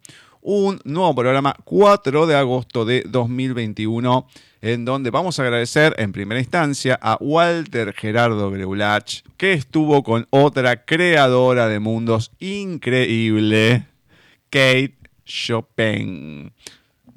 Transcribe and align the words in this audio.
Un 0.49 0.79
nuevo 0.85 1.13
programa 1.13 1.57
4 1.65 2.25
de 2.29 2.37
agosto 2.37 2.85
de 2.85 3.03
2021 3.09 4.29
en 4.61 4.85
donde 4.85 5.11
vamos 5.11 5.41
a 5.41 5.43
agradecer 5.43 5.93
en 5.99 6.13
primera 6.13 6.39
instancia 6.39 6.97
a 7.03 7.19
Walter 7.21 7.93
Gerardo 7.93 8.53
Greulach, 8.53 9.23
que 9.37 9.55
estuvo 9.55 10.05
con 10.05 10.29
otra 10.31 10.85
creadora 10.85 11.67
de 11.67 11.81
mundos 11.81 12.31
increíble, 12.39 13.89
Kate 14.49 14.95
Chopin. 15.25 16.53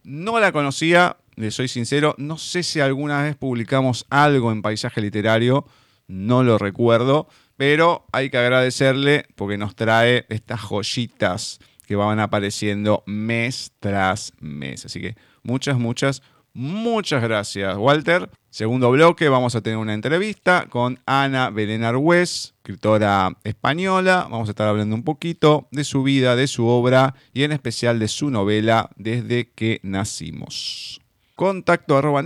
No 0.01 0.39
la 0.39 0.51
conocía, 0.51 1.17
le 1.35 1.51
soy 1.51 1.67
sincero, 1.67 2.15
no 2.17 2.39
sé 2.39 2.63
si 2.63 2.79
alguna 2.79 3.21
vez 3.21 3.35
publicamos 3.35 4.07
algo 4.09 4.51
en 4.51 4.63
Paisaje 4.63 5.01
Literario, 5.01 5.67
no 6.07 6.41
lo 6.41 6.57
recuerdo, 6.57 7.27
pero 7.57 8.07
hay 8.11 8.31
que 8.31 8.39
agradecerle 8.39 9.27
porque 9.35 9.59
nos 9.59 9.75
trae 9.75 10.25
estas 10.29 10.61
joyitas 10.61 11.59
que 11.89 11.95
van 11.95 12.19
apareciendo 12.19 13.01
mes 13.07 13.71
tras 13.79 14.31
mes. 14.39 14.85
Así 14.85 15.01
que 15.01 15.15
muchas, 15.41 15.79
muchas 15.79 16.21
Muchas 16.53 17.21
gracias, 17.21 17.77
Walter. 17.77 18.29
Segundo 18.49 18.89
bloque, 18.91 19.29
vamos 19.29 19.55
a 19.55 19.61
tener 19.61 19.77
una 19.77 19.93
entrevista 19.93 20.65
con 20.67 20.99
Ana 21.05 21.51
Belén 21.51 21.83
Argüez, 21.83 22.53
escritora 22.57 23.37
española. 23.43 24.27
Vamos 24.29 24.49
a 24.49 24.51
estar 24.51 24.67
hablando 24.67 24.95
un 24.95 25.03
poquito 25.03 25.67
de 25.71 25.83
su 25.83 26.03
vida, 26.03 26.35
de 26.35 26.47
su 26.47 26.67
obra 26.67 27.15
y 27.33 27.43
en 27.43 27.53
especial 27.53 27.97
de 27.99 28.07
su 28.07 28.29
novela 28.29 28.89
Desde 28.95 29.49
que 29.49 29.79
nacimos. 29.83 30.99
Contacto 31.39 31.95
arroba 31.95 32.21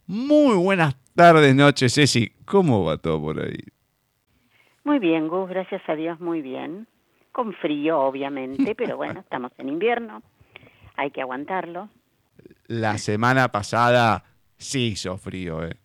Muy 0.08 0.56
buenas 0.56 0.96
tardes, 1.14 1.54
noches, 1.54 1.94
Ceci. 1.94 2.32
¿Cómo 2.46 2.84
va 2.84 2.98
todo 2.98 3.22
por 3.22 3.42
ahí? 3.42 3.60
Muy 4.84 4.98
bien, 4.98 5.28
Gus, 5.28 5.48
gracias 5.50 5.84
a 5.88 5.96
Dios, 5.96 6.20
muy 6.20 6.42
bien. 6.42 6.88
Con 7.36 7.52
frío, 7.54 8.00
obviamente, 8.00 8.76
pero 8.76 8.96
bueno, 8.96 9.20
estamos 9.20 9.52
en 9.58 9.68
invierno, 9.68 10.24
hay 10.96 11.12
que 11.12 11.20
aguantarlo. 11.22 11.90
La 12.68 12.98
semana 12.98 13.52
pasada 13.52 14.24
sí 14.58 14.92
hizo 14.94 15.18
frío, 15.18 15.66
¿eh? 15.66 15.76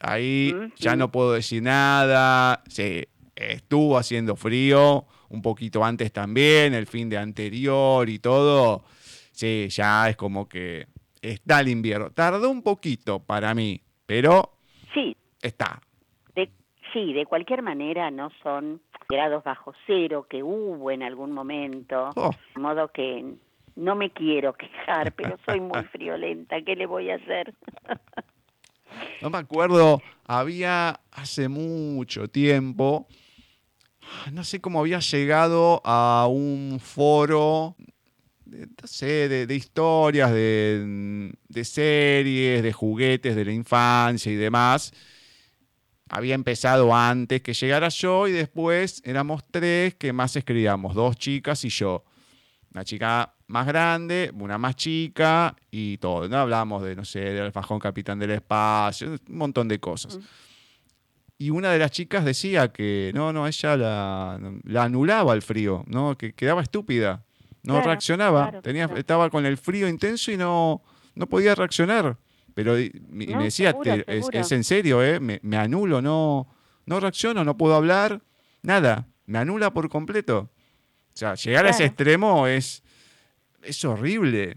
Ahí 0.00 0.52
Mm, 0.54 0.72
ya 0.76 0.90
sí. 0.92 0.96
no 0.98 1.10
puedo 1.10 1.32
decir 1.32 1.62
nada. 1.62 2.62
Sí, 2.68 3.02
estuvo 3.34 3.96
haciendo 3.96 4.36
frío, 4.36 5.06
un 5.30 5.40
poquito 5.40 5.82
antes 5.82 6.12
también, 6.12 6.74
el 6.74 6.86
fin 6.86 7.08
de 7.08 7.16
anterior 7.16 8.06
y 8.10 8.18
todo. 8.18 8.84
Sí, 9.32 9.68
ya 9.70 10.10
es 10.10 10.16
como 10.16 10.46
que 10.46 10.86
está 11.22 11.60
el 11.60 11.68
invierno. 11.68 12.10
Tardó 12.10 12.50
un 12.50 12.62
poquito 12.62 13.20
para 13.20 13.54
mí, 13.54 13.80
pero 14.04 14.50
Sí, 14.92 15.16
está. 15.40 15.80
Sí, 16.94 17.12
de 17.12 17.26
cualquier 17.26 17.60
manera 17.60 18.10
no 18.10 18.30
son 18.42 18.80
grados 19.08 19.44
bajo 19.44 19.74
cero 19.86 20.26
que 20.30 20.42
hubo 20.42 20.90
en 20.90 21.02
algún 21.02 21.32
momento, 21.32 22.10
Oh, 22.16 22.30
de 22.54 22.60
modo 22.60 22.88
que 22.88 23.34
no 23.76 23.96
me 23.96 24.10
quiero 24.10 24.54
quejar, 24.54 25.12
pero 25.12 25.36
soy 25.44 25.60
muy 25.60 25.82
friolenta, 25.92 26.62
¿qué 26.62 26.76
le 26.76 26.86
voy 26.86 27.10
a 27.10 27.16
hacer? 27.16 27.52
no 29.20 29.28
me 29.28 29.38
acuerdo, 29.38 30.00
había 30.26 31.00
hace 31.10 31.48
mucho 31.48 32.28
tiempo, 32.28 33.06
no 34.32 34.44
sé 34.44 34.60
cómo 34.60 34.80
había 34.80 35.00
llegado 35.00 35.82
a 35.84 36.26
un 36.30 36.78
foro, 36.80 37.74
de, 38.44 38.66
no 38.66 38.86
sé, 38.86 39.28
de, 39.28 39.46
de 39.46 39.54
historias, 39.54 40.32
de, 40.32 41.32
de 41.48 41.64
series, 41.64 42.62
de 42.62 42.72
juguetes 42.72 43.34
de 43.34 43.44
la 43.44 43.52
infancia 43.52 44.30
y 44.30 44.36
demás. 44.36 44.92
Había 46.08 46.34
empezado 46.34 46.94
antes 46.94 47.40
que 47.42 47.54
llegara 47.54 47.88
yo 47.88 48.28
y 48.28 48.32
después 48.32 49.02
éramos 49.04 49.42
tres 49.50 49.94
que 49.94 50.12
más 50.12 50.36
escribíamos, 50.36 50.94
dos 50.94 51.16
chicas 51.16 51.64
y 51.64 51.70
yo. 51.70 52.04
Una 52.72 52.84
chica 52.84 53.34
más 53.46 53.66
grande, 53.66 54.30
una 54.34 54.58
más 54.58 54.76
chica 54.76 55.54
y 55.70 55.96
todo. 55.98 56.28
¿no? 56.28 56.38
Hablábamos 56.38 56.82
de, 56.82 56.94
no 56.94 57.04
sé, 57.04 57.20
del 57.20 57.44
alfajón 57.44 57.78
capitán 57.78 58.18
del 58.18 58.32
espacio, 58.32 59.12
un 59.28 59.36
montón 59.36 59.68
de 59.68 59.78
cosas. 59.80 60.18
Y 61.38 61.50
una 61.50 61.70
de 61.72 61.78
las 61.78 61.90
chicas 61.90 62.24
decía 62.24 62.68
que 62.68 63.10
no, 63.14 63.32
no, 63.32 63.46
ella 63.46 63.76
la, 63.76 64.40
la 64.64 64.84
anulaba 64.84 65.34
el 65.34 65.42
frío, 65.42 65.84
¿no? 65.86 66.16
que 66.16 66.32
quedaba 66.32 66.62
estúpida, 66.62 67.24
no 67.62 67.74
Claro, 67.74 67.88
reaccionaba, 67.88 68.42
claro, 68.42 68.62
tenía, 68.62 68.86
claro. 68.86 69.00
estaba 69.00 69.30
con 69.30 69.46
el 69.46 69.56
frío 69.56 69.88
intenso 69.88 70.30
y 70.30 70.36
no, 70.36 70.82
no 71.14 71.26
podía 71.26 71.54
reaccionar. 71.54 72.16
Pero 72.54 72.78
y 72.78 72.90
No, 73.08 73.38
me 73.38 73.44
decía, 73.44 73.70
seguro, 73.70 73.84
"Te- 73.84 74.00
es, 74.06 74.24
seguro. 74.26 74.38
es 74.40 74.52
en 74.52 74.64
serio, 74.64 75.02
¿eh? 75.02 75.18
me, 75.20 75.40
me 75.42 75.56
anulo, 75.56 76.00
no, 76.00 76.46
no 76.86 77.00
reacciono, 77.00 77.44
no 77.44 77.56
puedo 77.56 77.74
hablar, 77.74 78.20
nada, 78.62 79.08
me 79.26 79.38
anula 79.38 79.72
por 79.72 79.88
completo. 79.88 80.50
O 81.12 81.16
sea, 81.16 81.34
llegar 81.34 81.66
a 81.66 81.70
ese 81.70 81.84
extremo 81.84 82.46
es, 82.46 82.82
es 83.62 83.84
horrible. 83.84 84.56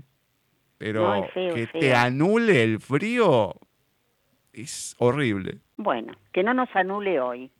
Pero 0.77 1.01
No, 1.07 1.25
es 1.25 1.31
feo, 1.33 1.55
que 1.55 1.67
te 1.67 1.95
anule 1.95 2.63
el 2.63 2.79
frío 2.79 3.55
es 4.53 4.95
horrible. 5.00 5.59
Bueno, 5.75 6.13
que 6.31 6.43
no 6.43 6.53
nos 6.53 6.69
anule 6.75 7.19
hoy. 7.19 7.51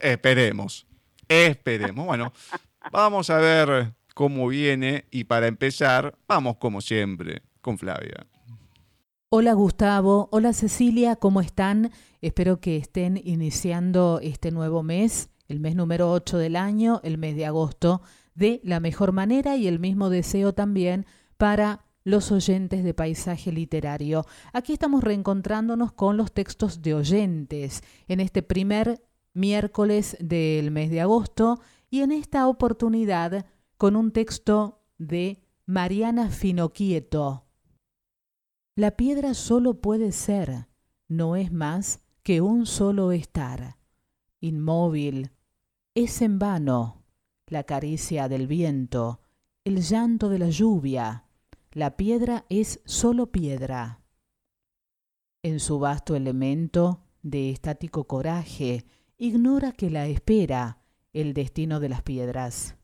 Esperemos, 0.00 0.86
esperemos. 1.28 2.06
Bueno, 2.06 2.32
vamos 2.92 3.28
a 3.30 3.38
ver 3.38 3.92
cómo 4.14 4.48
viene 4.48 5.04
y 5.10 5.24
para 5.24 5.46
empezar, 5.46 6.14
vamos 6.26 6.56
como 6.56 6.80
siempre 6.80 7.42
con 7.60 7.76
Flavia. 7.78 8.26
Hola 9.34 9.54
Gustavo, 9.54 10.28
hola 10.30 10.52
Cecilia, 10.52 11.16
¿cómo 11.16 11.40
están? 11.40 11.90
Espero 12.20 12.60
que 12.60 12.76
estén 12.76 13.16
iniciando 13.16 14.20
este 14.22 14.50
nuevo 14.50 14.82
mes, 14.82 15.30
el 15.48 15.58
mes 15.58 15.74
número 15.74 16.12
8 16.12 16.36
del 16.36 16.54
año, 16.54 17.00
el 17.02 17.16
mes 17.16 17.34
de 17.36 17.46
agosto, 17.46 18.02
de 18.34 18.60
la 18.62 18.78
mejor 18.78 19.12
manera 19.12 19.56
y 19.56 19.68
el 19.68 19.78
mismo 19.78 20.10
deseo 20.10 20.52
también 20.52 21.06
para 21.38 21.86
los 22.04 22.30
oyentes 22.30 22.84
de 22.84 22.92
paisaje 22.92 23.52
literario. 23.52 24.26
Aquí 24.52 24.74
estamos 24.74 25.02
reencontrándonos 25.02 25.92
con 25.94 26.18
los 26.18 26.30
textos 26.32 26.82
de 26.82 26.92
oyentes 26.92 27.82
en 28.08 28.20
este 28.20 28.42
primer 28.42 29.02
miércoles 29.32 30.14
del 30.20 30.70
mes 30.72 30.90
de 30.90 31.00
agosto 31.00 31.58
y 31.88 32.02
en 32.02 32.12
esta 32.12 32.46
oportunidad 32.48 33.46
con 33.78 33.96
un 33.96 34.12
texto 34.12 34.82
de 34.98 35.40
Mariana 35.64 36.28
Finoquieto. 36.28 37.46
La 38.74 38.92
piedra 38.92 39.34
solo 39.34 39.82
puede 39.82 40.12
ser, 40.12 40.66
no 41.06 41.36
es 41.36 41.52
más 41.52 42.00
que 42.22 42.40
un 42.40 42.64
solo 42.64 43.12
estar, 43.12 43.76
inmóvil. 44.40 45.30
Es 45.94 46.22
en 46.22 46.38
vano 46.38 47.04
la 47.48 47.64
caricia 47.64 48.28
del 48.28 48.46
viento, 48.46 49.20
el 49.64 49.82
llanto 49.82 50.30
de 50.30 50.38
la 50.38 50.48
lluvia. 50.48 51.26
La 51.72 51.98
piedra 51.98 52.46
es 52.48 52.80
solo 52.86 53.30
piedra. 53.30 54.00
En 55.42 55.60
su 55.60 55.78
vasto 55.78 56.16
elemento 56.16 57.04
de 57.20 57.50
estático 57.50 58.04
coraje, 58.04 58.86
ignora 59.18 59.72
que 59.72 59.90
la 59.90 60.06
espera 60.06 60.82
el 61.12 61.34
destino 61.34 61.78
de 61.78 61.90
las 61.90 62.00
piedras. 62.00 62.76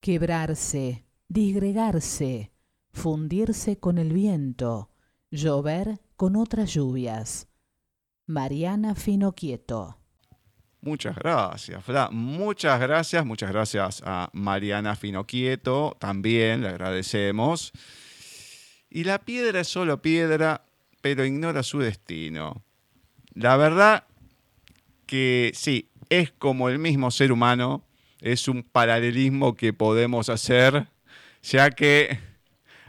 Quebrarse, 0.00 1.04
disgregarse, 1.28 2.50
fundirse 2.92 3.78
con 3.78 3.98
el 3.98 4.12
viento, 4.12 4.90
llover 5.34 5.98
con 6.16 6.36
otras 6.36 6.72
lluvias. 6.72 7.48
Mariana 8.26 8.94
Finoquieto. 8.94 9.98
Muchas 10.80 11.16
gracias, 11.16 11.82
Fla. 11.84 12.08
Muchas 12.10 12.80
gracias, 12.80 13.24
muchas 13.24 13.50
gracias 13.50 14.02
a 14.04 14.30
Mariana 14.32 14.96
Finoquieto. 14.96 15.96
También 15.98 16.62
le 16.62 16.68
agradecemos. 16.68 17.72
Y 18.88 19.04
la 19.04 19.18
piedra 19.18 19.60
es 19.60 19.68
solo 19.68 20.00
piedra, 20.00 20.64
pero 21.00 21.24
ignora 21.24 21.62
su 21.62 21.80
destino. 21.80 22.62
La 23.32 23.56
verdad 23.56 24.04
que 25.06 25.52
sí, 25.54 25.90
es 26.10 26.30
como 26.30 26.68
el 26.68 26.78
mismo 26.78 27.10
ser 27.10 27.32
humano, 27.32 27.84
es 28.20 28.46
un 28.46 28.62
paralelismo 28.62 29.54
que 29.54 29.72
podemos 29.72 30.28
hacer, 30.28 30.88
ya 31.42 31.70
que 31.70 32.18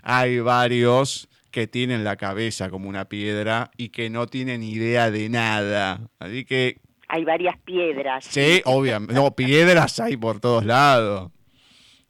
hay 0.03 0.39
varios 0.39 1.27
que 1.55 1.67
tienen 1.67 2.03
la 2.03 2.17
cabeza 2.17 2.69
como 2.69 2.89
una 2.89 3.07
piedra 3.07 3.71
y 3.77 3.87
que 3.87 4.09
no 4.09 4.27
tienen 4.27 4.61
idea 4.61 5.09
de 5.09 5.29
nada. 5.29 6.01
Así 6.19 6.43
que 6.43 6.81
Hay 7.07 7.23
varias 7.23 7.57
piedras. 7.59 8.25
Sí, 8.25 8.61
obviamente. 8.65 9.13
No, 9.13 9.33
piedras 9.33 10.01
hay 10.01 10.17
por 10.17 10.41
todos 10.41 10.65
lados. 10.65 11.31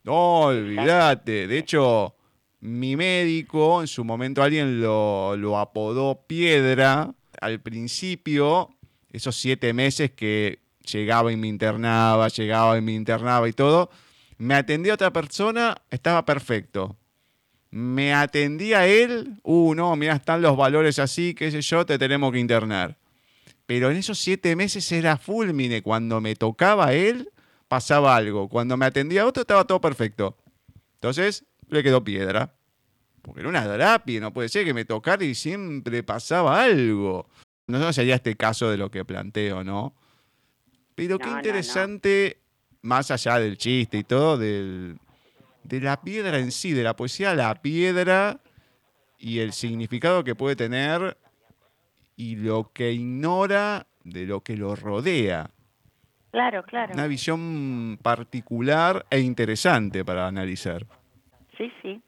No, 0.02 0.40
olvídate. 0.46 1.46
De 1.46 1.58
hecho, 1.58 2.16
mi 2.58 2.96
médico, 2.96 3.82
en 3.82 3.86
su 3.86 4.04
momento 4.04 4.42
alguien 4.42 4.80
lo, 4.80 5.36
lo 5.36 5.58
apodó 5.58 6.26
piedra. 6.26 7.14
Al 7.40 7.60
principio, 7.60 8.70
esos 9.12 9.36
siete 9.36 9.72
meses 9.72 10.10
que 10.10 10.58
llegaba 10.90 11.30
y 11.30 11.36
me 11.36 11.46
internaba, 11.46 12.26
llegaba 12.26 12.76
y 12.76 12.80
me 12.80 12.94
internaba 12.94 13.48
y 13.48 13.52
todo, 13.52 13.90
me 14.38 14.56
atendía 14.56 14.94
otra 14.94 15.12
persona, 15.12 15.76
estaba 15.88 16.24
perfecto. 16.24 16.96
Me 17.76 18.14
atendía 18.14 18.86
él, 18.86 19.38
uh, 19.42 19.74
no, 19.74 19.94
mira, 19.96 20.14
están 20.14 20.40
los 20.40 20.56
valores 20.56 20.98
así, 20.98 21.34
qué 21.34 21.50
sé 21.50 21.60
yo, 21.60 21.84
te 21.84 21.98
tenemos 21.98 22.32
que 22.32 22.38
internar. 22.38 22.96
Pero 23.66 23.90
en 23.90 23.98
esos 23.98 24.18
siete 24.18 24.56
meses 24.56 24.90
era 24.92 25.18
fulmine. 25.18 25.82
Cuando 25.82 26.22
me 26.22 26.34
tocaba 26.36 26.94
él, 26.94 27.28
pasaba 27.68 28.16
algo. 28.16 28.48
Cuando 28.48 28.78
me 28.78 28.86
atendía 28.86 29.26
otro, 29.26 29.42
estaba 29.42 29.66
todo 29.66 29.78
perfecto. 29.78 30.38
Entonces, 30.94 31.44
le 31.68 31.82
quedó 31.82 32.02
piedra. 32.02 32.54
Porque 33.20 33.40
era 33.40 33.50
una 33.50 33.64
terapia, 33.64 34.20
no 34.20 34.32
puede 34.32 34.48
ser 34.48 34.64
que 34.64 34.72
me 34.72 34.86
tocara 34.86 35.22
y 35.22 35.34
siempre 35.34 36.02
pasaba 36.02 36.62
algo. 36.62 37.28
No 37.66 37.78
sé 37.78 37.88
si 37.88 37.92
sería 37.92 38.14
este 38.14 38.36
caso 38.36 38.70
de 38.70 38.78
lo 38.78 38.90
que 38.90 39.04
planteo, 39.04 39.64
¿no? 39.64 39.94
Pero 40.94 41.18
qué 41.18 41.26
No, 41.26 41.30
no, 41.32 41.36
no. 41.36 41.40
interesante, 41.40 42.40
más 42.80 43.10
allá 43.10 43.38
del 43.38 43.58
chiste 43.58 43.98
y 43.98 44.04
todo, 44.04 44.38
del, 44.38 44.98
de 45.68 45.80
la 45.80 46.00
piedra 46.00 46.38
en 46.38 46.52
sí, 46.52 46.72
de 46.72 46.82
la 46.82 46.96
poesía, 46.96 47.34
la 47.34 47.54
piedra 47.56 48.40
y 49.18 49.40
el 49.40 49.52
significado 49.52 50.24
que 50.24 50.34
puede 50.34 50.56
tener 50.56 51.16
y 52.16 52.36
lo 52.36 52.70
que 52.72 52.92
ignora 52.92 53.86
de 54.04 54.26
lo 54.26 54.40
que 54.40 54.56
lo 54.56 54.76
rodea. 54.76 55.50
Claro, 56.30 56.62
claro. 56.64 56.92
Una 56.94 57.06
visión 57.06 57.98
particular 58.02 59.06
e 59.10 59.20
interesante 59.20 60.04
para 60.04 60.26
analizar. 60.26 60.86
Sí, 61.56 61.72
sí. 61.82 62.02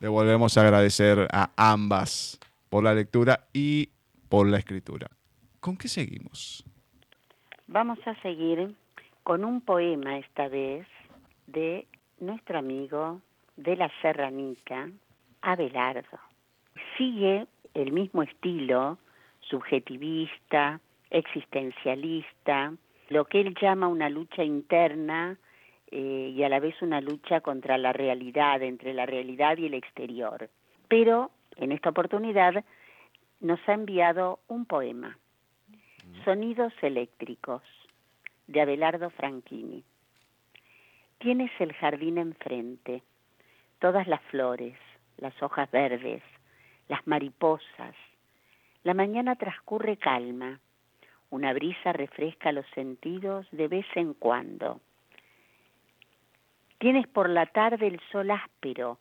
Le 0.00 0.08
volvemos 0.08 0.58
a 0.58 0.62
agradecer 0.62 1.28
a 1.30 1.52
ambas 1.56 2.40
por 2.68 2.82
la 2.82 2.92
lectura 2.92 3.46
y 3.52 3.90
por 4.28 4.48
la 4.48 4.58
escritura. 4.58 5.06
¿Con 5.60 5.76
qué 5.76 5.86
seguimos? 5.86 6.64
Vamos 7.68 8.00
a 8.06 8.20
seguir 8.20 8.74
con 9.22 9.44
un 9.44 9.60
poema 9.60 10.18
esta 10.18 10.48
vez 10.48 10.86
de 11.52 11.86
nuestro 12.20 12.58
amigo 12.58 13.20
de 13.56 13.76
la 13.76 13.90
Serranica, 14.00 14.90
Abelardo. 15.42 16.18
Sigue 16.96 17.46
el 17.74 17.92
mismo 17.92 18.22
estilo 18.22 18.98
subjetivista, 19.40 20.80
existencialista, 21.10 22.72
lo 23.08 23.26
que 23.26 23.40
él 23.40 23.54
llama 23.60 23.88
una 23.88 24.08
lucha 24.08 24.42
interna 24.42 25.36
eh, 25.90 26.32
y 26.34 26.42
a 26.42 26.48
la 26.48 26.60
vez 26.60 26.80
una 26.80 27.00
lucha 27.00 27.40
contra 27.40 27.76
la 27.76 27.92
realidad, 27.92 28.62
entre 28.62 28.94
la 28.94 29.04
realidad 29.04 29.58
y 29.58 29.66
el 29.66 29.74
exterior. 29.74 30.48
Pero 30.88 31.30
en 31.56 31.72
esta 31.72 31.90
oportunidad 31.90 32.64
nos 33.40 33.60
ha 33.68 33.74
enviado 33.74 34.40
un 34.48 34.64
poema, 34.64 35.18
Sonidos 36.24 36.72
eléctricos, 36.82 37.62
de 38.46 38.60
Abelardo 38.60 39.10
Franchini. 39.10 39.82
Tienes 41.22 41.52
el 41.60 41.72
jardín 41.74 42.18
enfrente, 42.18 43.00
todas 43.78 44.08
las 44.08 44.20
flores, 44.22 44.76
las 45.18 45.40
hojas 45.40 45.70
verdes, 45.70 46.20
las 46.88 47.06
mariposas. 47.06 47.94
La 48.82 48.92
mañana 48.92 49.36
transcurre 49.36 49.98
calma, 49.98 50.58
una 51.30 51.52
brisa 51.52 51.92
refresca 51.92 52.50
los 52.50 52.66
sentidos 52.74 53.46
de 53.52 53.68
vez 53.68 53.86
en 53.94 54.14
cuando. 54.14 54.80
Tienes 56.78 57.06
por 57.06 57.28
la 57.30 57.46
tarde 57.46 57.86
el 57.86 58.00
sol 58.10 58.32
áspero 58.32 58.98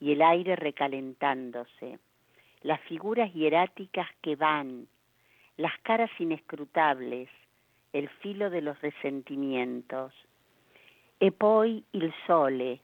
y 0.00 0.10
el 0.10 0.22
aire 0.22 0.56
recalentándose, 0.56 2.00
las 2.62 2.80
figuras 2.80 3.32
hieráticas 3.32 4.08
que 4.22 4.34
van, 4.34 4.88
las 5.56 5.78
caras 5.82 6.10
inescrutables, 6.18 7.28
el 7.92 8.08
filo 8.08 8.50
de 8.50 8.60
los 8.60 8.80
resentimientos. 8.80 10.12
E 11.22 11.32
poi 11.32 11.84
il 11.90 12.10
sole, 12.24 12.80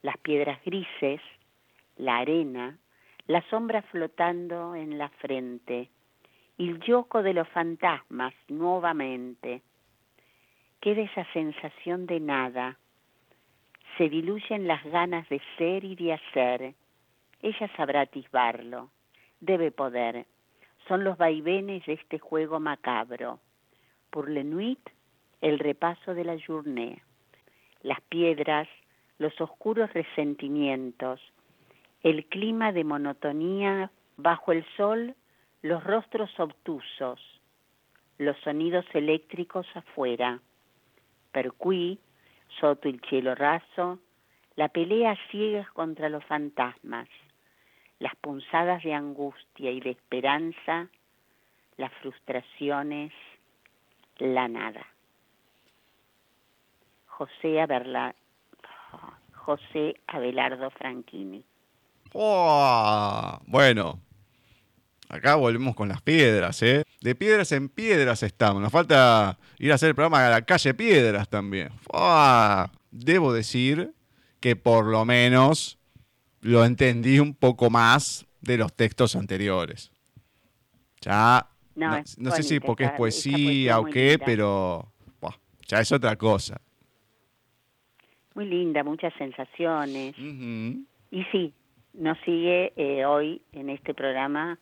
las 0.00 0.16
piedras 0.16 0.58
grises, 0.64 1.20
la 1.96 2.16
arena, 2.16 2.74
la 3.26 3.44
sombra 3.50 3.82
flotando 3.82 4.74
en 4.74 4.96
la 4.96 5.10
frente, 5.10 5.90
el 6.56 6.80
yoco 6.80 7.22
de 7.22 7.34
los 7.34 7.46
fantasmas 7.48 8.32
nuevamente. 8.48 9.60
Queda 10.80 11.02
esa 11.02 11.30
sensación 11.34 12.06
de 12.06 12.20
nada. 12.20 12.78
Se 13.98 14.08
diluyen 14.08 14.66
las 14.66 14.82
ganas 14.84 15.28
de 15.28 15.42
ser 15.58 15.84
y 15.84 15.94
de 15.94 16.14
hacer. 16.14 16.74
Ella 17.42 17.70
sabrá 17.76 18.00
atisbarlo. 18.00 18.92
Debe 19.40 19.70
poder. 19.72 20.24
Son 20.88 21.04
los 21.04 21.18
vaivenes 21.18 21.84
de 21.84 21.92
este 21.92 22.18
juego 22.18 22.60
macabro. 22.60 23.40
Por 24.08 24.30
le 24.30 24.42
nuit, 24.42 24.80
el 25.42 25.58
repaso 25.58 26.14
de 26.14 26.24
la 26.24 26.38
journée. 26.38 27.02
Las 27.84 28.00
piedras, 28.00 28.66
los 29.18 29.38
oscuros 29.42 29.92
resentimientos, 29.92 31.20
el 32.02 32.24
clima 32.24 32.72
de 32.72 32.82
monotonía 32.82 33.90
bajo 34.16 34.52
el 34.52 34.64
sol, 34.76 35.14
los 35.60 35.84
rostros 35.84 36.30
obtusos, 36.40 37.20
los 38.16 38.38
sonidos 38.38 38.86
eléctricos 38.94 39.66
afuera, 39.74 40.40
per 41.30 41.52
cui, 41.52 41.98
soto 42.58 42.88
el 42.88 43.02
cielo 43.02 43.34
raso, 43.34 43.98
la 44.56 44.68
pelea 44.68 45.18
ciega 45.30 45.68
contra 45.74 46.08
los 46.08 46.24
fantasmas, 46.24 47.08
las 47.98 48.16
punzadas 48.16 48.82
de 48.82 48.94
angustia 48.94 49.70
y 49.70 49.80
de 49.80 49.90
esperanza, 49.90 50.88
las 51.76 51.92
frustraciones, 52.00 53.12
la 54.18 54.48
nada. 54.48 54.93
José, 57.16 57.64
José 59.32 59.94
Abelardo 60.08 60.70
Franchini. 60.70 61.44
Oh, 62.12 63.38
bueno, 63.46 64.00
acá 65.08 65.36
volvemos 65.36 65.76
con 65.76 65.88
las 65.88 66.02
piedras, 66.02 66.60
¿eh? 66.62 66.84
De 67.00 67.14
piedras 67.14 67.52
en 67.52 67.68
piedras 67.68 68.24
estamos. 68.24 68.60
Nos 68.60 68.72
falta 68.72 69.38
ir 69.58 69.70
a 69.70 69.76
hacer 69.76 69.90
el 69.90 69.94
programa 69.94 70.26
a 70.26 70.30
la 70.30 70.42
calle 70.42 70.74
Piedras 70.74 71.28
también. 71.28 71.70
Oh, 71.92 72.64
debo 72.90 73.32
decir 73.32 73.94
que 74.40 74.56
por 74.56 74.86
lo 74.86 75.04
menos 75.04 75.78
lo 76.40 76.64
entendí 76.64 77.20
un 77.20 77.34
poco 77.34 77.70
más 77.70 78.26
de 78.40 78.58
los 78.58 78.72
textos 78.72 79.14
anteriores. 79.14 79.92
Ya, 81.00 81.48
no, 81.76 82.30
sé 82.32 82.42
si 82.42 82.60
porque 82.60 82.84
es 82.84 82.92
poesía 82.92 83.78
o 83.78 83.84
qué, 83.84 84.18
pero 84.24 84.92
ya 85.66 85.80
es 85.80 85.92
otra 85.92 86.16
cosa. 86.16 86.60
Muy 88.34 88.46
linda, 88.46 88.82
muchas 88.82 89.12
sensaciones. 89.14 90.16
Y 90.18 91.24
sí, 91.30 91.52
nos 91.92 92.18
sigue 92.24 92.72
eh, 92.76 93.04
hoy 93.04 93.40
en 93.52 93.70
este 93.70 93.94
programa 93.94 94.58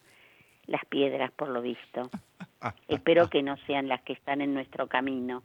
las 0.66 0.84
piedras, 0.86 1.30
por 1.32 1.48
lo 1.48 1.62
visto. 1.62 2.10
Espero 2.88 3.28
que 3.28 3.42
no 3.42 3.56
sean 3.66 3.88
las 3.88 4.02
que 4.02 4.12
están 4.12 4.40
en 4.40 4.54
nuestro 4.54 4.86
camino. 4.86 5.42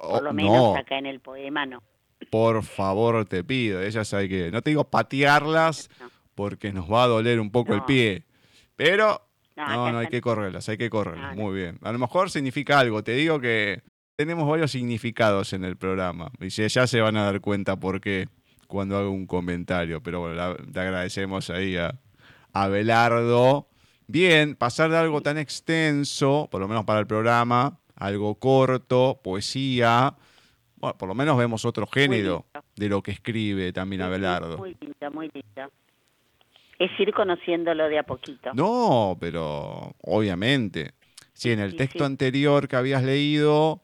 Por 0.00 0.22
lo 0.22 0.32
menos 0.32 0.76
acá 0.76 0.98
en 0.98 1.06
el 1.06 1.20
poema 1.20 1.66
no. 1.66 1.82
Por 2.30 2.62
favor, 2.62 3.24
te 3.24 3.42
pido, 3.42 3.82
ellas 3.82 4.14
hay 4.14 4.28
que, 4.28 4.50
no 4.52 4.62
te 4.62 4.70
digo 4.70 4.84
patearlas 4.84 5.90
porque 6.36 6.72
nos 6.72 6.90
va 6.90 7.04
a 7.04 7.08
doler 7.08 7.40
un 7.40 7.50
poco 7.50 7.74
el 7.74 7.82
pie, 7.82 8.24
pero 8.76 9.20
no, 9.56 9.90
no, 9.90 9.98
hay 9.98 10.06
que 10.06 10.20
correrlas, 10.20 10.68
hay 10.68 10.78
que 10.78 10.88
correrlas. 10.88 11.36
Muy 11.36 11.54
bien. 11.54 11.78
A 11.82 11.90
lo 11.90 11.98
mejor 11.98 12.30
significa 12.30 12.78
algo, 12.78 13.02
te 13.02 13.12
digo 13.12 13.40
que 13.40 13.82
tenemos 14.22 14.48
varios 14.48 14.70
significados 14.70 15.52
en 15.52 15.64
el 15.64 15.76
programa 15.76 16.30
y 16.40 16.48
ya 16.48 16.86
se 16.86 17.00
van 17.00 17.16
a 17.16 17.24
dar 17.24 17.40
cuenta 17.40 17.74
por 17.74 18.00
qué 18.00 18.28
cuando 18.68 18.96
hago 18.96 19.10
un 19.10 19.26
comentario. 19.26 20.00
Pero 20.00 20.20
bueno, 20.20 20.54
le 20.54 20.80
agradecemos 20.80 21.50
ahí 21.50 21.76
a, 21.76 21.98
a 22.52 22.68
Belardo. 22.68 23.66
Bien, 24.06 24.54
pasar 24.54 24.90
de 24.90 24.96
algo 24.96 25.22
tan 25.22 25.38
extenso, 25.38 26.46
por 26.52 26.60
lo 26.60 26.68
menos 26.68 26.84
para 26.84 27.00
el 27.00 27.06
programa, 27.08 27.80
algo 27.96 28.36
corto, 28.36 29.20
poesía. 29.24 30.14
Bueno, 30.76 30.96
por 30.96 31.08
lo 31.08 31.16
menos 31.16 31.36
vemos 31.36 31.64
otro 31.64 31.88
género 31.88 32.46
de 32.76 32.88
lo 32.88 33.02
que 33.02 33.10
escribe 33.10 33.72
también 33.72 34.02
Abelardo. 34.02 34.56
Muy 34.56 34.76
lindo, 34.80 35.10
muy 35.12 35.30
lindo. 35.34 35.68
Es 36.78 36.92
ir 37.00 37.12
conociéndolo 37.12 37.88
de 37.88 37.98
a 37.98 38.04
poquito. 38.04 38.50
No, 38.54 39.16
pero 39.18 39.96
obviamente. 40.00 40.92
Sí, 41.32 41.50
en 41.50 41.58
el 41.58 41.74
texto 41.74 42.04
anterior 42.04 42.68
que 42.68 42.76
habías 42.76 43.02
leído, 43.02 43.80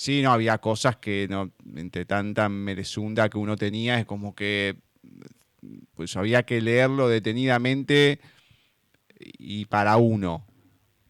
Sí, 0.00 0.22
no, 0.22 0.32
había 0.32 0.56
cosas 0.56 0.96
que 0.96 1.26
no, 1.28 1.52
entre 1.76 2.06
tanta 2.06 2.48
merezunda 2.48 3.28
que 3.28 3.36
uno 3.36 3.54
tenía, 3.58 3.98
es 3.98 4.06
como 4.06 4.34
que 4.34 4.78
pues 5.94 6.16
había 6.16 6.44
que 6.44 6.62
leerlo 6.62 7.06
detenidamente 7.06 8.18
y 9.18 9.66
para 9.66 9.98
uno, 9.98 10.46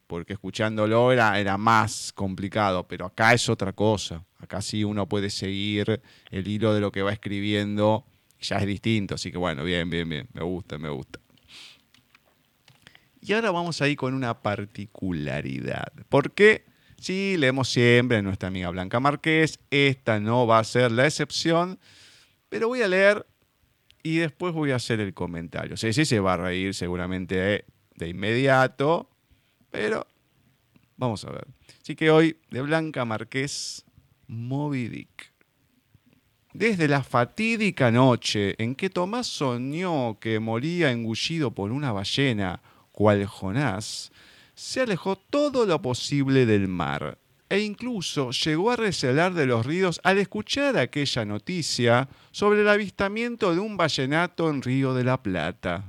porque 0.08 0.32
escuchándolo 0.32 1.12
era, 1.12 1.38
era 1.38 1.56
más 1.56 2.12
complicado, 2.12 2.88
pero 2.88 3.06
acá 3.06 3.32
es 3.32 3.48
otra 3.48 3.72
cosa, 3.72 4.24
acá 4.40 4.60
sí 4.60 4.82
uno 4.82 5.08
puede 5.08 5.30
seguir 5.30 6.02
el 6.32 6.48
hilo 6.48 6.74
de 6.74 6.80
lo 6.80 6.90
que 6.90 7.02
va 7.02 7.12
escribiendo, 7.12 8.04
ya 8.40 8.56
es 8.56 8.66
distinto, 8.66 9.14
así 9.14 9.30
que 9.30 9.38
bueno, 9.38 9.62
bien, 9.62 9.88
bien, 9.88 10.08
bien, 10.08 10.28
me 10.32 10.42
gusta, 10.42 10.78
me 10.78 10.88
gusta. 10.88 11.20
Y 13.20 13.34
ahora 13.34 13.52
vamos 13.52 13.80
ahí 13.82 13.94
con 13.94 14.14
una 14.14 14.42
particularidad, 14.42 15.92
porque 16.08 16.69
Sí, 17.00 17.36
leemos 17.38 17.70
siempre 17.70 18.18
a 18.18 18.22
nuestra 18.22 18.48
amiga 18.48 18.68
Blanca 18.68 19.00
Márquez. 19.00 19.58
Esta 19.70 20.20
no 20.20 20.46
va 20.46 20.58
a 20.58 20.64
ser 20.64 20.92
la 20.92 21.06
excepción, 21.06 21.78
pero 22.50 22.68
voy 22.68 22.82
a 22.82 22.88
leer 22.88 23.26
y 24.02 24.18
después 24.18 24.52
voy 24.52 24.72
a 24.72 24.76
hacer 24.76 25.00
el 25.00 25.14
comentario. 25.14 25.78
Sí, 25.78 25.94
sí, 25.94 26.04
se 26.04 26.20
va 26.20 26.34
a 26.34 26.36
reír 26.36 26.74
seguramente 26.74 27.64
de, 27.96 28.08
inmediato, 28.08 29.08
pero 29.70 30.06
vamos 30.98 31.24
a 31.24 31.30
ver. 31.30 31.46
Así 31.80 31.96
que 31.96 32.10
hoy, 32.10 32.36
de 32.50 32.60
Blanca 32.60 33.06
Márquez, 33.06 33.86
Moby 34.26 34.88
Dick. 34.88 35.32
Desde 36.52 36.86
la 36.86 37.02
fatídica 37.02 37.90
noche 37.90 38.62
en 38.62 38.74
que 38.74 38.90
Tomás 38.90 39.26
soñó 39.26 40.18
que 40.20 40.38
moría 40.38 40.90
engullido 40.90 41.52
por 41.52 41.72
una 41.72 41.92
ballena, 41.92 42.60
cual 42.92 43.24
Jonás, 43.24 44.09
se 44.60 44.82
alejó 44.82 45.16
todo 45.16 45.64
lo 45.64 45.80
posible 45.80 46.44
del 46.44 46.68
mar 46.68 47.16
e 47.48 47.60
incluso 47.60 48.30
llegó 48.30 48.70
a 48.70 48.76
recelar 48.76 49.32
de 49.32 49.46
los 49.46 49.64
ríos 49.64 50.02
al 50.04 50.18
escuchar 50.18 50.76
aquella 50.76 51.24
noticia 51.24 52.10
sobre 52.30 52.60
el 52.60 52.68
avistamiento 52.68 53.54
de 53.54 53.58
un 53.58 53.78
ballenato 53.78 54.50
en 54.50 54.60
Río 54.60 54.92
de 54.92 55.02
la 55.02 55.22
Plata. 55.22 55.84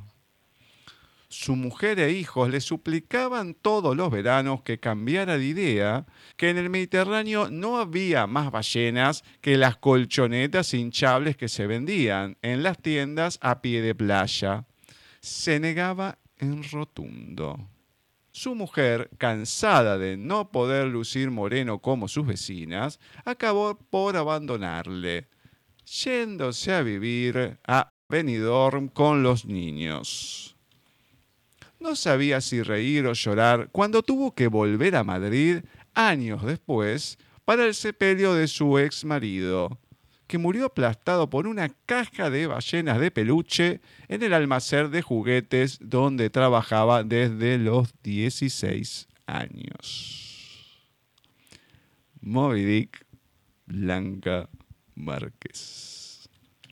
Su 1.28 1.58
mujer 1.58 2.00
e 2.00 2.14
hijos 2.14 2.50
le 2.50 2.62
suplicaban 2.62 3.56
todos 3.56 3.96
los 3.96 4.10
veranos 4.10 4.62
que 4.62 4.80
cambiara 4.80 5.38
de 5.38 5.46
idea, 5.46 6.06
que 6.38 6.50
en 6.50 6.58
el 6.58 6.70
Mediterráneo 6.70 7.50
no 7.52 7.78
había 7.78 8.26
más 8.26 8.52
ballenas 8.52 9.26
que 9.42 9.58
las 9.58 9.76
colchonetas 9.76 10.74
hinchables 10.74 11.36
que 11.36 11.50
se 11.50 11.68
vendían 11.68 12.38
en 12.42 12.64
las 12.64 12.82
tiendas 12.82 13.38
a 13.42 13.62
pie 13.62 13.82
de 13.82 13.96
playa. 13.96 14.66
Se 15.20 15.60
negaba 15.60 16.18
en 16.40 16.64
rotundo. 16.72 17.71
Su 18.32 18.56
mujer, 18.56 19.10
cansada 19.18 19.98
de 19.98 20.16
no 20.16 20.52
poder 20.52 20.88
lucir 20.88 21.32
moreno 21.32 21.80
como 21.80 22.08
sus 22.08 22.26
vecinas, 22.26 23.00
acabó 23.26 23.78
por 23.78 24.16
abandonarle, 24.16 25.28
yéndose 25.86 26.74
a 26.74 26.82
vivir 26.82 27.60
a 27.68 27.92
Benidorm 28.08 28.88
con 28.88 29.22
los 29.22 29.46
niños. 29.46 30.56
No 31.80 31.96
sabía 31.96 32.42
si 32.42 32.62
reír 32.62 33.06
o 33.08 33.14
llorar 33.14 33.70
cuando 33.72 34.04
tuvo 34.04 34.34
que 34.34 34.48
volver 34.48 34.96
a 34.96 35.04
Madrid 35.04 35.64
años 35.94 36.46
después 36.46 37.18
para 37.44 37.66
el 37.66 37.74
sepelio 37.74 38.34
de 38.34 38.48
su 38.48 38.80
ex 38.80 39.04
marido, 39.04 39.80
que 40.32 40.38
murió 40.38 40.68
aplastado 40.68 41.30
por 41.30 41.46
una 41.46 41.68
caja 41.86 42.30
de 42.30 42.48
ballenas 42.48 43.02
de 43.02 43.12
peluche 43.12 43.82
en 44.08 44.24
el 44.24 44.34
almacén 44.34 44.90
de 44.90 45.02
juguetes 45.02 45.78
donde 45.82 46.30
trabajaba 46.30 47.04
desde 47.04 47.58
los 47.58 47.94
16 48.02 49.10
años. 49.26 50.88
Moby 52.22 52.64
Dick, 52.64 53.06
Blanca 53.66 54.48
Márquez. 54.96 56.30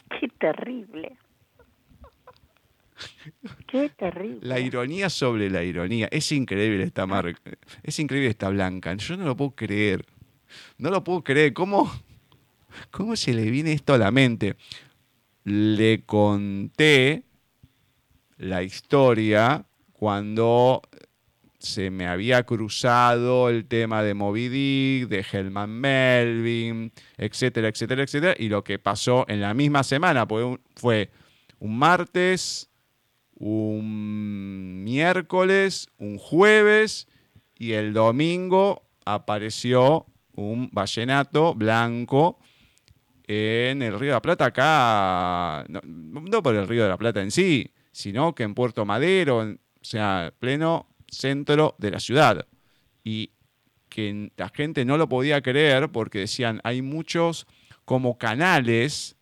Qué 0.09 0.29
terrible. 0.39 1.17
Qué 3.67 3.89
terrible. 3.89 4.39
La 4.41 4.61
ironía 4.61 5.09
sobre 5.09 5.49
la 5.49 5.65
ironía. 5.65 6.07
Es 6.11 6.31
increíble 6.31 6.81
esta 6.83 7.05
marca. 7.05 7.41
Es 7.83 7.99
increíble 7.99 8.29
esta 8.29 8.47
Blanca. 8.47 8.95
Yo 8.95 9.17
no 9.17 9.25
lo 9.25 9.35
puedo 9.35 9.51
creer. 9.51 10.05
No 10.77 10.89
lo 10.91 11.03
puedo 11.03 11.25
creer. 11.25 11.51
¿Cómo, 11.51 11.91
cómo 12.91 13.15
se 13.15 13.33
le 13.33 13.49
viene 13.49 13.73
esto 13.73 13.93
a 13.93 13.97
la 13.97 14.11
mente? 14.11 14.55
Le 15.43 16.03
conté 16.05 17.23
la 18.37 18.63
historia 18.63 19.65
cuando 19.93 20.81
se 21.59 21.91
me 21.91 22.07
había 22.07 22.43
cruzado 22.43 23.49
el 23.49 23.65
tema 23.65 24.01
de 24.01 24.13
Moby 24.13 24.47
Dick, 24.47 25.09
de 25.09 25.25
Hellman 25.29 25.69
Melvin, 25.69 26.91
etcétera, 27.17 27.67
etcétera, 27.67 28.03
etcétera. 28.03 28.35
Y 28.37 28.47
lo 28.47 28.63
que 28.63 28.79
pasó 28.79 29.25
en 29.27 29.41
la 29.41 29.53
misma 29.53 29.83
semana 29.83 30.25
fue 30.75 31.11
un 31.59 31.77
martes, 31.77 32.69
un 33.35 34.83
miércoles, 34.83 35.87
un 35.97 36.17
jueves 36.17 37.07
y 37.57 37.73
el 37.73 37.93
domingo 37.93 38.83
apareció 39.05 40.05
un 40.33 40.69
vallenato 40.71 41.53
blanco 41.55 42.39
en 43.31 43.83
el 43.83 43.99
Río 43.99 44.09
de 44.09 44.15
la 44.15 44.21
Plata, 44.23 44.45
acá, 44.45 45.63
no, 45.67 46.41
por 46.41 46.55
el 46.55 46.67
Río 46.67 46.81
de 46.81 46.89
la 46.89 46.97
Plata 46.97 47.21
en 47.21 47.29
sí, 47.29 47.71
sino 47.91 48.33
que 48.33 48.41
en 48.41 48.55
Puerto 48.55 48.85
Madero, 48.85 49.41
o 49.41 49.55
sea, 49.83 50.33
pleno 50.39 50.89
centro 51.07 51.75
de 51.77 51.91
la 51.91 51.99
ciudad. 51.99 52.47
Y 53.03 53.29
que 53.87 54.31
la 54.35 54.49
gente 54.49 54.83
no 54.83 54.97
lo 54.97 55.07
podía 55.07 55.43
creer 55.43 55.91
porque 55.91 56.19
decían, 56.19 56.59
hay 56.63 56.81
muchos 56.81 57.45
como 57.85 58.17
canales 58.17 59.15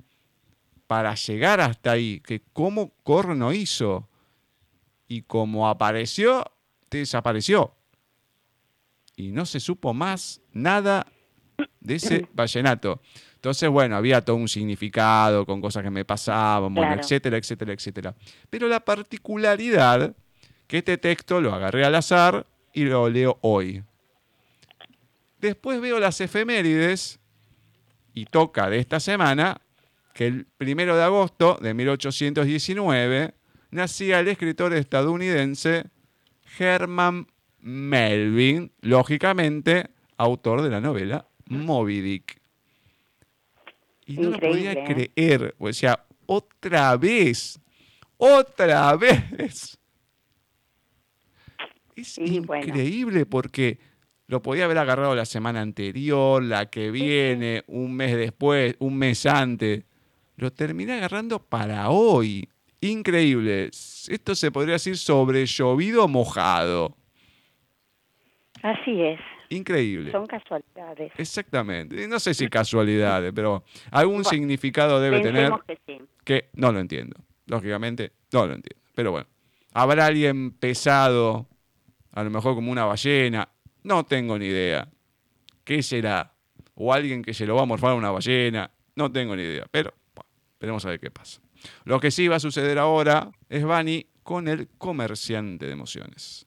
para 0.88 1.14
llegar 1.16 1.60
hasta 1.60 1.92
ahí, 1.92 2.22
que 2.22 2.42
cómo 2.54 2.94
Corno 3.04 3.52
hizo. 3.52 4.08
Y 5.10 5.24
como 5.24 5.68
apareció, 5.68 6.46
desapareció. 6.90 7.76
Y 9.18 9.34
no 9.34 9.46
se 9.46 9.60
supo 9.60 9.94
más 9.94 10.40
nada 10.54 11.08
de 11.82 11.96
ese 11.96 12.26
vallenato. 12.34 13.02
Entonces, 13.38 13.70
bueno, 13.70 13.96
había 13.96 14.22
todo 14.22 14.36
un 14.36 14.48
significado 14.48 15.46
con 15.46 15.62
cosas 15.62 15.84
que 15.84 15.92
me 15.92 16.04
pasaban, 16.04 16.74
bueno, 16.74 16.96
etcétera, 17.00 17.38
etcétera, 17.38 17.72
etcétera. 17.72 18.16
Pero 18.50 18.68
la 18.68 18.80
particularidad 18.80 20.16
que 20.66 20.80
este 20.80 20.98
texto 20.98 21.40
lo 21.40 21.54
agarré 21.54 21.86
al 21.86 21.94
azar 21.94 22.48
y 22.74 22.86
lo 22.86 23.08
leo 23.08 23.38
hoy. 23.42 23.84
Después 25.40 25.80
veo 25.80 26.00
las 26.00 26.20
efemérides 26.20 27.20
y 28.16 28.26
toca 28.26 28.72
de 28.72 28.80
esta 28.80 29.00
semana 29.00 29.62
que 30.16 30.26
el 30.26 30.48
primero 30.58 30.98
de 30.98 31.04
agosto 31.04 31.60
de 31.62 31.76
1819 31.76 33.36
nacía 33.70 34.20
el 34.20 34.30
escritor 34.30 34.74
estadounidense 34.74 35.86
Herman 36.58 37.28
Melvin, 37.60 38.72
lógicamente 38.82 39.92
autor 40.18 40.64
de 40.64 40.72
la 40.72 40.82
novela 40.82 41.28
Moby 41.46 42.02
Dick. 42.02 42.47
Y 44.08 44.18
no 44.18 44.32
lo 44.32 44.40
podía 44.40 44.72
¿eh? 44.72 45.12
creer, 45.14 45.54
o 45.60 45.72
sea, 45.72 46.04
otra 46.26 46.98
vez, 46.98 47.60
otra 48.18 48.96
vez 48.98 49.78
es 52.02 52.18
increíble 52.18 53.26
porque 53.26 53.80
lo 54.28 54.42
podía 54.42 54.66
haber 54.66 54.78
agarrado 54.78 55.16
la 55.16 55.26
semana 55.26 55.62
anterior, 55.62 56.44
la 56.44 56.68
que 56.68 56.92
viene, 56.92 57.64
un 57.68 57.96
mes 57.96 58.16
después, 58.16 58.76
un 58.80 58.98
mes 58.98 59.26
antes. 59.26 59.84
Lo 60.36 60.52
terminé 60.52 60.94
agarrando 60.94 61.40
para 61.40 61.90
hoy. 61.90 62.48
Increíble. 62.82 63.68
Esto 63.68 64.36
se 64.36 64.52
podría 64.52 64.74
decir 64.74 64.98
sobre 64.98 65.46
llovido 65.46 66.08
mojado. 66.08 66.96
Así 68.62 69.02
es. 69.02 69.20
Increíble. 69.50 70.12
Son 70.12 70.26
casualidades. 70.26 71.12
Exactamente. 71.18 72.08
No 72.08 72.20
sé 72.20 72.34
si 72.34 72.48
casualidades, 72.48 73.32
pero 73.34 73.64
algún 73.92 74.26
significado 74.26 75.00
debe 75.00 75.22
tener 75.22 75.52
que, 75.66 76.02
que 76.24 76.50
no 76.54 76.72
lo 76.72 76.80
entiendo. 76.80 77.16
Lógicamente, 77.46 78.12
no 78.34 78.46
lo 78.46 78.54
entiendo. 78.54 78.84
Pero 78.94 79.12
bueno, 79.12 79.28
habrá 79.74 80.08
alguien 80.08 80.52
pesado 80.52 81.48
a 82.18 82.24
lo 82.24 82.32
mejor 82.32 82.56
como 82.56 82.72
una 82.72 82.84
ballena, 82.84 83.48
no 83.84 84.04
tengo 84.04 84.40
ni 84.40 84.48
idea. 84.48 84.90
¿Qué 85.64 85.84
será? 85.84 86.34
O 86.74 86.92
alguien 86.92 87.22
que 87.22 87.32
se 87.32 87.46
lo 87.46 87.56
va 87.56 87.62
a 87.62 87.66
morfar 87.66 87.92
a 87.92 87.94
una 87.94 88.10
ballena, 88.10 88.72
no 88.96 89.12
tengo 89.12 89.36
ni 89.36 89.44
idea, 89.44 89.68
pero 89.70 89.94
bueno, 90.16 90.30
veremos 90.60 90.84
a 90.86 90.90
ver 90.90 91.00
qué 91.00 91.12
pasa. 91.12 91.40
Lo 91.86 92.00
que 92.00 92.10
sí 92.10 92.28
va 92.28 92.38
a 92.38 92.40
suceder 92.40 92.80
ahora 92.80 93.30
es 93.50 93.64
Bani 93.64 94.08
con 94.24 94.48
el 94.48 94.68
comerciante 94.80 95.68
de 95.68 95.74
emociones. 95.74 96.47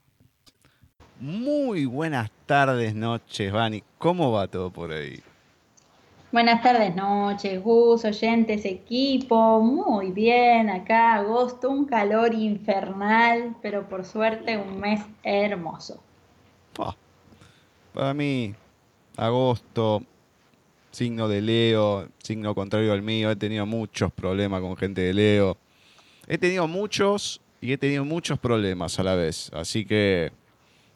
Muy 1.21 1.85
buenas 1.85 2.31
tardes, 2.47 2.95
noches, 2.95 3.53
Bani. 3.53 3.83
¿Cómo 3.99 4.33
va 4.33 4.49
todo 4.49 4.71
por 4.71 4.91
ahí? 4.91 5.21
Buenas 6.33 6.63
tardes, 6.63 6.97
noches, 6.97 7.63
Gus, 7.63 8.07
oyentes, 8.07 8.65
equipo. 8.65 9.61
Muy 9.61 10.13
bien, 10.13 10.71
acá 10.71 11.17
agosto, 11.17 11.69
un 11.69 11.85
calor 11.85 12.33
infernal, 12.33 13.55
pero 13.61 13.87
por 13.87 14.07
suerte 14.07 14.57
un 14.57 14.81
mes 14.81 15.03
hermoso. 15.23 16.01
Para 17.93 18.15
mí, 18.15 18.55
agosto, 19.19 20.03
signo 20.91 21.29
de 21.29 21.43
Leo, 21.43 22.09
signo 22.23 22.55
contrario 22.55 22.95
al 22.95 23.03
mío. 23.03 23.31
He 23.31 23.37
tenido 23.37 23.67
muchos 23.67 24.11
problemas 24.11 24.63
con 24.63 24.75
gente 24.75 25.03
de 25.03 25.13
Leo. 25.13 25.59
He 26.27 26.39
tenido 26.39 26.67
muchos 26.67 27.43
y 27.61 27.73
he 27.73 27.77
tenido 27.77 28.07
muchos 28.07 28.39
problemas 28.39 28.99
a 28.99 29.03
la 29.03 29.17
vez. 29.17 29.51
Así 29.53 29.85
que 29.85 30.33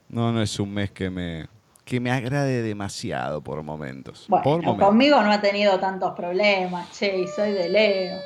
no, 0.08 0.32
no 0.32 0.42
es 0.42 0.58
un 0.58 0.72
mes 0.72 0.90
que 0.90 1.10
me, 1.10 1.48
que 1.84 2.00
me 2.00 2.10
agrade 2.10 2.62
demasiado 2.62 3.42
por 3.42 3.62
momentos. 3.62 4.26
Bueno, 4.28 4.76
conmigo 4.76 5.22
no 5.22 5.30
ha 5.30 5.40
tenido 5.40 5.78
tantos 5.78 6.12
problemas, 6.12 6.90
che, 6.92 7.18
y 7.18 7.26
soy 7.28 7.52
de 7.52 7.68
Leo. 7.68 8.18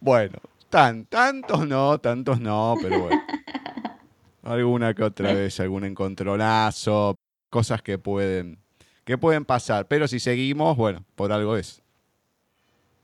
Bueno, 0.00 0.38
tan, 0.70 1.04
tantos 1.06 1.66
no, 1.66 1.98
tantos 1.98 2.40
no, 2.40 2.74
pero 2.80 3.00
bueno. 3.00 3.22
Alguna 4.42 4.94
que 4.94 5.02
otra 5.02 5.32
vez, 5.32 5.58
algún 5.58 5.84
encontronazo, 5.84 7.16
cosas 7.50 7.82
que 7.82 7.98
pueden, 7.98 8.58
que 9.04 9.18
pueden 9.18 9.44
pasar. 9.44 9.86
Pero 9.88 10.06
si 10.06 10.20
seguimos, 10.20 10.76
bueno, 10.76 11.04
por 11.16 11.32
algo 11.32 11.56
es. 11.56 11.82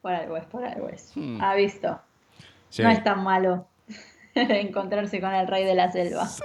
Por 0.02 0.12
algo 0.12 0.36
es, 0.36 0.44
por 0.44 0.64
algo 0.64 0.88
es. 0.88 1.10
Hmm. 1.16 1.42
Ha 1.42 1.54
visto. 1.56 2.00
No 2.78 2.90
es 2.90 3.02
tan 3.02 3.24
malo 3.24 3.66
encontrarse 4.34 5.20
con 5.20 5.34
el 5.34 5.46
rey 5.46 5.64
de 5.64 5.74
la 5.74 5.90
selva. 5.90 6.26
Sí, 6.26 6.42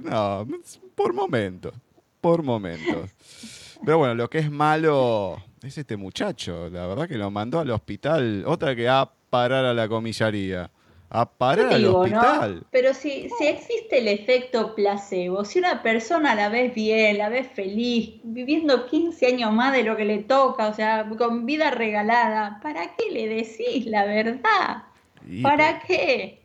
no, 0.00 0.46
por 0.94 1.12
momentos 1.12 1.74
por 2.22 2.42
momentos. 2.42 3.10
Pero 3.84 3.98
bueno, 3.98 4.14
lo 4.14 4.30
que 4.30 4.38
es 4.38 4.50
malo 4.50 5.42
es 5.62 5.76
este 5.76 5.98
muchacho. 5.98 6.70
La 6.70 6.86
verdad 6.86 7.06
que 7.08 7.18
lo 7.18 7.30
mandó 7.30 7.58
al 7.58 7.70
hospital. 7.70 8.44
Otra 8.46 8.74
que 8.74 8.88
a 8.88 9.10
parar 9.28 9.66
a 9.66 9.74
la 9.74 9.88
comisaría. 9.88 10.70
A 11.10 11.30
parar 11.30 11.74
al 11.74 11.84
hospital. 11.84 12.64
Pero 12.70 12.94
si, 12.94 13.28
si 13.38 13.46
existe 13.46 13.98
el 13.98 14.08
efecto 14.08 14.74
placebo, 14.74 15.44
si 15.44 15.58
una 15.58 15.82
persona 15.82 16.34
la 16.34 16.48
ves 16.48 16.72
bien, 16.74 17.18
la 17.18 17.28
ves 17.28 17.48
feliz, 17.48 18.20
viviendo 18.22 18.86
15 18.86 19.26
años 19.26 19.52
más 19.52 19.72
de 19.72 19.82
lo 19.82 19.96
que 19.96 20.06
le 20.06 20.18
toca, 20.18 20.68
o 20.68 20.74
sea, 20.74 21.06
con 21.18 21.44
vida 21.44 21.70
regalada, 21.70 22.60
¿para 22.62 22.94
qué 22.96 23.10
le 23.10 23.26
decís 23.28 23.84
la 23.84 24.06
verdad? 24.06 24.84
¿Para 25.42 25.80
qué? 25.80 26.41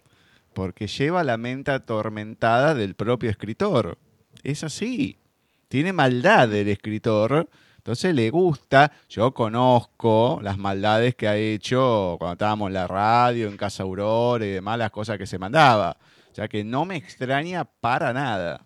Porque 0.58 0.88
lleva 0.88 1.24
la 1.24 1.38
mente 1.38 1.70
atormentada 1.70 2.74
del 2.74 2.96
propio 2.96 3.30
escritor. 3.30 3.98
Es 4.44 4.64
así 4.64 5.20
tiene 5.68 5.94
maldad 5.94 6.54
el 6.54 6.70
escritor, 6.70 7.50
entonces 7.78 8.14
le 8.14 8.30
gusta, 8.30 8.92
yo 9.10 9.34
conozco 9.34 10.40
las 10.42 10.58
maldades 10.58 11.16
que 11.16 11.28
ha 11.28 11.36
hecho 11.36 12.16
cuando 12.20 12.34
estábamos 12.34 12.68
en 12.68 12.74
la 12.74 12.88
radio, 12.88 13.48
en 13.48 13.58
Casa 13.58 13.84
Aurora 13.84 14.46
y 14.46 14.52
demás, 14.52 14.78
las 14.78 14.92
cosas 14.92 15.18
que 15.18 15.26
se 15.26 15.40
mandaba. 15.40 15.98
O 16.32 16.36
sea 16.36 16.48
que 16.48 16.64
no 16.64 16.86
me 16.86 16.98
extraña 16.98 17.66
para 17.66 18.14
nada. 18.14 18.66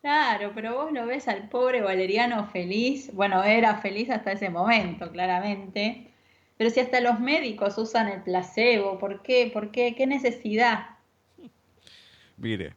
Claro, 0.00 0.52
pero 0.54 0.74
vos 0.74 0.92
lo 0.92 1.06
ves 1.06 1.26
al 1.26 1.48
pobre 1.48 1.80
Valeriano 1.80 2.46
feliz, 2.48 3.10
bueno, 3.12 3.42
era 3.42 3.76
feliz 3.78 4.08
hasta 4.10 4.32
ese 4.32 4.50
momento, 4.50 5.10
claramente, 5.10 6.12
pero 6.56 6.70
si 6.70 6.80
hasta 6.80 7.00
los 7.00 7.20
médicos 7.20 7.78
usan 7.78 8.08
el 8.08 8.22
placebo, 8.22 8.98
¿por 8.98 9.22
qué? 9.22 9.50
¿Por 9.52 9.70
qué? 9.70 9.94
¿Qué 9.94 10.06
necesidad? 10.06 10.96
Mire, 12.36 12.74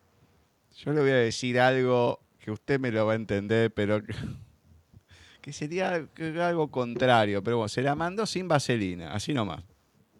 yo 0.78 0.94
le 0.94 1.02
voy 1.02 1.12
a 1.12 1.16
decir 1.16 1.60
algo 1.60 2.20
usted 2.52 2.80
me 2.80 2.92
lo 2.92 3.06
va 3.06 3.14
a 3.14 3.16
entender, 3.16 3.72
pero 3.74 4.02
que 5.42 5.54
sería 5.54 6.08
algo 6.42 6.70
contrario, 6.70 7.44
pero 7.44 7.58
bueno, 7.58 7.70
se 7.70 7.82
la 7.82 7.96
mandó 7.96 8.26
sin 8.26 8.48
vaselina, 8.48 9.14
así 9.14 9.34
nomás. 9.34 9.64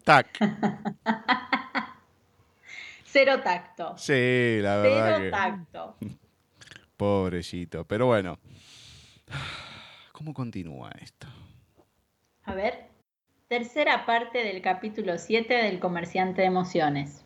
Tac. 0.04 0.28
Cero 3.04 3.40
tacto. 3.42 3.98
Sí, 3.98 4.60
la 4.62 4.76
verdad. 4.76 5.16
Cero 5.18 5.30
tacto. 5.30 5.96
Pobrecito, 6.96 7.84
pero 7.84 8.06
bueno. 8.06 8.38
¿Cómo 10.12 10.32
continúa 10.34 10.90
esto? 11.00 11.26
A 12.44 12.54
ver. 12.54 12.89
Tercera 13.50 14.06
parte 14.06 14.44
del 14.44 14.62
capítulo 14.62 15.18
7 15.18 15.52
del 15.52 15.80
comerciante 15.80 16.42
de 16.42 16.46
emociones. 16.46 17.24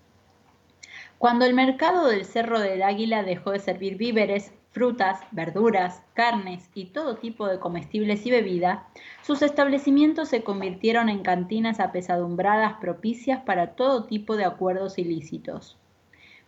Cuando 1.19 1.45
el 1.45 1.53
mercado 1.53 2.09
del 2.09 2.25
Cerro 2.25 2.61
del 2.61 2.83
Águila 2.83 3.23
dejó 3.23 3.51
de 3.51 3.59
servir 3.59 3.99
víveres, 3.99 4.55
frutas, 4.71 5.21
verduras, 5.33 6.03
carnes 6.15 6.71
y 6.73 6.87
todo 6.87 7.17
tipo 7.17 7.47
de 7.47 7.59
comestibles 7.59 8.25
y 8.25 8.31
bebida, 8.31 8.89
sus 9.21 9.43
establecimientos 9.43 10.31
se 10.31 10.43
convirtieron 10.43 11.11
en 11.11 11.23
cantinas 11.23 11.79
apesadumbradas 11.79 12.79
propicias 12.81 13.43
para 13.43 13.75
todo 13.75 14.07
tipo 14.07 14.39
de 14.39 14.47
acuerdos 14.47 14.97
ilícitos. 14.97 15.77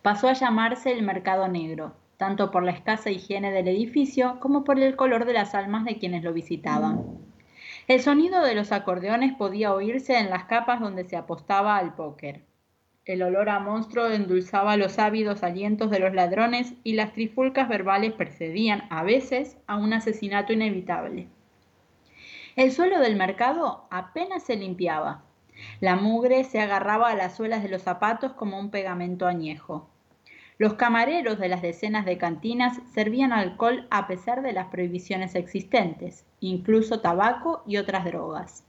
Pasó 0.01 0.27
a 0.27 0.33
llamarse 0.33 0.91
el 0.91 1.03
mercado 1.03 1.47
negro, 1.49 1.93
tanto 2.17 2.49
por 2.49 2.63
la 2.63 2.71
escasa 2.71 3.11
higiene 3.11 3.51
del 3.51 3.67
edificio 3.67 4.39
como 4.39 4.63
por 4.63 4.79
el 4.79 4.95
color 4.95 5.25
de 5.25 5.33
las 5.33 5.53
almas 5.53 5.85
de 5.85 5.99
quienes 5.99 6.23
lo 6.23 6.33
visitaban. 6.33 7.26
El 7.87 8.01
sonido 8.01 8.41
de 8.41 8.53
los 8.53 8.73
acordeones 8.73 9.33
podía 9.35 9.73
oírse 9.73 10.17
en 10.17 10.29
las 10.29 10.43
capas 10.43 10.81
donde 10.81 11.05
se 11.05 11.15
apostaba 11.15 11.77
al 11.77 11.95
póker. 11.95 12.43
El 13.05 13.23
olor 13.23 13.47
a 13.47 13.61
monstruo 13.61 14.07
endulzaba 14.07 14.75
los 14.75 14.99
ávidos 14.99 15.41
alientos 15.41 15.89
de 15.89 15.99
los 15.99 16.13
ladrones 16.13 16.73
y 16.83 16.95
las 16.95 17.13
trifulcas 17.13 17.69
verbales 17.69 18.11
precedían, 18.11 18.83
a 18.89 19.03
veces, 19.03 19.55
a 19.67 19.77
un 19.77 19.93
asesinato 19.93 20.51
inevitable. 20.51 21.29
El 22.57 22.73
suelo 22.73 22.99
del 22.99 23.15
mercado 23.15 23.87
apenas 23.89 24.43
se 24.43 24.57
limpiaba. 24.57 25.23
La 25.79 25.95
mugre 25.95 26.43
se 26.43 26.59
agarraba 26.59 27.09
a 27.09 27.15
las 27.15 27.37
suelas 27.37 27.63
de 27.63 27.69
los 27.69 27.83
zapatos 27.83 28.33
como 28.33 28.59
un 28.59 28.69
pegamento 28.69 29.27
añejo. 29.27 29.89
Los 30.59 30.73
camareros 30.73 31.37
de 31.37 31.49
las 31.49 31.61
decenas 31.61 32.03
de 32.05 32.17
cantinas 32.17 32.79
servían 32.91 33.31
alcohol 33.31 33.85
a 33.91 34.07
pesar 34.07 34.41
de 34.41 34.53
las 34.53 34.67
prohibiciones 34.67 35.35
existentes, 35.35 36.25
incluso 36.39 36.99
tabaco 36.99 37.61
y 37.67 37.77
otras 37.77 38.05
drogas. 38.05 38.63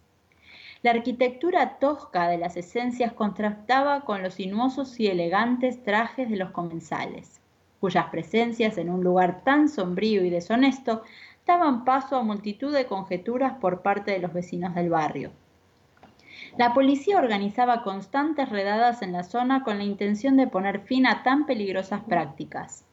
La 0.83 0.91
arquitectura 0.91 1.79
tosca 1.79 2.29
de 2.29 2.37
las 2.37 2.59
esencias 2.59 3.15
contrastaba 3.15 4.03
con 4.03 4.23
los 4.23 4.35
sinuosos 4.35 5.01
y 5.01 5.07
elegantes 5.07 5.83
trajes 5.83 6.29
de 6.29 6.37
los 6.37 6.51
comensales, 6.51 7.41
cuyas 7.81 8.07
presencias 8.11 8.77
en 8.77 8.91
un 8.91 9.03
lugar 9.03 9.43
tan 9.43 9.71
sombrío 9.71 10.23
y 10.25 10.31
deshonesto 10.31 11.03
daban 11.47 11.87
paso 11.87 12.17
a 12.17 12.23
multitud 12.23 12.73
de 12.73 12.85
conjeturas 12.85 13.55
por 13.55 13.81
parte 13.81 14.11
de 14.11 14.19
los 14.19 14.35
vecinos 14.35 14.75
del 14.75 14.91
barrio. 14.91 15.33
La 16.57 16.73
policía 16.73 17.19
organizaba 17.19 17.83
constantes 17.83 18.49
redadas 18.49 19.03
en 19.03 19.13
la 19.13 19.23
zona 19.23 19.63
con 19.63 19.79
la 19.79 19.85
intención 19.85 20.37
de 20.37 20.47
poner 20.47 20.81
fin 20.81 21.07
a 21.07 21.23
tan 21.23 21.47
peligrosas 21.47 22.03
prácticas. 22.03 22.85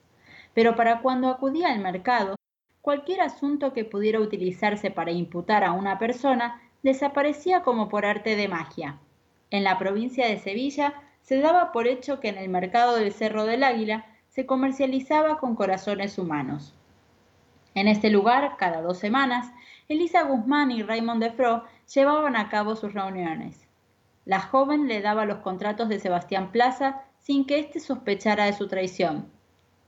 Pero 0.54 0.76
para 0.76 1.02
cuando 1.02 1.30
acudía 1.30 1.70
al 1.70 1.80
mercado, 1.80 2.36
cualquier 2.82 3.22
asunto 3.22 3.74
que 3.74 3.86
pudiera 3.86 4.20
utilizarse 4.20 4.92
para 4.92 5.12
imputar 5.12 5.64
a 5.64 5.72
una 5.72 5.98
persona 5.98 6.62
desaparecía 6.84 7.62
como 7.62 7.90
por 7.90 8.06
arte 8.06 8.36
de 8.36 8.48
magia. 8.48 9.00
En 9.50 9.64
la 9.64 9.80
provincia 9.80 10.28
de 10.28 10.38
Sevilla 10.38 10.94
se 11.22 11.40
daba 11.40 11.72
por 11.72 11.88
hecho 11.88 12.20
que 12.20 12.30
en 12.30 12.38
el 12.38 12.50
mercado 12.50 12.96
del 12.96 13.12
Cerro 13.12 13.46
del 13.46 13.64
Águila 13.64 14.06
se 14.30 14.46
comercializaba 14.46 15.40
con 15.40 15.56
corazones 15.56 16.20
humanos. 16.20 16.76
En 17.74 17.88
este 17.88 18.10
lugar, 18.10 18.56
cada 18.58 18.82
dos 18.82 19.00
semanas, 19.00 19.52
Elisa 19.90 20.24
Guzmán 20.24 20.72
y 20.72 20.84
Raymond 20.84 21.24
Defro 21.24 21.64
llevaban 21.94 22.36
a 22.36 22.50
cabo 22.50 22.76
sus 22.76 22.94
reuniones. 22.94 23.68
La 24.26 24.40
joven 24.40 24.88
le 24.88 25.02
daba 25.02 25.26
los 25.26 25.40
contratos 25.40 25.90
de 25.90 26.00
Sebastián 26.00 26.52
Plaza 26.52 27.04
sin 27.20 27.46
que 27.46 27.60
éste 27.60 27.80
sospechara 27.80 28.46
de 28.46 28.54
su 28.54 28.68
traición. 28.68 29.30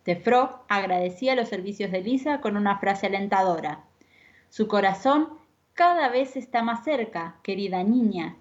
Defro 0.05 0.63
agradecía 0.69 1.35
los 1.35 1.49
servicios 1.49 1.91
de 1.91 1.99
Elisa 1.99 2.39
con 2.39 2.55
una 2.55 2.77
frase 2.79 3.07
alentadora. 3.07 3.83
Su 4.49 4.67
corazón 4.67 5.29
cada 5.73 6.09
vez 6.09 6.35
está 6.35 6.63
más 6.63 6.83
cerca, 6.83 7.35
querida 7.43 7.83
niña. 7.83 8.37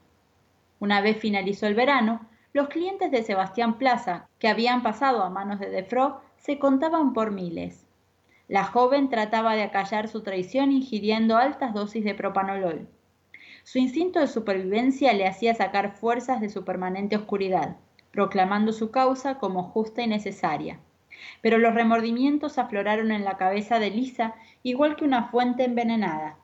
Una 0.79 1.01
vez 1.01 1.19
finalizó 1.19 1.67
el 1.67 1.75
verano, 1.75 2.27
los 2.53 2.69
clientes 2.69 3.11
de 3.11 3.23
Sebastián 3.23 3.79
Plaza, 3.79 4.29
que 4.39 4.49
habían 4.49 4.83
pasado 4.83 5.23
a 5.23 5.31
manos 5.31 5.61
de 5.61 5.71
Defro, 5.71 6.21
se 6.37 6.59
contaban 6.59 7.13
por 7.13 7.33
miles. 7.33 7.87
La 8.49 8.65
joven 8.65 9.11
trataba 9.11 9.55
de 9.55 9.65
acallar 9.65 10.09
su 10.09 10.23
traición 10.23 10.71
ingiriendo 10.71 11.37
altas 11.37 11.75
dosis 11.75 12.05
de 12.05 12.15
propanolol. 12.15 12.89
Su 13.69 13.79
instinto 13.79 14.21
de 14.21 14.29
supervivencia 14.29 15.13
le 15.13 15.27
hacía 15.27 15.53
sacar 15.53 15.97
fuerzas 15.97 16.41
de 16.41 16.51
su 16.51 16.65
permanente 16.65 17.17
oscuridad, 17.17 17.75
proclamando 18.13 18.73
su 18.73 18.93
causa 18.93 19.39
como 19.39 19.65
justa 19.65 20.03
y 20.03 20.07
necesaria. 20.07 20.79
Pero 21.43 21.59
los 21.59 21.75
remordimientos 21.75 22.59
afloraron 22.59 23.11
en 23.11 23.25
la 23.25 23.37
cabeza 23.37 23.81
de 23.81 23.91
Lisa 23.91 24.37
igual 24.63 24.95
que 24.95 25.05
una 25.05 25.31
fuente 25.31 25.65
envenenada. 25.65 26.37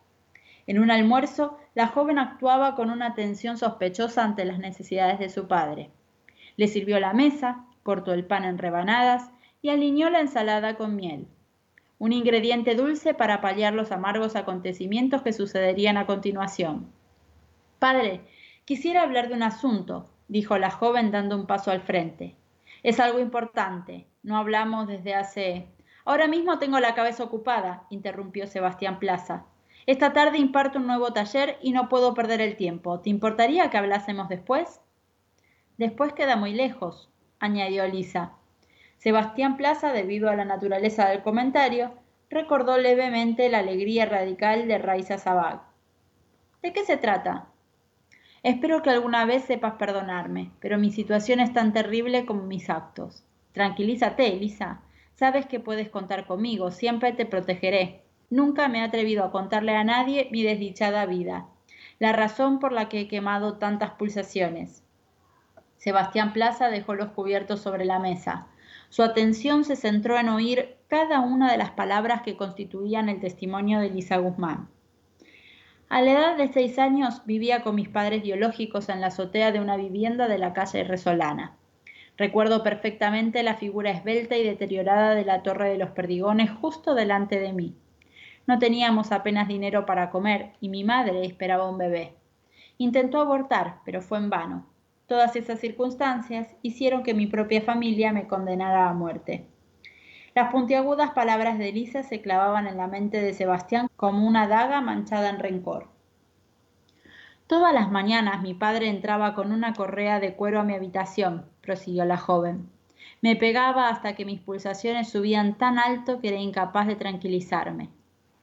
En 0.67 0.81
un 0.81 0.91
almuerzo, 0.91 1.61
la 1.77 1.87
joven 1.87 2.19
actuaba 2.19 2.75
con 2.75 2.91
una 2.91 3.07
atención 3.07 3.57
sospechosa 3.57 4.25
ante 4.25 4.45
las 4.45 4.59
necesidades 4.59 5.21
de 5.21 5.31
su 5.31 5.47
padre. 5.47 5.91
Le 6.57 6.67
sirvió 6.67 6.99
la 6.99 7.13
mesa, 7.13 7.67
cortó 7.85 8.15
el 8.15 8.25
pan 8.25 8.43
en 8.43 8.59
rebanadas 8.59 9.31
y 9.63 9.69
alineó 9.69 10.11
la 10.11 10.23
ensalada 10.23 10.75
con 10.75 10.97
miel, 10.97 11.29
un 12.01 12.13
ingrediente 12.13 12.75
dulce 12.75 13.15
para 13.15 13.41
paliar 13.41 13.75
los 13.75 13.93
amargos 13.93 14.35
acontecimientos 14.35 15.23
que 15.23 15.33
sucederían 15.33 15.97
a 15.97 16.07
continuación. 16.07 16.91
Padre, 17.83 18.21
quisiera 18.65 19.03
hablar 19.03 19.27
de 19.27 19.35
un 19.35 19.43
asunto, 19.43 20.09
dijo 20.29 20.57
la 20.57 20.71
joven 20.71 21.11
dando 21.11 21.35
un 21.35 21.49
paso 21.49 21.73
al 21.73 21.81
frente. 21.81 22.37
Es 22.85 23.01
algo 23.01 23.19
importante. 23.19 24.07
No 24.23 24.37
hablamos 24.37 24.87
desde 24.87 25.17
hace. 25.17 25.67
Ahora 26.05 26.29
mismo 26.29 26.61
tengo 26.61 26.79
la 26.79 26.95
cabeza 26.95 27.25
ocupada, 27.25 27.89
interrumpió 27.91 28.47
Sebastián 28.47 29.01
Plaza. 29.01 29.47
Esta 29.87 30.13
tarde 30.13 30.39
imparto 30.39 30.79
un 30.79 30.87
nuevo 30.87 31.13
taller 31.13 31.59
y 31.61 31.73
no 31.73 31.89
puedo 31.89 32.15
perder 32.15 32.41
el 32.41 32.55
tiempo. 32.55 33.01
¿Te 33.01 33.11
importaría 33.11 33.69
que 33.69 33.79
hablásemos 33.79 34.29
después? 34.29 34.81
Después 35.77 36.13
queda 36.13 36.37
muy 36.37 36.55
lejos, 36.55 37.11
añadió 37.41 37.85
Lisa. 37.89 38.35
Sebastián 38.99 39.57
Plaza, 39.57 39.93
debido 39.93 40.31
a 40.31 40.37
la 40.37 40.45
naturaleza 40.45 41.09
del 41.09 41.25
comentario, 41.25 41.95
recordó 42.31 42.79
levemente 42.79 43.49
la 43.49 43.59
alegría 43.59 44.07
radical 44.07 44.69
de 44.69 44.79
Raiza 44.79 45.19
Sabag. 45.19 45.63
¿De 46.63 46.73
qué 46.73 46.85
se 46.85 46.97
trata? 46.97 47.49
Espero 48.43 48.83
que 48.83 48.91
alguna 48.91 49.25
vez 49.25 49.45
sepas 49.45 49.75
perdonarme, 49.75 50.51
pero 50.59 50.77
mi 50.77 50.91
situación 50.91 51.39
es 51.39 51.53
tan 51.53 51.73
terrible 51.73 52.27
como 52.27 52.43
mis 52.43 52.71
actos. 52.71 53.23
Tranquilízate, 53.53 54.35
Lisa. 54.35 54.81
Sabes 55.15 55.47
que 55.47 55.61
puedes 55.61 55.89
contar 55.91 56.27
conmigo, 56.27 56.73
siempre 56.73 57.13
te 57.13 57.25
protegeré. 57.25 58.03
Nunca 58.31 58.67
me 58.67 58.79
he 58.79 58.83
atrevido 58.83 59.23
a 59.25 59.31
contarle 59.31 59.77
a 59.77 59.85
nadie 59.85 60.29
mi 60.33 60.43
desdichada 60.43 61.07
vida, 61.07 61.47
la 62.01 62.13
razón 62.13 62.59
por 62.59 62.73
la 62.73 62.89
que 62.89 63.03
he 63.03 63.09
quemado 63.09 63.59
tantas 63.59 63.93
pulsaciones. 63.93 64.83
Sebastián 65.77 66.33
Plaza 66.33 66.69
dejó 66.69 66.95
los 66.95 67.11
cubiertos 67.11 67.61
sobre 67.61 67.85
la 67.85 68.01
mesa. 68.01 68.49
Su 68.89 69.05
atención 69.05 69.65
se 69.65 69.77
centró 69.77 70.19
en 70.19 70.29
oír 70.29 70.77
cada 70.89 71.21
una 71.21 71.51
de 71.51 71.59
las 71.59 71.71
palabras 71.71 72.23
que 72.23 72.37
constituían 72.37 73.09
el 73.09 73.21
testimonio 73.21 73.79
de 73.79 73.91
Lisa 73.91 74.17
Guzmán. 74.17 74.69
A 75.93 76.01
la 76.01 76.13
edad 76.13 76.37
de 76.39 76.49
seis 76.49 76.79
años 76.79 77.21
vivía 77.27 77.63
con 77.63 77.75
mis 77.75 77.91
padres 77.91 78.23
biológicos 78.23 78.89
en 78.89 79.03
la 79.03 79.09
azotea 79.09 79.53
de 79.53 79.61
una 79.61 79.77
vivienda 79.77 80.27
de 80.27 80.39
la 80.39 80.55
calle 80.55 80.85
Resolana. 80.85 81.55
Recuerdo 82.17 82.63
perfectamente 82.63 83.43
la 83.43 83.57
figura 83.57 83.91
esbelta 83.91 84.39
y 84.39 84.43
deteriorada 84.43 85.15
de 85.15 85.27
la 85.27 85.43
Torre 85.43 85.69
de 85.69 85.77
los 85.77 85.91
Perdigones 85.91 86.51
justo 86.51 86.95
delante 86.95 87.39
de 87.39 87.53
mí. 87.53 87.77
No 88.47 88.59
teníamos 88.59 89.13
apenas 89.13 89.49
dinero 89.49 89.85
para 89.85 90.09
comer 90.09 90.55
y 90.63 90.71
mi 90.71 90.83
madre 90.83 91.27
esperaba 91.27 91.69
un 91.69 91.77
bebé. 91.77 92.15
Intentó 92.79 93.21
abortar, 93.21 93.81
pero 93.85 94.01
fue 94.01 94.17
en 94.17 94.31
vano. 94.31 94.65
Todas 95.05 95.37
esas 95.37 95.61
circunstancias 95.61 96.49
hicieron 96.63 97.03
que 97.03 97.13
mi 97.13 97.27
propia 97.27 97.61
familia 97.61 98.15
me 98.15 98.27
condenara 98.27 98.89
a 98.89 98.95
muerte. 98.95 99.52
Las 100.35 100.51
puntiagudas 100.51 101.11
palabras 101.11 101.59
de 101.59 101.69
Elisa 101.69 102.03
se 102.05 102.23
clavaban 102.23 102.67
en 102.67 102.79
la 102.79 102.87
mente 102.87 103.21
de 103.21 103.35
Sebastián 103.35 103.89
como 103.97 104.27
una 104.27 104.49
daga 104.49 104.81
manchada 104.81 105.29
en 105.29 105.39
rencor. 105.39 105.89
Todas 107.47 107.75
las 107.75 107.91
mañanas 107.91 108.41
mi 108.41 108.55
padre 108.55 108.89
entraba 108.89 109.35
con 109.35 109.53
una 109.53 109.75
correa 109.75 110.21
de 110.21 110.35
cuero 110.35 110.59
a 110.59 110.65
mi 110.65 110.73
habitación, 110.73 111.45
prosiguió 111.61 112.07
la 112.07 112.17
joven. 112.17 112.71
Me 113.21 113.37
pegaba 113.37 113.91
hasta 113.91 114.15
que 114.15 114.25
mis 114.25 114.41
pulsaciones 114.41 115.11
subían 115.11 115.59
tan 115.59 115.79
alto 115.79 116.19
que 116.21 116.29
era 116.29 116.39
incapaz 116.39 116.87
de 116.87 116.97
tranquilizarme. 116.97 117.91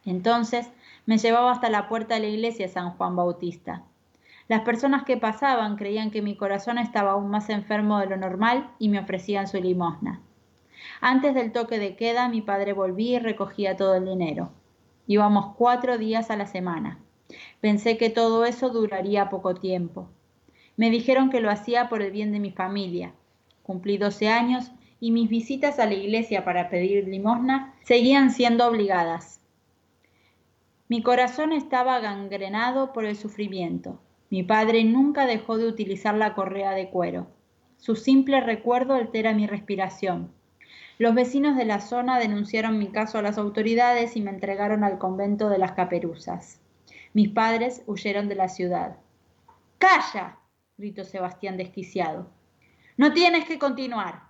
Entonces 0.05 0.69
me 1.07 1.17
llevaba 1.17 1.51
hasta 1.51 1.71
la 1.71 1.89
puerta 1.89 2.13
de 2.13 2.21
la 2.21 2.27
iglesia 2.27 2.67
San 2.67 2.91
Juan 2.91 3.15
Bautista. 3.15 3.81
Las 4.47 4.61
personas 4.61 5.05
que 5.05 5.17
pasaban 5.17 5.75
creían 5.75 6.11
que 6.11 6.21
mi 6.21 6.37
corazón 6.37 6.77
estaba 6.77 7.11
aún 7.11 7.31
más 7.31 7.49
enfermo 7.49 7.97
de 7.97 8.05
lo 8.05 8.17
normal 8.17 8.69
y 8.77 8.89
me 8.89 8.99
ofrecían 8.99 9.47
su 9.47 9.57
limosna. 9.57 10.21
Antes 11.01 11.33
del 11.33 11.51
toque 11.51 11.79
de 11.79 11.95
queda 11.95 12.27
mi 12.27 12.41
padre 12.41 12.73
volvía 12.73 13.17
y 13.17 13.19
recogía 13.19 13.77
todo 13.77 13.95
el 13.95 14.05
dinero. 14.05 14.51
Íbamos 15.07 15.55
cuatro 15.55 15.97
días 15.97 16.29
a 16.29 16.35
la 16.35 16.45
semana. 16.45 16.99
Pensé 17.61 17.97
que 17.97 18.09
todo 18.09 18.45
eso 18.45 18.69
duraría 18.69 19.29
poco 19.29 19.55
tiempo. 19.55 20.09
Me 20.75 20.89
dijeron 20.89 21.29
que 21.29 21.41
lo 21.41 21.49
hacía 21.49 21.89
por 21.89 22.01
el 22.01 22.11
bien 22.11 22.31
de 22.31 22.39
mi 22.39 22.51
familia. 22.51 23.13
Cumplí 23.63 23.97
12 23.97 24.29
años 24.29 24.71
y 24.99 25.11
mis 25.11 25.29
visitas 25.29 25.79
a 25.79 25.85
la 25.85 25.93
iglesia 25.93 26.43
para 26.43 26.69
pedir 26.69 27.07
limosna 27.07 27.75
seguían 27.83 28.31
siendo 28.31 28.67
obligadas. 28.67 29.41
Mi 30.89 31.01
corazón 31.01 31.53
estaba 31.53 31.99
gangrenado 31.99 32.93
por 32.93 33.05
el 33.05 33.15
sufrimiento. 33.15 33.99
Mi 34.29 34.43
padre 34.43 34.83
nunca 34.83 35.25
dejó 35.27 35.57
de 35.57 35.67
utilizar 35.67 36.15
la 36.15 36.33
correa 36.33 36.71
de 36.71 36.89
cuero. 36.89 37.27
Su 37.77 37.95
simple 37.95 38.41
recuerdo 38.41 38.95
altera 38.95 39.33
mi 39.33 39.47
respiración. 39.47 40.31
Los 40.99 41.15
vecinos 41.15 41.55
de 41.55 41.63
la 41.63 41.79
zona 41.79 42.19
denunciaron 42.19 42.77
mi 42.77 42.89
caso 42.89 43.17
a 43.17 43.21
las 43.21 43.37
autoridades 43.37 44.17
y 44.17 44.21
me 44.21 44.31
entregaron 44.31 44.83
al 44.83 44.97
convento 44.97 45.47
de 45.47 45.57
las 45.57 45.71
caperuzas. 45.71 46.59
Mis 47.13 47.29
padres 47.29 47.83
huyeron 47.87 48.27
de 48.27 48.35
la 48.35 48.49
ciudad. 48.49 48.97
¡Calla! 49.77 50.39
gritó 50.77 51.05
Sebastián 51.05 51.55
desquiciado. 51.55 52.29
No 52.97 53.13
tienes 53.13 53.45
que 53.45 53.57
continuar. 53.57 54.23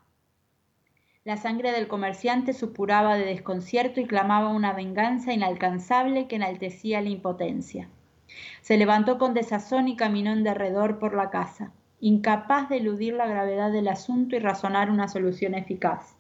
La 1.23 1.37
sangre 1.37 1.71
del 1.71 1.87
comerciante 1.87 2.53
supuraba 2.53 3.15
de 3.15 3.25
desconcierto 3.25 3.99
y 3.99 4.05
clamaba 4.05 4.49
una 4.49 4.71
venganza 4.73 5.33
inalcanzable 5.33 6.27
que 6.27 6.35
enaltecía 6.35 7.01
la 7.01 7.09
impotencia. 7.09 7.89
Se 8.61 8.77
levantó 8.77 9.17
con 9.17 9.33
desazón 9.33 9.87
y 9.87 9.95
caminó 9.95 10.33
en 10.33 10.43
derredor 10.43 10.99
por 10.99 11.15
la 11.15 11.31
casa, 11.31 11.71
incapaz 11.99 12.69
de 12.69 12.77
eludir 12.77 13.15
la 13.15 13.25
gravedad 13.25 13.71
del 13.71 13.87
asunto 13.87 14.35
y 14.35 14.39
razonar 14.39 14.91
una 14.91 15.07
solución 15.07 15.55
eficaz. 15.55 16.18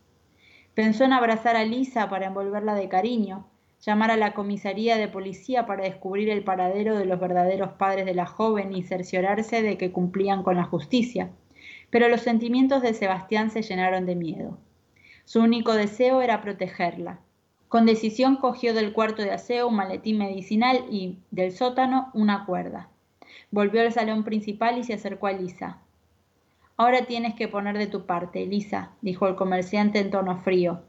Pensó 0.73 1.03
en 1.03 1.13
abrazar 1.13 1.55
a 1.55 1.65
Lisa 1.65 2.09
para 2.09 2.27
envolverla 2.27 2.75
de 2.75 2.89
cariño, 2.89 3.45
llamar 3.85 4.11
a 4.11 4.17
la 4.17 4.33
comisaría 4.33 4.97
de 4.97 5.07
policía 5.07 5.65
para 5.65 5.83
descubrir 5.83 6.29
el 6.29 6.43
paradero 6.43 6.97
de 6.97 7.05
los 7.05 7.19
verdaderos 7.19 7.71
padres 7.73 8.05
de 8.05 8.13
la 8.13 8.25
joven 8.25 8.73
y 8.73 8.83
cerciorarse 8.83 9.61
de 9.61 9.77
que 9.77 9.91
cumplían 9.91 10.43
con 10.43 10.57
la 10.57 10.63
justicia. 10.63 11.29
Pero 11.89 12.07
los 12.09 12.21
sentimientos 12.21 12.81
de 12.81 12.93
Sebastián 12.93 13.51
se 13.51 13.61
llenaron 13.61 14.05
de 14.05 14.15
miedo. 14.15 14.57
Su 15.25 15.41
único 15.41 15.73
deseo 15.73 16.21
era 16.21 16.41
protegerla. 16.41 17.19
Con 17.67 17.85
decisión 17.85 18.35
cogió 18.35 18.73
del 18.73 18.93
cuarto 18.93 19.21
de 19.21 19.31
aseo 19.31 19.67
un 19.67 19.75
maletín 19.75 20.17
medicinal 20.17 20.85
y, 20.89 21.19
del 21.29 21.51
sótano, 21.51 22.09
una 22.13 22.45
cuerda. 22.45 22.89
Volvió 23.51 23.81
al 23.81 23.93
salón 23.93 24.23
principal 24.23 24.77
y 24.77 24.83
se 24.83 24.95
acercó 24.95 25.27
a 25.27 25.33
Lisa. 25.33 25.79
Ahora 26.79 27.05
tienes 27.05 27.33
que 27.35 27.49
poner 27.49 27.77
de 27.77 27.87
tu 27.87 28.05
parte, 28.05 28.45
Lisa, 28.45 28.93
dijo 29.01 29.27
el 29.27 29.35
comerciante 29.35 29.99
en 29.99 30.11
tono 30.11 30.37
frío. 30.37 30.81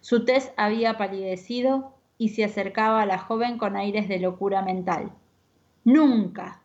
Su 0.00 0.24
tez 0.24 0.52
había 0.56 0.96
palidecido 0.96 1.92
y 2.18 2.28
se 2.28 2.44
acercaba 2.44 3.02
a 3.02 3.06
la 3.06 3.18
joven 3.18 3.58
con 3.58 3.74
aires 3.74 4.06
de 4.06 4.20
locura 4.20 4.62
mental. 4.62 5.10
Nunca. 5.82 6.62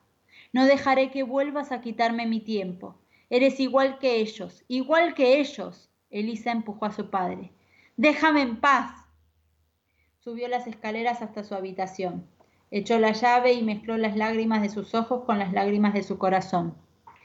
No 0.52 0.68
dejaré 0.68 1.10
que 1.10 1.24
vuelvas 1.24 1.72
a 1.72 1.82
quitarme 1.82 2.28
mi 2.28 2.42
tiempo. 2.42 2.94
Eres 3.32 3.60
igual 3.60 3.98
que 3.98 4.18
ellos, 4.18 4.64
igual 4.68 5.16
que 5.16 5.40
ellos. 5.40 5.90
Elisa 6.12 6.52
empujó 6.52 6.86
a 6.86 6.92
su 6.92 7.10
padre. 7.10 7.52
Déjame 7.98 8.44
en 8.44 8.58
paz. 8.58 9.04
Subió 10.20 10.48
las 10.48 10.68
escaleras 10.68 11.24
hasta 11.24 11.44
su 11.44 11.56
habitación. 11.56 12.28
Echó 12.70 13.00
la 13.00 13.14
llave 13.14 13.54
y 13.54 13.64
mezcló 13.64 13.98
las 13.98 14.16
lágrimas 14.16 14.62
de 14.62 14.70
sus 14.70 14.94
ojos 14.94 15.24
con 15.26 15.40
las 15.40 15.54
lágrimas 15.54 15.96
de 15.96 16.04
su 16.04 16.20
corazón. 16.20 16.83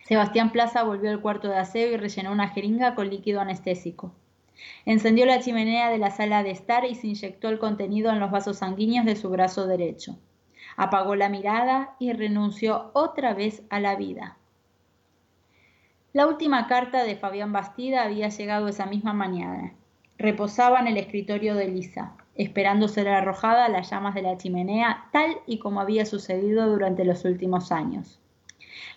Sebastián 0.09 0.53
Plaza 0.53 0.85
volvió 0.85 1.11
al 1.11 1.21
cuarto 1.21 1.49
de 1.49 1.59
aseo 1.59 1.93
y 1.93 1.99
rellenó 1.99 2.33
una 2.33 2.49
jeringa 2.49 2.95
con 2.95 3.11
líquido 3.11 3.43
anestésico. 3.43 4.15
Encendió 4.87 5.27
la 5.27 5.41
chimenea 5.41 5.91
de 5.91 5.99
la 5.99 6.11
sala 6.11 6.43
de 6.43 6.51
estar 6.51 6.87
y 6.87 6.95
se 6.95 7.09
inyectó 7.09 7.51
el 7.51 7.59
contenido 7.59 8.11
en 8.11 8.19
los 8.19 8.31
vasos 8.31 8.57
sanguíneos 8.57 9.05
de 9.05 9.17
su 9.17 9.29
brazo 9.29 9.67
derecho. 9.67 10.19
Apagó 10.79 11.15
la 11.15 11.29
mirada 11.29 11.95
y 11.99 12.15
renunció 12.15 12.91
otra 12.95 13.35
vez 13.35 13.63
a 13.69 13.81
la 13.81 13.97
vida. 13.97 14.39
La 16.15 16.27
última 16.27 16.69
carta 16.69 17.05
de 17.05 17.17
Fabián 17.17 17.53
Bastida 17.53 18.03
había 18.03 18.31
llegado 18.31 18.69
esa 18.69 18.87
misma 18.87 19.13
mañana. 19.13 19.75
Reposaba 20.17 20.81
en 20.81 20.87
el 20.87 20.97
escritorio 20.97 21.55
de 21.55 21.69
Lisa, 21.69 22.15
esperando 22.35 22.89
ser 22.89 23.09
arrojada 23.09 23.67
a 23.67 23.69
las 23.69 23.91
llamas 23.91 24.15
de 24.15 24.23
la 24.23 24.39
chimenea, 24.39 25.11
tal 25.13 25.37
y 25.47 25.59
como 25.59 25.83
había 25.83 26.07
sucedido 26.07 26.67
durante 26.67 27.05
los 27.05 27.27
últimos 27.27 27.71
años. 27.73 28.19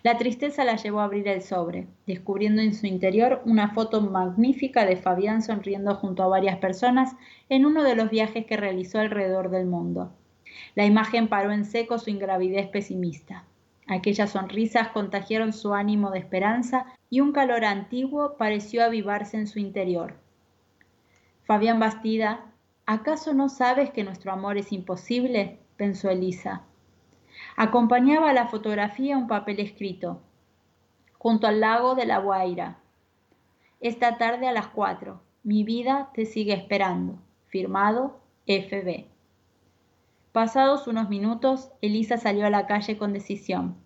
La 0.02 0.18
tristeza 0.18 0.64
la 0.64 0.74
llevó 0.74 1.00
a 1.00 1.04
abrir 1.04 1.28
el 1.28 1.42
sobre, 1.42 1.86
descubriendo 2.06 2.60
en 2.60 2.74
su 2.74 2.86
interior 2.86 3.40
una 3.44 3.70
foto 3.70 4.00
magnífica 4.00 4.84
de 4.84 4.96
Fabián 4.96 5.42
sonriendo 5.42 5.94
junto 5.94 6.24
a 6.24 6.28
varias 6.28 6.58
personas 6.58 7.14
en 7.48 7.66
uno 7.66 7.84
de 7.84 7.94
los 7.94 8.10
viajes 8.10 8.44
que 8.46 8.56
realizó 8.56 8.98
alrededor 8.98 9.50
del 9.50 9.66
mundo. 9.66 10.12
La 10.74 10.84
imagen 10.86 11.28
paró 11.28 11.52
en 11.52 11.64
seco 11.64 11.98
su 11.98 12.10
ingravidez 12.10 12.68
pesimista. 12.68 13.44
Aquellas 13.86 14.30
sonrisas 14.30 14.88
contagiaron 14.88 15.52
su 15.52 15.72
ánimo 15.72 16.10
de 16.10 16.18
esperanza 16.18 16.86
y 17.08 17.20
un 17.20 17.30
calor 17.30 17.64
antiguo 17.64 18.36
pareció 18.36 18.84
avivarse 18.84 19.36
en 19.36 19.46
su 19.46 19.60
interior. 19.60 20.14
Fabián 21.44 21.78
Bastida, 21.78 22.46
¿acaso 22.86 23.34
no 23.34 23.48
sabes 23.48 23.90
que 23.90 24.02
nuestro 24.02 24.32
amor 24.32 24.56
es 24.56 24.72
imposible? 24.72 25.58
pensó 25.76 26.10
Elisa. 26.10 26.62
Acompañaba 27.56 28.30
a 28.30 28.32
la 28.32 28.48
fotografía 28.48 29.18
un 29.18 29.28
papel 29.28 29.60
escrito, 29.60 30.20
junto 31.18 31.46
al 31.46 31.60
lago 31.60 31.94
de 31.94 32.06
la 32.06 32.18
Guaira. 32.18 32.78
Esta 33.80 34.16
tarde 34.16 34.48
a 34.48 34.52
las 34.52 34.68
cuatro, 34.68 35.20
mi 35.42 35.62
vida 35.62 36.10
te 36.14 36.24
sigue 36.24 36.54
esperando. 36.54 37.18
Firmado 37.46 38.20
FB. 38.46 39.04
Pasados 40.32 40.86
unos 40.86 41.10
minutos, 41.10 41.70
Elisa 41.82 42.16
salió 42.16 42.46
a 42.46 42.50
la 42.50 42.66
calle 42.66 42.96
con 42.96 43.12
decisión. 43.12 43.76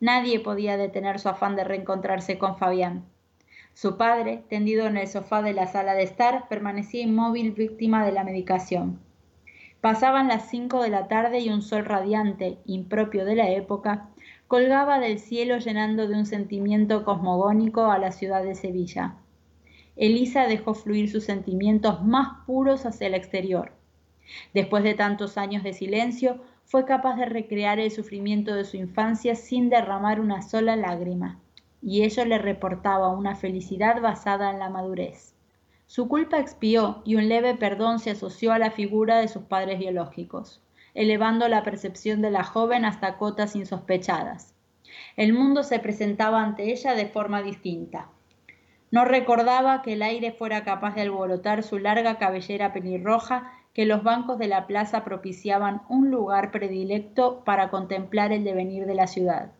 Nadie 0.00 0.40
podía 0.40 0.76
detener 0.76 1.20
su 1.20 1.28
afán 1.28 1.54
de 1.54 1.62
reencontrarse 1.62 2.36
con 2.36 2.58
Fabián. 2.58 3.04
Su 3.74 3.96
padre, 3.96 4.42
tendido 4.48 4.88
en 4.88 4.96
el 4.96 5.06
sofá 5.06 5.40
de 5.42 5.52
la 5.52 5.68
sala 5.68 5.94
de 5.94 6.02
estar, 6.02 6.48
permanecía 6.48 7.04
inmóvil 7.04 7.52
víctima 7.52 8.04
de 8.04 8.10
la 8.10 8.24
medicación. 8.24 8.98
Pasaban 9.80 10.26
las 10.26 10.50
cinco 10.50 10.82
de 10.82 10.90
la 10.90 11.06
tarde 11.06 11.38
y 11.38 11.50
un 11.50 11.62
sol 11.62 11.84
radiante, 11.84 12.58
impropio 12.66 13.24
de 13.24 13.36
la 13.36 13.50
época, 13.50 14.08
colgaba 14.48 14.98
del 14.98 15.20
cielo 15.20 15.58
llenando 15.58 16.08
de 16.08 16.14
un 16.14 16.26
sentimiento 16.26 17.04
cosmogónico 17.04 17.84
a 17.90 17.98
la 17.98 18.10
ciudad 18.10 18.42
de 18.42 18.56
Sevilla. 18.56 19.14
Elisa 19.94 20.46
dejó 20.46 20.74
fluir 20.74 21.10
sus 21.10 21.24
sentimientos 21.24 22.04
más 22.04 22.44
puros 22.46 22.86
hacia 22.86 23.06
el 23.06 23.14
exterior. 23.14 23.72
Después 24.52 24.82
de 24.82 24.94
tantos 24.94 25.38
años 25.38 25.62
de 25.62 25.72
silencio, 25.72 26.40
fue 26.64 26.84
capaz 26.84 27.16
de 27.16 27.26
recrear 27.26 27.78
el 27.78 27.90
sufrimiento 27.90 28.54
de 28.54 28.64
su 28.64 28.76
infancia 28.76 29.34
sin 29.34 29.70
derramar 29.70 30.20
una 30.20 30.42
sola 30.42 30.76
lágrima, 30.76 31.38
y 31.80 32.02
ello 32.02 32.24
le 32.24 32.38
reportaba 32.38 33.08
una 33.08 33.36
felicidad 33.36 34.00
basada 34.02 34.50
en 34.50 34.58
la 34.58 34.70
madurez. 34.70 35.37
Su 35.88 36.06
culpa 36.06 36.38
expió 36.38 37.00
y 37.06 37.16
un 37.16 37.30
leve 37.30 37.54
perdón 37.54 37.98
se 37.98 38.10
asoció 38.10 38.52
a 38.52 38.58
la 38.58 38.70
figura 38.70 39.20
de 39.20 39.26
sus 39.26 39.44
padres 39.44 39.78
biológicos, 39.78 40.60
elevando 40.92 41.48
la 41.48 41.62
percepción 41.62 42.20
de 42.20 42.30
la 42.30 42.44
joven 42.44 42.84
hasta 42.84 43.16
cotas 43.16 43.56
insospechadas. 43.56 44.54
El 45.16 45.32
mundo 45.32 45.62
se 45.62 45.78
presentaba 45.78 46.42
ante 46.42 46.70
ella 46.72 46.92
de 46.94 47.06
forma 47.06 47.40
distinta. 47.40 48.10
No 48.90 49.06
recordaba 49.06 49.80
que 49.80 49.94
el 49.94 50.02
aire 50.02 50.32
fuera 50.32 50.62
capaz 50.62 50.94
de 50.94 51.00
alborotar 51.00 51.62
su 51.62 51.78
larga 51.78 52.18
cabellera 52.18 52.74
pelirroja, 52.74 53.50
que 53.72 53.86
los 53.86 54.02
bancos 54.02 54.38
de 54.38 54.48
la 54.48 54.66
plaza 54.66 55.04
propiciaban 55.04 55.80
un 55.88 56.10
lugar 56.10 56.50
predilecto 56.50 57.42
para 57.44 57.70
contemplar 57.70 58.30
el 58.32 58.44
devenir 58.44 58.84
de 58.84 58.94
la 58.94 59.06
ciudad 59.06 59.52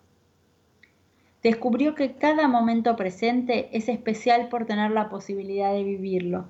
descubrió 1.43 1.95
que 1.95 2.17
cada 2.17 2.49
momento 2.49 2.97
presente 2.97 3.69
es 3.77 3.89
especial 3.89 4.49
por 4.49 4.67
tener 4.67 4.91
la 4.91 5.09
posibilidad 5.09 5.73
de 5.73 5.85
vivirlo, 5.85 6.47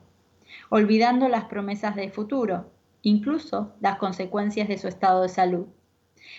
olvidando 0.71 1.29
las 1.29 1.45
promesas 1.45 1.95
del 1.95 2.11
futuro, 2.11 2.71
incluso 3.03 3.75
las 3.81 3.99
consecuencias 3.99 4.69
de 4.69 4.79
su 4.79 4.89
estado 4.89 5.23
de 5.23 5.29
salud. 5.29 5.67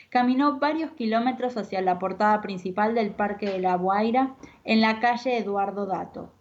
Caminó 0.09 0.59
varios 0.59 0.91
kilómetros 0.91 1.57
hacia 1.57 1.81
la 1.81 1.99
portada 1.99 2.41
principal 2.41 2.95
del 2.95 3.11
Parque 3.11 3.49
de 3.49 3.59
la 3.59 3.75
Guaira 3.75 4.35
en 4.63 4.81
la 4.81 4.99
calle 4.99 5.37
Eduardo 5.37 5.85
Dato. 5.85 6.33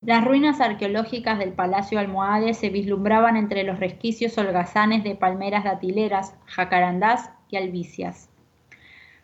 Las 0.00 0.22
ruinas 0.22 0.60
arqueológicas 0.60 1.38
del 1.38 1.54
Palacio 1.54 1.98
Almohade 1.98 2.52
se 2.52 2.68
vislumbraban 2.68 3.38
entre 3.38 3.62
los 3.62 3.80
resquicios 3.80 4.36
holgazanes 4.36 5.02
de 5.02 5.14
palmeras 5.14 5.64
datileras, 5.64 6.36
jacarandás 6.44 7.30
y 7.48 7.56
albicias. 7.56 8.28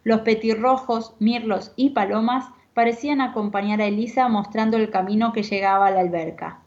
Los 0.03 0.21
petirrojos, 0.21 1.15
mirlos 1.19 1.73
y 1.77 1.91
palomas 1.91 2.47
parecían 2.75 3.21
acompañar 3.21 3.81
a 3.81 3.87
Elisa 3.87 4.29
mostrando 4.29 4.77
el 4.77 4.91
camino 4.91 5.33
que 5.33 5.43
llegaba 5.43 5.89
a 5.89 5.91
la 5.91 6.01
alberca. 6.01 6.61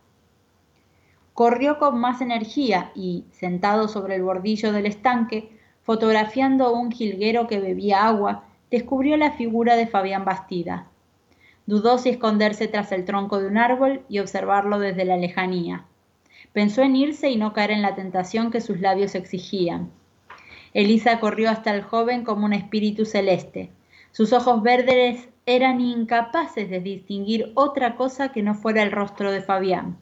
Corrió 1.34 1.80
con 1.80 2.00
más 2.00 2.22
energía 2.22 2.92
y, 2.94 3.26
sentado 3.32 3.88
sobre 3.88 4.16
el 4.16 4.24
bordillo 4.24 4.72
del 4.72 4.86
estanque, 4.86 5.50
fotografiando 5.82 6.74
un 6.74 6.92
jilguero 6.92 7.48
que 7.48 7.60
bebía 7.60 8.06
agua, 8.06 8.44
descubrió 8.70 9.18
la 9.18 9.32
figura 9.32 9.76
de 9.76 9.88
Fabián 9.88 10.26
Bastida. 10.26 10.88
Dudó 11.66 11.98
si 11.98 12.10
esconderse 12.10 12.68
tras 12.68 12.92
el 12.92 13.06
tronco 13.06 13.40
de 13.40 13.48
un 13.48 13.58
árbol 13.58 14.02
y 14.10 14.20
observarlo 14.20 14.78
desde 14.78 15.06
la 15.06 15.18
lejanía. 15.18 15.86
Pensó 16.52 16.84
en 16.84 16.96
irse 16.96 17.30
y 17.30 17.38
no 17.38 17.54
caer 17.54 17.72
en 17.72 17.82
la 17.82 17.96
tentación 17.96 18.52
que 18.52 18.62
sus 18.62 18.80
labios 18.80 19.16
exigían. 19.16 19.90
Elisa 20.74 21.20
corrió 21.20 21.50
hasta 21.50 21.74
el 21.74 21.84
joven 21.84 22.24
como 22.24 22.46
un 22.46 22.54
espíritu 22.54 23.06
celeste. 23.06 23.72
Sus 24.12 24.34
ojos 24.34 24.64
verdes 24.64 25.30
eran 25.46 25.82
incapaces 25.82 26.70
de 26.70 26.80
distinguir 26.80 27.52
otra 27.56 27.96
cosa 27.96 28.32
que 28.32 28.42
no 28.42 28.56
fuera 28.56 28.82
el 28.82 28.92
rostro 28.92 29.32
de 29.32 29.42
Fabián. 29.42 29.98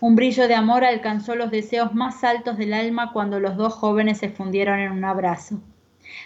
Un 0.00 0.16
brillo 0.16 0.48
de 0.48 0.54
amor 0.54 0.84
alcanzó 0.84 1.34
los 1.34 1.50
deseos 1.50 1.94
más 1.94 2.24
altos 2.24 2.56
del 2.58 2.74
alma 2.74 3.12
cuando 3.12 3.40
los 3.40 3.56
dos 3.56 3.74
jóvenes 3.74 4.18
se 4.18 4.28
fundieron 4.28 4.78
en 4.78 4.92
un 4.92 5.04
abrazo. 5.04 5.60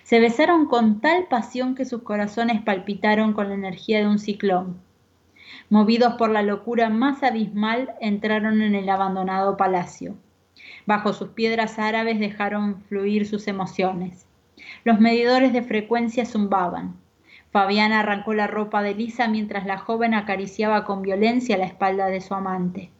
Se 0.02 0.20
besaron 0.20 0.66
con 0.66 1.00
tal 1.00 1.26
pasión 1.28 1.74
que 1.74 1.84
sus 1.84 2.02
corazones 2.02 2.62
palpitaron 2.62 3.32
con 3.32 3.48
la 3.48 3.54
energía 3.54 3.98
de 4.00 4.08
un 4.08 4.18
ciclón. 4.18 4.80
Movidos 5.70 6.14
por 6.14 6.30
la 6.30 6.42
locura 6.42 6.88
más 6.88 7.22
abismal, 7.22 7.94
entraron 8.00 8.62
en 8.62 8.74
el 8.74 8.88
abandonado 8.88 9.56
palacio. 9.56 10.16
Bajo 10.88 11.12
sus 11.12 11.28
piedras 11.28 11.78
árabes 11.78 12.18
dejaron 12.18 12.80
fluir 12.84 13.26
sus 13.28 13.46
emociones. 13.46 14.26
Los 14.84 15.00
medidores 15.00 15.52
de 15.52 15.60
frecuencia 15.60 16.24
zumbaban. 16.24 16.96
Fabián 17.50 17.92
arrancó 17.92 18.32
la 18.32 18.46
ropa 18.46 18.80
de 18.80 18.94
Lisa 18.94 19.28
mientras 19.28 19.66
la 19.66 19.76
joven 19.76 20.14
acariciaba 20.14 20.86
con 20.86 21.02
violencia 21.02 21.58
la 21.58 21.66
espalda 21.66 22.06
de 22.06 22.22
su 22.22 22.32
amante. 22.32 22.90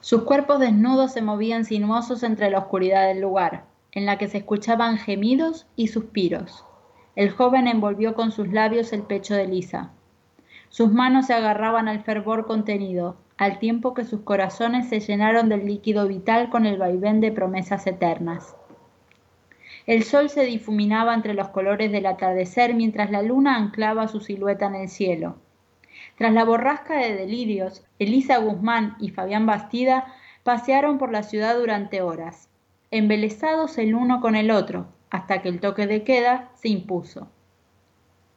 Sus 0.00 0.24
cuerpos 0.24 0.60
desnudos 0.60 1.14
se 1.14 1.22
movían 1.22 1.64
sinuosos 1.64 2.24
entre 2.24 2.50
la 2.50 2.58
oscuridad 2.58 3.08
del 3.08 3.22
lugar, 3.22 3.64
en 3.92 4.04
la 4.04 4.18
que 4.18 4.28
se 4.28 4.36
escuchaban 4.36 4.98
gemidos 4.98 5.66
y 5.76 5.88
suspiros. 5.88 6.66
El 7.16 7.30
joven 7.30 7.68
envolvió 7.68 8.12
con 8.12 8.32
sus 8.32 8.48
labios 8.48 8.92
el 8.92 9.04
pecho 9.04 9.32
de 9.34 9.46
Lisa. 9.46 9.92
Sus 10.68 10.92
manos 10.92 11.28
se 11.28 11.32
agarraban 11.32 11.88
al 11.88 12.04
fervor 12.04 12.46
contenido, 12.46 13.16
al 13.40 13.58
tiempo 13.58 13.94
que 13.94 14.04
sus 14.04 14.20
corazones 14.20 14.90
se 14.90 15.00
llenaron 15.00 15.48
del 15.48 15.64
líquido 15.64 16.06
vital 16.06 16.50
con 16.50 16.66
el 16.66 16.76
vaivén 16.76 17.22
de 17.22 17.32
promesas 17.32 17.86
eternas. 17.86 18.54
El 19.86 20.02
sol 20.02 20.28
se 20.28 20.44
difuminaba 20.44 21.14
entre 21.14 21.32
los 21.32 21.48
colores 21.48 21.90
del 21.90 22.04
atardecer 22.04 22.74
mientras 22.74 23.10
la 23.10 23.22
luna 23.22 23.56
anclaba 23.56 24.08
su 24.08 24.20
silueta 24.20 24.66
en 24.66 24.74
el 24.74 24.90
cielo. 24.90 25.38
Tras 26.18 26.34
la 26.34 26.44
borrasca 26.44 26.98
de 26.98 27.14
delirios, 27.14 27.82
Elisa 27.98 28.36
Guzmán 28.36 28.96
y 29.00 29.08
Fabián 29.08 29.46
Bastida 29.46 30.14
pasearon 30.42 30.98
por 30.98 31.10
la 31.10 31.22
ciudad 31.22 31.56
durante 31.56 32.02
horas, 32.02 32.50
embelesados 32.90 33.78
el 33.78 33.94
uno 33.94 34.20
con 34.20 34.36
el 34.36 34.50
otro, 34.50 34.88
hasta 35.08 35.40
que 35.40 35.48
el 35.48 35.60
toque 35.60 35.86
de 35.86 36.04
queda 36.04 36.50
se 36.56 36.68
impuso. 36.68 37.30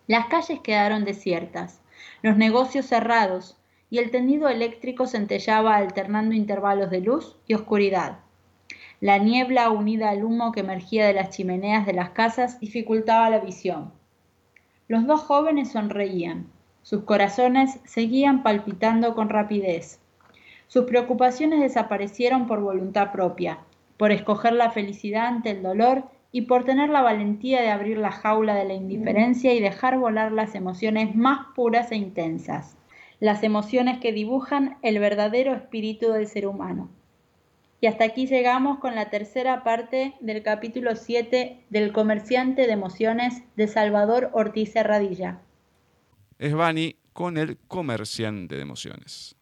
Las 0.08 0.28
calles 0.28 0.62
quedaron 0.62 1.04
desiertas, 1.04 1.82
los 2.22 2.38
negocios 2.38 2.86
cerrados, 2.86 3.58
y 3.94 4.00
el 4.00 4.10
tendido 4.10 4.50
eléctrico 4.50 5.06
centellaba 5.06 5.76
alternando 5.76 6.34
intervalos 6.34 6.90
de 6.90 7.00
luz 7.00 7.38
y 7.46 7.54
oscuridad. 7.54 8.22
La 9.00 9.20
niebla 9.20 9.70
unida 9.70 10.10
al 10.10 10.24
humo 10.24 10.52
que 10.52 10.62
emergía 10.62 11.06
de 11.06 11.14
las 11.14 11.30
chimeneas 11.30 11.86
de 11.86 11.94
las 11.94 12.10
casas 12.10 12.60
dificultaba 12.60 13.30
la 13.30 13.38
visión. 13.38 13.92
Los 14.88 15.06
dos 15.06 15.22
jóvenes 15.22 15.74
sonreían. 15.74 16.48
Sus 16.82 17.04
corazones 17.04 17.80
seguían 17.86 18.42
palpitando 18.42 19.14
con 19.14 19.30
rapidez. 19.30 20.00
Sus 20.66 20.86
preocupaciones 20.86 21.60
desaparecieron 21.60 22.48
por 22.48 22.62
voluntad 22.62 23.12
propia, 23.12 23.60
por 23.98 24.12
escoger 24.12 24.54
la 24.54 24.72
felicidad 24.72 25.28
ante 25.28 25.52
el 25.52 25.62
dolor 25.62 26.06
y 26.32 26.42
por 26.42 26.64
tener 26.64 26.90
la 26.90 27.04
valentía 27.04 27.62
de 27.62 27.70
abrir 27.70 28.00
la 28.00 28.12
jaula 28.12 28.56
de 28.56 28.66
la 28.66 28.74
indiferencia 28.74 29.54
y 29.54 29.60
dejar 29.60 30.00
volar 30.00 30.32
las 30.32 30.56
emociones 30.56 31.16
más 31.16 31.46
puras 31.54 31.92
e 31.92 31.96
intensas 31.96 32.76
las 33.24 33.42
emociones 33.42 34.00
que 34.00 34.12
dibujan 34.12 34.78
el 34.82 35.00
verdadero 35.00 35.54
espíritu 35.54 36.12
del 36.12 36.28
ser 36.28 36.46
humano. 36.46 36.90
Y 37.80 37.88
hasta 37.88 38.04
aquí 38.04 38.28
llegamos 38.28 38.80
con 38.80 38.96
la 38.96 39.10
tercera 39.10 39.64
parte 39.64 40.14
del 40.20 40.44
capítulo 40.44 40.98
7 40.98 41.64
del 41.70 41.94
comerciante 41.94 42.68
de 42.68 42.74
emociones 42.74 43.42
de 43.56 43.70
Salvador 43.70 44.30
Ortiz 44.34 44.76
Herradilla. 44.76 45.40
Es 46.38 46.54
Bani 46.54 46.98
con 47.14 47.38
el 47.38 47.58
comerciante 47.70 48.58
de 48.58 48.62
emociones. 48.62 49.38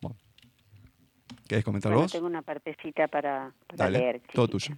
Bueno. 0.00 0.16
¿Querés 1.48 1.64
comentar 1.64 1.92
vos? 1.92 2.12
Tengo 2.12 2.28
una 2.28 2.42
partecita 2.42 3.08
para, 3.08 3.52
Dale, 3.74 3.98
leer. 3.98 4.22
Todo 4.32 4.46
tuyo. 4.46 4.76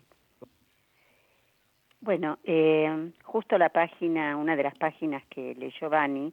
Bueno, 2.01 2.39
eh, 2.43 3.13
justo 3.23 3.59
la 3.59 3.69
página, 3.69 4.35
una 4.39 4.57
de 4.57 4.63
las 4.63 4.79
páginas 4.79 5.23
que 5.29 5.55
leyó 5.57 5.91
Bani, 5.91 6.33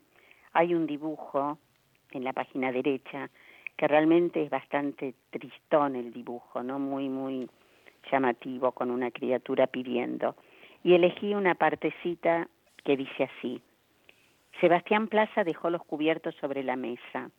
hay 0.54 0.74
un 0.74 0.88
dibujo 0.88 1.58
en 2.12 2.24
la 2.24 2.34
página 2.34 2.72
derecha 2.72 3.30
que 3.78 3.88
realmente 3.88 4.44
es 4.44 4.50
bastante 4.50 5.16
tristón 5.30 5.96
el 5.96 6.12
dibujo, 6.12 6.64
¿no? 6.64 6.80
Muy, 6.80 7.08
muy 7.08 7.50
llamativo 8.12 8.72
con 8.72 8.92
una 8.92 9.12
criatura 9.12 9.68
pidiendo. 9.68 10.36
Y 10.84 10.94
elegí 10.94 11.34
una 11.34 11.56
partecita 11.56 12.50
que 12.84 12.98
dice 12.98 13.24
así. 13.24 13.62
Sebastián 14.60 15.08
Plaza 15.08 15.44
dejó 15.44 15.70
los 15.70 15.84
cubiertos 15.86 16.36
sobre 16.36 16.64
la 16.64 16.76
mesa. 16.76 17.32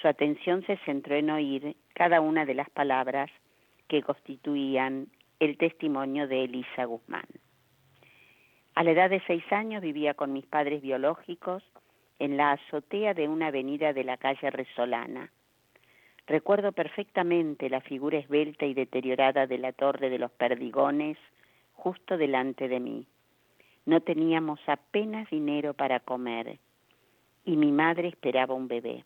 Su 0.00 0.08
atención 0.08 0.64
se 0.66 0.78
centró 0.78 1.14
en 1.14 1.30
oír 1.30 1.76
cada 1.94 2.20
una 2.20 2.44
de 2.44 2.54
las 2.54 2.68
palabras 2.70 3.30
que 3.86 4.02
constituían 4.02 5.08
el 5.38 5.56
testimonio 5.58 6.26
de 6.26 6.44
Elisa 6.44 6.84
Guzmán. 6.84 7.26
A 8.74 8.82
la 8.82 8.90
edad 8.92 9.10
de 9.10 9.22
seis 9.26 9.44
años 9.52 9.82
vivía 9.82 10.14
con 10.14 10.32
mis 10.32 10.46
padres 10.46 10.82
biológicos 10.82 11.62
en 12.22 12.36
la 12.36 12.52
azotea 12.52 13.14
de 13.14 13.26
una 13.26 13.48
avenida 13.48 13.92
de 13.92 14.04
la 14.04 14.16
calle 14.16 14.48
Resolana. 14.48 15.32
Recuerdo 16.28 16.70
perfectamente 16.70 17.68
la 17.68 17.80
figura 17.80 18.16
esbelta 18.16 18.64
y 18.64 18.74
deteriorada 18.74 19.48
de 19.48 19.58
la 19.58 19.72
torre 19.72 20.08
de 20.08 20.20
los 20.20 20.30
perdigones 20.30 21.18
justo 21.72 22.16
delante 22.16 22.68
de 22.68 22.78
mí. 22.78 23.08
No 23.86 24.02
teníamos 24.02 24.60
apenas 24.68 25.28
dinero 25.30 25.74
para 25.74 25.98
comer 25.98 26.60
y 27.44 27.56
mi 27.56 27.72
madre 27.72 28.06
esperaba 28.06 28.54
un 28.54 28.68
bebé. 28.68 29.04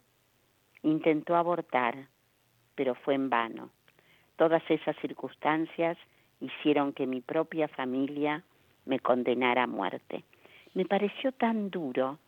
Intentó 0.82 1.36
abortar, 1.36 2.08
pero 2.74 2.94
fue 2.96 3.14
en 3.14 3.30
vano. 3.30 3.70
Todas 4.36 4.62
esas 4.68 4.94
circunstancias 4.98 5.96
hicieron 6.38 6.92
que 6.92 7.06
mi 7.06 7.22
propia 7.22 7.66
familia 7.66 8.44
me 8.84 9.00
condenara 9.00 9.62
a 9.62 9.66
muerte. 9.66 10.22
Me 10.74 10.84
pareció 10.84 11.32
tan 11.32 11.70
duro 11.70 12.18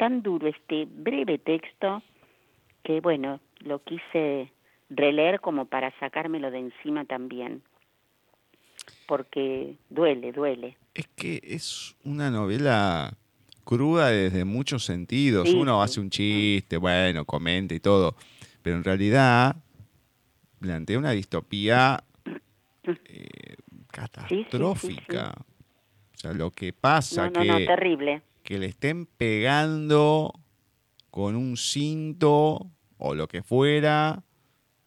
tan 0.00 0.22
duro 0.22 0.48
este 0.48 0.86
breve 0.86 1.38
texto 1.38 2.02
que, 2.82 3.00
bueno, 3.02 3.38
lo 3.58 3.82
quise 3.84 4.50
releer 4.88 5.40
como 5.40 5.66
para 5.66 5.92
sacármelo 6.00 6.50
de 6.50 6.58
encima 6.58 7.04
también, 7.04 7.62
porque 9.06 9.76
duele, 9.90 10.32
duele. 10.32 10.78
Es 10.94 11.06
que 11.08 11.40
es 11.44 11.96
una 12.02 12.30
novela 12.30 13.12
cruda 13.64 14.08
desde 14.08 14.46
muchos 14.46 14.84
sentidos. 14.84 15.50
Uno 15.50 15.82
hace 15.82 16.00
un 16.00 16.08
chiste, 16.08 16.78
bueno, 16.78 17.26
comenta 17.26 17.74
y 17.74 17.80
todo, 17.80 18.16
pero 18.62 18.76
en 18.76 18.84
realidad 18.84 19.54
plantea 20.60 20.98
una 20.98 21.10
distopía 21.10 22.02
eh, 22.84 23.56
catastrófica. 23.88 25.34
o 26.14 26.18
sea, 26.18 26.32
lo 26.32 26.50
que 26.50 26.72
pasa 26.72 27.28
no, 27.28 27.42
que... 27.42 27.46
No, 27.46 27.58
terrible 27.58 28.22
que 28.50 28.58
le 28.58 28.66
estén 28.66 29.06
pegando 29.06 30.34
con 31.12 31.36
un 31.36 31.56
cinto 31.56 32.68
o 32.98 33.14
lo 33.14 33.28
que 33.28 33.44
fuera 33.44 34.24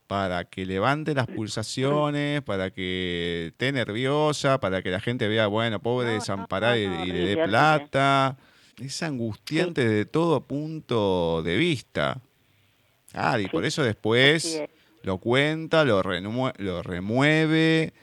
para 0.06 0.44
que 0.44 0.66
levante 0.66 1.14
las 1.14 1.28
pulsaciones, 1.28 2.42
para 2.42 2.72
que 2.72 3.52
esté 3.54 3.72
nerviosa, 3.72 4.60
para 4.60 4.82
que 4.82 4.90
la 4.90 5.00
gente 5.00 5.30
vea, 5.30 5.48
bueno, 5.48 5.80
pobre 5.80 6.10
desamparada 6.10 6.78
y, 6.78 7.10
le 7.10 7.26
dé 7.26 7.38
plata. 7.42 8.36
Es 8.82 9.02
angustiante 9.02 9.88
de 9.88 10.04
todo 10.04 10.42
punto 10.42 11.42
de 11.42 11.56
vista. 11.56 12.20
Ah, 13.14 13.40
y 13.40 13.48
por 13.48 13.64
eso 13.64 13.82
después 13.82 14.62
lo 15.04 15.20
cuenta, 15.20 15.86
lo, 15.86 16.04
lo 16.04 16.84
remueve, 16.84 17.94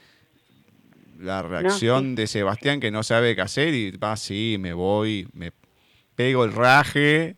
la 1.21 1.43
reacción 1.43 2.15
de 2.15 2.27
Sebastián 2.27 2.79
que 2.79 2.91
no 2.91 3.03
sabe 3.03 3.35
qué 3.35 3.41
hacer 3.41 3.73
y 3.73 3.91
va, 3.91 4.15
sí, 4.17 4.57
me 4.59 4.73
voy, 4.73 5.27
me 5.33 5.51
pego 6.15 6.43
el 6.43 6.53
raje 6.53 7.37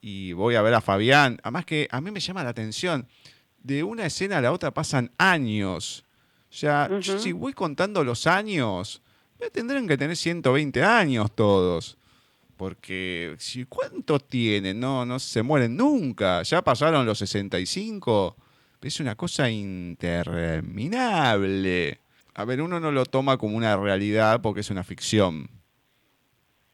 y 0.00 0.32
voy 0.32 0.54
a 0.54 0.62
ver 0.62 0.74
a 0.74 0.80
Fabián. 0.80 1.38
Además 1.42 1.66
que 1.66 1.88
a 1.90 2.00
mí 2.00 2.10
me 2.10 2.20
llama 2.20 2.44
la 2.44 2.50
atención, 2.50 3.06
de 3.62 3.82
una 3.82 4.06
escena 4.06 4.38
a 4.38 4.40
la 4.40 4.52
otra 4.52 4.72
pasan 4.72 5.10
años. 5.18 6.04
O 6.50 6.56
sea, 6.56 6.88
si 7.00 7.32
voy 7.32 7.52
contando 7.52 8.04
los 8.04 8.26
años, 8.26 9.02
tendrán 9.52 9.88
que 9.88 9.96
tener 9.96 10.16
120 10.16 10.82
años 10.82 11.34
todos. 11.34 11.96
Porque, 12.56 13.34
si 13.38 13.64
¿cuánto 13.64 14.20
tienen? 14.20 14.78
No, 14.78 15.04
no 15.04 15.18
se 15.18 15.42
mueren 15.42 15.76
nunca. 15.76 16.42
Ya 16.42 16.62
pasaron 16.62 17.04
los 17.04 17.18
65. 17.18 18.36
Es 18.80 19.00
una 19.00 19.16
cosa 19.16 19.50
interminable 19.50 22.03
a 22.34 22.44
ver, 22.44 22.60
uno 22.60 22.80
no 22.80 22.90
lo 22.90 23.06
toma 23.06 23.38
como 23.38 23.56
una 23.56 23.76
realidad 23.76 24.40
porque 24.42 24.60
es 24.60 24.70
una 24.70 24.82
ficción, 24.82 25.48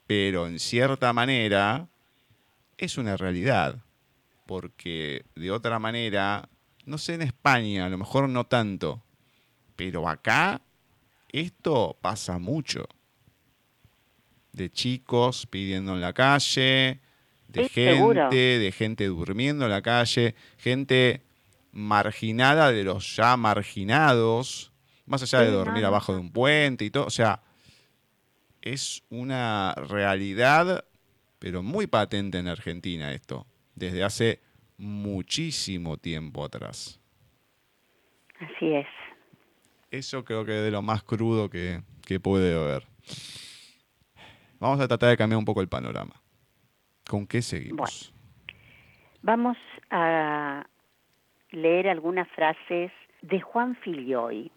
pero 0.07 0.47
en 0.47 0.59
cierta 0.59 1.13
manera 1.13 1.89
es 2.79 2.97
una 2.97 3.17
realidad, 3.17 3.85
porque 4.47 5.27
de 5.35 5.51
otra 5.51 5.79
manera, 5.79 6.49
no 6.87 6.97
sé 6.97 7.15
en 7.15 7.23
España, 7.23 7.87
a 7.87 7.89
lo 7.91 7.99
mejor 7.99 8.29
no 8.29 8.47
tanto, 8.47 9.03
pero 9.77 10.09
acá 10.09 10.63
esto 11.29 11.97
pasa 12.01 12.39
mucho. 12.39 12.89
De 14.53 14.71
chicos 14.71 15.47
pidiendo 15.47 15.95
en 15.95 16.01
la 16.01 16.13
calle, 16.13 17.01
de 17.49 17.69
gente, 17.69 18.59
de 18.59 18.73
gente 18.73 19.07
durmiendo 19.07 19.67
en 19.67 19.71
la 19.71 19.83
calle, 19.83 20.35
gente 20.57 21.23
marginada 21.71 22.73
de 22.73 22.83
los 22.83 23.15
ya 23.15 23.37
marginados, 23.37 24.70
más 25.11 25.23
allá 25.25 25.41
de 25.41 25.51
dormir 25.51 25.85
abajo 25.85 26.15
de 26.15 26.21
un 26.21 26.31
puente 26.31 26.85
y 26.85 26.91
todo. 26.91 27.05
O 27.05 27.11
sea, 27.11 27.43
es 28.63 29.03
una 29.11 29.75
realidad, 29.75 30.85
pero 31.41 31.65
muy 31.65 31.89
patente 31.89 32.39
en 32.39 32.47
Argentina 32.47 33.13
esto, 33.13 33.45
desde 33.75 34.05
hace 34.05 34.41
muchísimo 34.77 35.97
tiempo 35.97 36.45
atrás. 36.45 37.01
Así 38.39 38.73
es. 38.73 38.87
Eso 39.91 40.25
creo 40.25 40.45
que 40.45 40.57
es 40.59 40.63
de 40.63 40.71
lo 40.71 40.81
más 40.81 41.03
crudo 41.03 41.51
que, 41.51 41.83
puede 42.23 42.57
haber. 42.57 42.87
Vamos 44.61 44.81
a 44.81 44.87
tratar 44.87 45.11
de 45.11 45.17
cambiar 45.17 45.39
un 45.39 45.45
poco 45.45 45.61
el 45.61 45.69
panorama. 45.69 46.15
¿Con 47.09 47.27
qué 47.27 47.43
seguimos? 47.43 48.13
vamos 49.23 49.59
a 49.91 50.65
leer 51.51 51.89
algunas 51.89 52.27
frases 52.29 52.91
de 53.23 53.41
Juan 53.41 53.77
Filioy, 53.77 54.51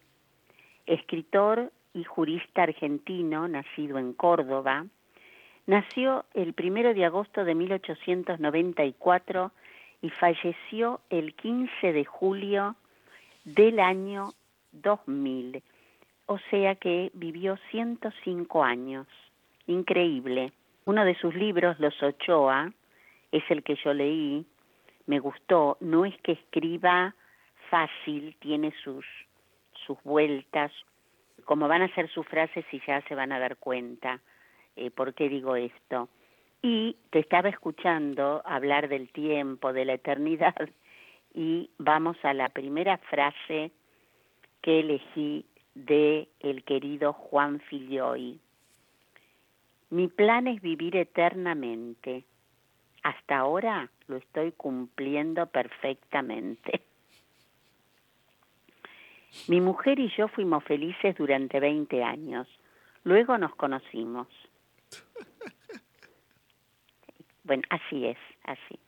escritor 0.85 1.71
y 1.93 2.03
jurista 2.03 2.63
argentino, 2.63 3.47
nacido 3.47 3.97
en 3.99 4.13
Córdoba. 4.13 4.85
Nació 5.65 6.25
el 6.33 6.53
primero 6.53 6.93
de 6.93 7.05
agosto 7.05 7.45
de 7.45 7.55
1894 7.55 9.51
y 10.01 10.09
falleció 10.09 10.99
el 11.09 11.33
15 11.35 11.93
de 11.93 12.05
julio 12.05 12.75
del 13.45 13.79
año 13.79 14.33
2000, 14.71 15.63
o 16.25 16.37
sea 16.49 16.75
que 16.75 17.11
vivió 17.13 17.57
105 17.71 18.63
años. 18.63 19.07
Increíble. 19.67 20.51
Uno 20.85 21.05
de 21.05 21.15
sus 21.15 21.33
libros, 21.35 21.79
Los 21.79 22.01
Ochoa, 22.03 22.73
es 23.31 23.43
el 23.49 23.63
que 23.63 23.75
yo 23.83 23.93
leí, 23.93 24.45
me 25.05 25.19
gustó. 25.19 25.77
No 25.79 26.05
es 26.05 26.15
que 26.21 26.33
escriba 26.33 27.15
fácil, 27.69 28.35
tiene 28.39 28.73
sus, 28.83 29.05
sus 29.85 30.01
vueltas, 30.03 30.71
como 31.45 31.67
van 31.67 31.81
a 31.81 31.93
ser 31.95 32.09
sus 32.09 32.25
frases 32.27 32.65
y 32.71 32.81
ya 32.85 33.01
se 33.07 33.15
van 33.15 33.31
a 33.31 33.39
dar 33.39 33.57
cuenta 33.57 34.19
eh, 34.75 34.91
por 34.91 35.13
qué 35.13 35.29
digo 35.29 35.55
esto. 35.55 36.09
Y 36.61 36.95
te 37.09 37.19
estaba 37.19 37.49
escuchando 37.49 38.41
hablar 38.45 38.87
del 38.87 39.09
tiempo, 39.09 39.73
de 39.73 39.85
la 39.85 39.93
eternidad, 39.93 40.55
y 41.33 41.69
vamos 41.77 42.17
a 42.23 42.33
la 42.33 42.49
primera 42.49 42.97
frase 42.97 43.71
que 44.61 44.79
elegí 44.79 45.45
de 45.75 46.29
el 46.39 46.63
querido 46.63 47.13
Juan 47.13 47.59
Filioy. 47.59 48.39
Mi 49.89 50.07
plan 50.07 50.47
es 50.47 50.61
vivir 50.61 50.95
eternamente. 50.95 52.23
Hasta 53.03 53.37
ahora 53.37 53.89
lo 54.07 54.17
estoy 54.17 54.53
cumpliendo 54.53 55.45
perfectamente. 55.47 56.81
Mi 59.47 59.61
mujer 59.61 59.99
y 59.99 60.09
yo 60.15 60.27
fuimos 60.27 60.63
felices 60.63 61.15
durante 61.17 61.59
20 61.59 62.03
años. 62.03 62.47
Luego 63.03 63.37
nos 63.37 63.55
conocimos. 63.55 64.27
Bueno, 67.45 67.63
así 67.69 68.05
es, 68.05 68.17
así. 68.45 68.79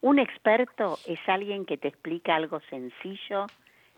Un 0.00 0.20
experto 0.20 1.00
es 1.04 1.18
alguien 1.26 1.64
que 1.66 1.76
te 1.76 1.88
explica 1.88 2.36
algo 2.36 2.60
sencillo 2.70 3.46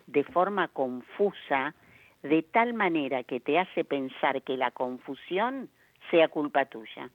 de 0.07 0.25
forma 0.25 0.69
confusa, 0.69 1.75
de 2.23 2.43
tal 2.43 2.73
manera 2.73 3.25
que 3.25 3.41
te 3.41 3.59
hace 3.59 3.85
pensar 3.85 4.41
que 4.41 4.57
la 4.57 4.71
confusión 4.71 5.69
sea 6.11 6.29
culpa 6.29 6.65
tuya. 6.65 7.11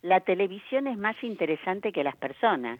La 0.03 0.21
televisión 0.21 0.87
es 0.87 0.97
más 0.97 1.17
interesante 1.25 1.91
que 1.93 2.05
las 2.05 2.17
personas. 2.17 2.79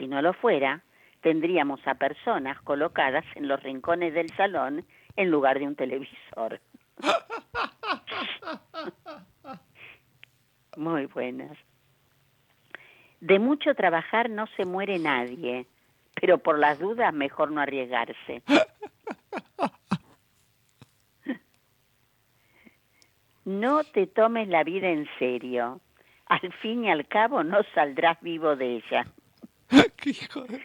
Si 0.00 0.08
no 0.08 0.20
lo 0.22 0.32
fuera, 0.32 0.82
tendríamos 1.20 1.86
a 1.86 1.94
personas 1.94 2.58
colocadas 2.62 3.26
en 3.34 3.48
los 3.48 3.62
rincones 3.62 4.14
del 4.14 4.30
salón 4.30 4.86
en 5.14 5.30
lugar 5.30 5.58
de 5.58 5.66
un 5.66 5.76
televisor. 5.76 6.58
Muy 10.78 11.04
buenas. 11.04 11.58
De 13.20 13.38
mucho 13.38 13.74
trabajar 13.74 14.30
no 14.30 14.46
se 14.56 14.64
muere 14.64 14.98
nadie, 14.98 15.66
pero 16.18 16.38
por 16.38 16.58
las 16.58 16.78
dudas 16.78 17.12
mejor 17.12 17.50
no 17.50 17.60
arriesgarse. 17.60 18.42
No 23.46 23.82
te 23.82 24.06
tomes 24.06 24.48
la 24.48 24.62
vida 24.62 24.90
en 24.90 25.08
serio. 25.18 25.80
Al 26.26 26.52
fin 26.60 26.84
y 26.84 26.90
al 26.90 27.08
cabo 27.08 27.42
no 27.42 27.62
saldrás 27.74 28.20
vivo 28.20 28.54
de 28.54 28.76
ella. 28.76 29.06
¡Qué 29.96 30.10
hijo 30.10 30.42
de... 30.42 30.62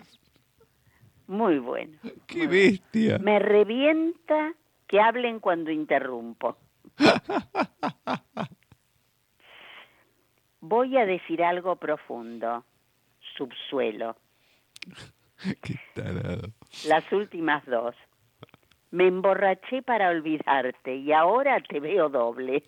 Muy 1.27 1.59
bueno. 1.59 1.97
¡Qué 2.27 2.47
bestia! 2.47 3.17
Me 3.19 3.39
revienta 3.39 4.53
que 4.87 4.99
hablen 4.99 5.39
cuando 5.39 5.71
interrumpo. 5.71 6.57
Voy 10.61 10.97
a 10.97 11.05
decir 11.05 11.43
algo 11.43 11.75
profundo. 11.75 12.63
Subsuelo. 13.37 14.15
Qué 15.61 15.79
tarado. 15.93 16.49
Las 16.87 17.11
últimas 17.11 17.65
dos. 17.65 17.95
Me 18.91 19.07
emborraché 19.07 19.81
para 19.81 20.09
olvidarte 20.09 20.95
y 20.95 21.11
ahora 21.11 21.59
te 21.61 21.79
veo 21.79 22.09
doble. 22.09 22.63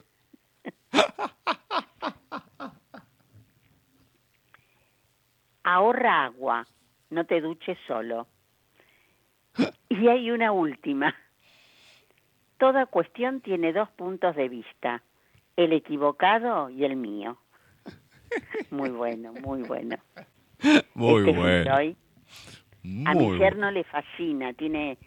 Ahorra 5.70 6.24
agua, 6.24 6.66
no 7.10 7.26
te 7.26 7.42
duches 7.42 7.78
solo. 7.88 8.28
Y 9.90 10.08
hay 10.08 10.32
una 10.32 10.52
última. 10.54 11.14
Toda 12.58 12.86
cuestión 12.86 13.42
tiene 13.42 13.74
dos 13.74 13.90
puntos 13.90 14.36
de 14.36 14.48
vista, 14.48 15.02
el 15.58 15.74
equivocado 15.74 16.70
y 16.70 16.86
el 16.86 16.96
mío. 16.96 17.38
Muy 18.72 18.90
bueno, 18.90 19.34
muy 19.34 19.64
bueno. 19.64 19.98
Muy 20.94 21.30
este 21.30 21.40
bueno. 21.40 21.76
a 23.06 23.14
mi 23.14 23.38
yerno 23.38 23.72
le 23.72 23.84
fascina, 23.84 24.54
tiene 24.54 24.98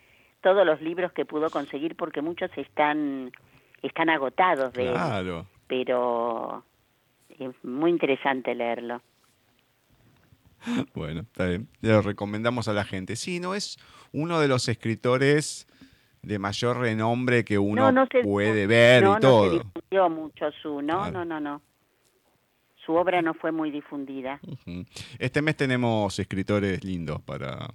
todos 0.43 0.65
los 0.67 0.81
libros 0.81 1.13
que 1.13 1.25
pudo 1.25 1.51
conseguir 1.51 1.97
porque 1.97 2.23
muchos 2.23 2.51
están 2.57 3.31
están 3.83 4.11
agotados 4.11 4.73
de 4.73 4.91
claro. 4.91 5.47
pero 5.67 6.65
es 7.39 7.65
muy 7.65 7.91
interesante 7.91 8.55
leerlo. 8.55 9.03
Bueno, 10.95 11.21
está 11.23 11.47
bien. 11.47 11.69
Lo 11.81 12.03
recomendamos 12.03 12.69
a 12.69 12.73
la 12.73 12.85
gente. 12.85 13.17
Sí, 13.17 13.41
no 13.41 13.55
es 13.55 13.79
uno 14.13 14.41
de 14.41 14.49
los 14.49 14.69
escritores 14.69 15.67
de 16.23 16.39
mayor 16.39 16.79
renombre 16.79 17.45
que 17.45 17.59
uno 17.59 17.93
puede 18.23 18.67
ver 18.67 19.05
y 19.05 19.21
todo. 19.21 19.45
No 19.45 19.51
se 19.51 19.65
difundió 19.65 20.11
mucho 20.11 20.51
su, 20.63 20.83
no, 20.83 21.11
no, 21.11 21.25
no, 21.25 21.41
no 21.41 21.63
su 22.85 22.97
obra 22.97 23.23
no 23.23 23.35
fue 23.35 23.53
muy 23.53 23.71
difundida. 23.71 24.41
Este 25.19 25.43
mes 25.43 25.57
tenemos 25.57 26.19
escritores 26.19 26.83
lindos 26.83 27.21
para, 27.23 27.73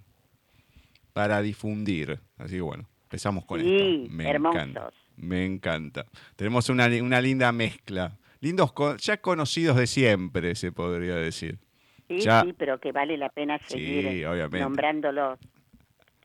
para 1.14 1.42
difundir. 1.42 2.20
Así 2.38 2.56
que 2.56 2.62
bueno, 2.62 2.88
empezamos 3.04 3.46
con 3.46 3.62
esto. 3.62 4.14
Me 4.14 4.30
hermosos. 4.30 4.62
Encanta, 4.62 4.90
me 5.16 5.46
encanta. 5.46 6.06
Tenemos 6.36 6.70
una, 6.70 6.88
una 7.02 7.22
linda 7.22 7.52
mezcla. 7.52 8.18
Lindos, 8.42 8.74
ya 9.00 9.22
conocidos 9.22 9.78
de 9.78 9.88
siempre, 9.88 10.56
se 10.56 10.72
podría 10.72 11.16
decir. 11.16 11.60
Sí, 12.08 12.22
sí, 12.22 12.54
pero 12.58 12.80
que 12.80 12.92
vale 12.92 13.18
la 13.18 13.30
pena 13.30 13.60
seguir 13.68 14.10
sí, 14.10 14.60
nombrándolos. 14.60 15.40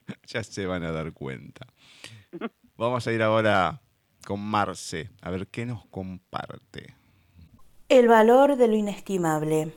ya 0.27 0.43
se 0.43 0.67
van 0.67 0.83
a 0.85 0.93
dar 0.93 1.13
cuenta. 1.13 1.67
Vamos 2.77 3.07
a 3.07 3.13
ir 3.13 3.23
ahora 3.23 3.81
con 4.27 4.41
Marce, 4.41 5.11
a 5.23 5.31
ver 5.31 5.47
qué 5.49 5.67
nos 5.67 5.85
comparte. 5.87 6.95
El 7.89 8.09
valor 8.09 8.57
de 8.57 8.69
lo 8.69 8.77
inestimable. 8.77 9.73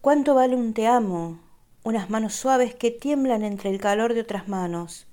¿Cuánto 0.00 0.34
vale 0.34 0.54
un 0.54 0.74
te 0.74 0.86
amo? 0.86 1.40
Unas 1.82 2.10
manos 2.10 2.34
suaves 2.34 2.74
que 2.74 2.90
tiemblan 2.90 3.42
entre 3.42 3.70
el 3.70 3.80
calor 3.80 4.14
de 4.14 4.20
otras 4.20 4.48
manos. 4.48 5.06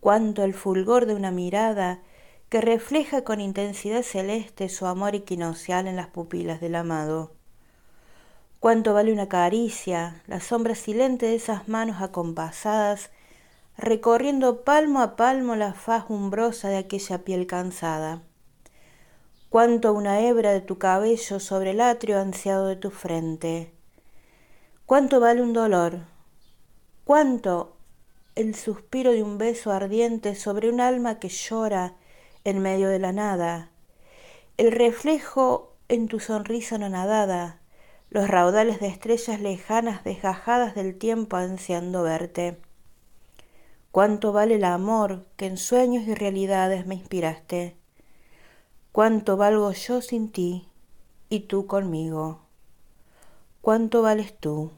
¿Cuánto 0.00 0.44
el 0.44 0.54
fulgor 0.54 1.06
de 1.06 1.14
una 1.14 1.30
mirada 1.30 2.00
que 2.48 2.60
refleja 2.60 3.24
con 3.24 3.40
intensidad 3.40 4.02
celeste 4.02 4.68
su 4.68 4.86
amor 4.86 5.14
equinoccial 5.14 5.86
en 5.86 5.96
las 5.96 6.06
pupilas 6.08 6.60
del 6.60 6.76
amado? 6.76 7.35
¿Cuánto 8.60 8.94
vale 8.94 9.12
una 9.12 9.28
caricia, 9.28 10.22
la 10.26 10.40
sombra 10.40 10.74
silente 10.74 11.26
de 11.26 11.36
esas 11.36 11.68
manos 11.68 12.02
acompasadas, 12.02 13.10
recorriendo 13.76 14.64
palmo 14.64 15.00
a 15.00 15.16
palmo 15.16 15.54
la 15.56 15.74
faz 15.74 16.04
umbrosa 16.08 16.68
de 16.68 16.78
aquella 16.78 17.24
piel 17.24 17.46
cansada? 17.46 18.22
cuánto 19.56 19.94
una 19.94 20.20
hebra 20.20 20.52
de 20.52 20.60
tu 20.60 20.76
cabello 20.76 21.40
sobre 21.40 21.70
el 21.70 21.80
atrio 21.80 22.20
ansiado 22.20 22.66
de 22.66 22.76
tu 22.76 22.90
frente. 22.90 23.72
Cuánto 24.84 25.18
vale 25.18 25.40
un 25.40 25.54
dolor, 25.54 26.00
cuánto 27.04 27.76
el 28.34 28.54
suspiro 28.54 29.12
de 29.12 29.22
un 29.22 29.38
beso 29.38 29.72
ardiente 29.72 30.34
sobre 30.34 30.68
un 30.68 30.80
alma 30.80 31.18
que 31.18 31.30
llora 31.30 31.94
en 32.44 32.58
medio 32.58 32.88
de 32.88 32.98
la 32.98 33.12
nada, 33.12 33.70
el 34.58 34.72
reflejo 34.72 35.74
en 35.88 36.08
tu 36.08 36.20
sonrisa 36.20 36.76
no 36.76 36.88
nadada, 36.88 37.60
los 38.10 38.28
raudales 38.28 38.80
de 38.80 38.88
estrellas 38.88 39.40
lejanas 39.40 40.04
desgajadas 40.04 40.74
del 40.74 40.96
tiempo 40.96 41.36
ansiando 41.36 42.02
verte. 42.02 42.58
Cuánto 43.90 44.32
vale 44.32 44.56
el 44.56 44.64
amor 44.64 45.26
que 45.36 45.46
en 45.46 45.56
sueños 45.56 46.06
y 46.06 46.14
realidades 46.14 46.86
me 46.86 46.94
inspiraste. 46.94 47.76
Cuánto 48.92 49.36
valgo 49.36 49.72
yo 49.72 50.00
sin 50.02 50.30
ti 50.30 50.68
y 51.28 51.40
tú 51.40 51.66
conmigo. 51.66 52.40
Cuánto 53.60 54.02
vales 54.02 54.38
tú. 54.38 54.70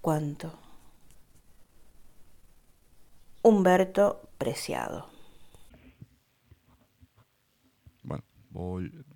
Cuánto. 0.00 0.52
Humberto 3.42 4.20
Preciado. 4.38 5.08
Bueno, 8.04 8.24
volvemos. 8.50 9.07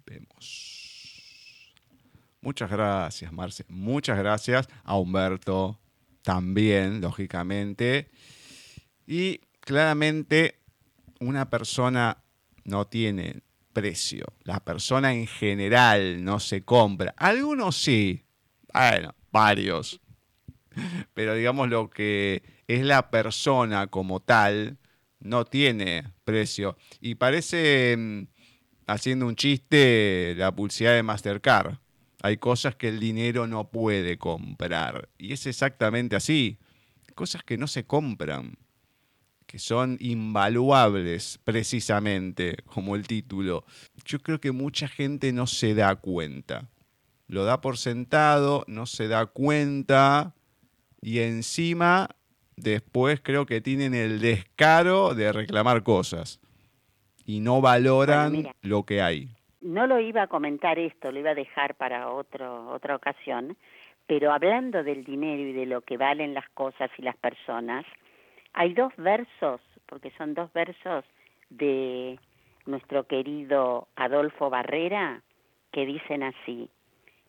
Muchas 2.43 2.71
gracias, 2.71 3.33
Marce. 3.33 3.65
Muchas 3.69 4.19
gracias 4.19 4.69
a 4.83 4.97
Humberto 4.97 5.79
también, 6.23 7.01
lógicamente. 7.01 8.11
Y 9.07 9.39
claramente 9.61 10.59
una 11.21 11.49
persona 11.49 12.25
no 12.65 12.87
tiene 12.89 13.43
precio. 13.73 14.27
La 14.43 14.59
persona 14.61 15.15
en 15.15 15.29
general 15.29 16.25
no 16.25 16.41
se 16.41 16.65
compra. 16.65 17.15
Algunos 17.17 17.77
sí. 17.77 18.25
Bueno, 18.73 19.15
varios. 19.31 20.01
Pero 21.15 21.35
digamos 21.35 21.69
lo 21.69 21.91
que 21.91 22.43
es 22.67 22.85
la 22.85 23.11
persona 23.11 23.87
como 23.87 24.21
tal 24.21 24.79
no 25.21 25.45
tiene 25.45 26.13
precio. 26.25 26.77
Y 27.01 27.15
parece, 27.15 27.97
mm, 27.97 28.27
haciendo 28.89 29.27
un 29.27 29.37
chiste, 29.37 30.35
la 30.37 30.53
publicidad 30.53 30.95
de 30.95 31.03
Mastercard. 31.05 31.82
Hay 32.23 32.39
cosas 32.39 32.77
que 32.77 32.89
el 32.89 33.01
dinero 33.01 33.47
no 33.47 33.71
puede 33.71 34.17
comprar. 34.17 35.09
Y 35.19 35.33
es 35.33 35.47
exactamente 35.47 36.17
así. 36.17 36.59
Cosas 37.15 37.43
que 37.43 37.59
no 37.59 37.67
se 37.67 37.85
compran 37.85 38.57
que 39.53 39.59
son 39.59 39.99
invaluables 40.01 41.39
precisamente, 41.45 42.57
como 42.65 42.97
el 42.97 43.07
título. 43.07 43.67
Yo 44.07 44.19
creo 44.23 44.41
que 44.41 44.51
mucha 44.51 44.89
gente 44.89 45.31
no 45.35 45.47
se 45.47 45.75
da 45.75 45.95
cuenta. 45.97 46.71
Lo 47.27 47.45
da 47.45 47.61
por 47.61 47.77
sentado, 47.77 48.65
no 48.67 48.87
se 48.87 49.09
da 49.09 49.27
cuenta 49.27 50.35
y 51.03 51.19
encima 51.19 52.09
después 52.57 53.21
creo 53.23 53.45
que 53.45 53.61
tienen 53.61 53.93
el 53.93 54.21
descaro 54.21 55.15
de 55.15 55.31
reclamar 55.33 55.83
cosas 55.83 56.41
y 57.27 57.41
no 57.41 57.61
valoran 57.61 58.49
lo 58.63 58.87
que 58.87 59.03
hay. 59.03 59.37
No 59.63 59.87
lo 59.87 60.01
iba 60.01 60.23
a 60.23 60.27
comentar 60.27 60.79
esto, 60.79 61.13
lo 61.13 61.21
iba 61.21 61.31
a 61.31 61.35
dejar 61.35 61.75
para 61.77 62.11
otro, 62.11 62.69
otra 62.69 62.97
ocasión, 62.97 63.57
pero 64.07 64.33
hablando 64.33 64.83
del 64.83 65.05
dinero 65.05 65.43
y 65.43 65.53
de 65.53 65.67
lo 65.67 65.83
que 65.83 65.97
valen 65.97 66.35
las 66.35 66.49
cosas 66.51 66.91
y 66.99 67.03
las 67.03 67.17
personas, 67.17 67.87
hay 68.53 68.75
dos 68.75 68.93
versos, 68.97 69.61
porque 69.87 70.11
son 70.19 70.35
dos 70.35 70.53
versos 70.53 71.05
de 71.49 72.19
nuestro 72.67 73.07
querido 73.07 73.89
Adolfo 73.97 74.51
Barrera, 74.51 75.23
que 75.71 75.87
dicen 75.87 76.23
así, 76.23 76.69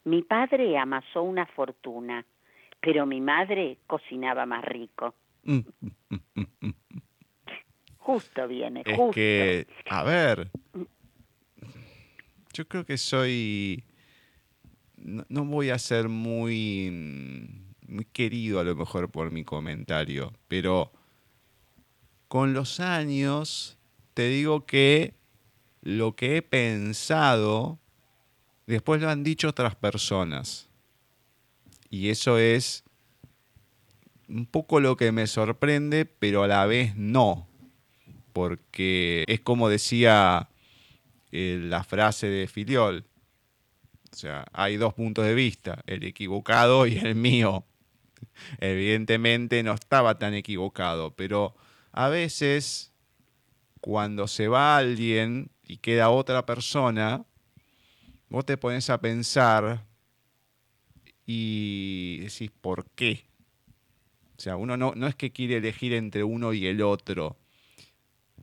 mi 0.04 0.22
padre 0.22 0.78
amasó 0.78 1.24
una 1.24 1.46
fortuna, 1.46 2.26
pero 2.82 3.06
mi 3.06 3.22
madre 3.22 3.78
cocinaba 3.88 4.46
más 4.46 4.66
rico. 4.66 5.14
justo 8.04 8.48
viene, 8.48 8.82
es 8.86 8.98
justo. 8.98 9.14
que, 9.14 9.66
a 9.90 10.04
ver, 10.04 10.50
yo 12.54 12.68
creo 12.68 12.86
que 12.86 12.98
soy, 12.98 13.84
no, 14.96 15.26
no 15.28 15.44
voy 15.46 15.72
a 15.72 15.80
ser 15.80 16.08
muy, 16.08 16.90
muy 17.88 18.06
querido 18.06 18.60
a 18.60 18.64
lo 18.64 18.76
mejor 18.76 19.10
por 19.10 19.32
mi 19.32 19.44
comentario, 19.44 20.32
pero 20.48 20.92
con 22.28 22.54
los 22.54 22.80
años, 22.80 23.78
te 24.14 24.28
digo 24.28 24.66
que 24.66 25.16
lo 25.82 26.16
que 26.16 26.38
he 26.38 26.42
pensado, 26.42 27.80
después 28.68 29.02
lo 29.02 29.10
han 29.10 29.24
dicho 29.24 29.50
otras 29.50 29.76
personas. 29.76 30.70
Y 31.90 32.10
eso 32.10 32.38
es 32.38 32.84
un 34.28 34.46
poco 34.46 34.80
lo 34.80 34.98
que 34.98 35.12
me 35.12 35.28
sorprende, 35.28 36.06
pero 36.06 36.44
a 36.44 36.48
la 36.48 36.66
vez 36.66 36.96
no. 36.96 37.48
Porque 38.32 39.26
es 39.28 39.42
como 39.42 39.70
decía 39.70 40.50
eh, 41.36 41.58
la 41.60 41.84
frase 41.84 42.28
de 42.28 42.46
Filiol. 42.48 43.08
O 44.12 44.16
sea, 44.16 44.46
hay 44.54 44.78
dos 44.78 44.94
puntos 44.94 45.26
de 45.26 45.34
vista, 45.34 45.82
el 45.88 46.04
equivocado 46.04 46.86
y 46.86 47.00
el 47.00 47.16
mío. 47.16 47.66
Evidentemente 48.60 49.64
no 49.64 49.74
estaba 49.74 50.20
tan 50.20 50.36
equivocado, 50.36 51.16
pero 51.16 51.56
a 51.92 52.08
veces 52.10 52.94
cuando 53.82 54.28
se 54.28 54.48
va 54.48 54.78
alguien 54.78 55.50
y 55.64 55.78
queda 55.78 56.12
otra 56.12 56.46
persona, 56.46 57.26
vos 58.30 58.46
te 58.46 58.56
pones 58.56 58.92
a 58.92 59.02
pensar 59.02 59.84
y 61.26 62.20
decís, 62.20 62.52
¿por 62.62 62.86
qué? 62.92 63.26
O 64.38 64.40
sea, 64.40 64.56
uno 64.56 64.78
no, 64.78 64.94
no 64.96 65.08
es 65.08 65.16
que 65.16 65.32
quiere 65.32 65.58
elegir 65.58 65.94
entre 65.94 66.24
uno 66.24 66.54
y 66.54 66.68
el 66.68 66.84
otro, 66.84 67.38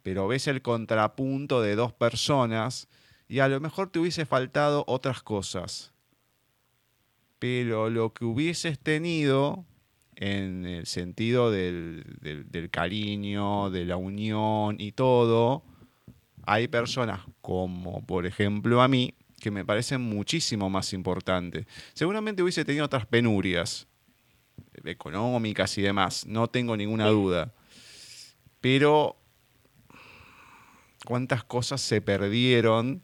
pero 0.03 0.29
ves 0.29 0.47
el 0.47 0.63
contrapunto 0.63 1.61
de 1.61 1.77
dos 1.77 1.93
personas 1.93 2.89
y 3.29 3.39
a 3.39 3.49
lo 3.49 3.61
mejor 3.61 3.91
te 3.91 3.99
hubiese 3.99 4.27
faltado 4.27 4.85
otras 4.87 5.23
cosas. 5.23 5.93
Pero 7.39 7.89
lo 7.89 8.13
que 8.13 8.25
hubieses 8.25 8.79
tenido 8.79 9.65
en 10.17 10.67
el 10.67 10.87
sentido 10.87 11.51
del, 11.51 12.05
cariño, 12.71 13.71
de 13.71 13.87
la 13.87 13.97
unión 13.97 14.77
y 14.79 14.93
todo, 14.93 15.63
hay 16.45 16.69
personas 16.69 17.21
como, 17.41 18.05
por 18.05 18.27
ejemplo, 18.27 18.83
a 18.83 18.89
mí, 18.89 19.15
que 19.41 19.51
me 19.51 19.65
parecen 19.65 20.03
muchísimo 20.03 20.69
más 20.69 20.93
importantes. 20.93 21.67
Seguramente 21.95 22.43
hubiese 22.43 22.65
tenido 22.65 22.85
otras 22.85 23.07
penurias 23.07 23.87
económicas 24.85 25.79
y 25.79 25.83
demás, 25.83 26.27
no 26.27 26.49
tengo 26.49 26.77
ninguna 26.77 27.07
duda. 27.07 27.55
Pero 28.61 29.20
cuántas 31.05 31.45
cosas 31.45 31.81
se 31.81 32.01
perdieron 32.01 33.03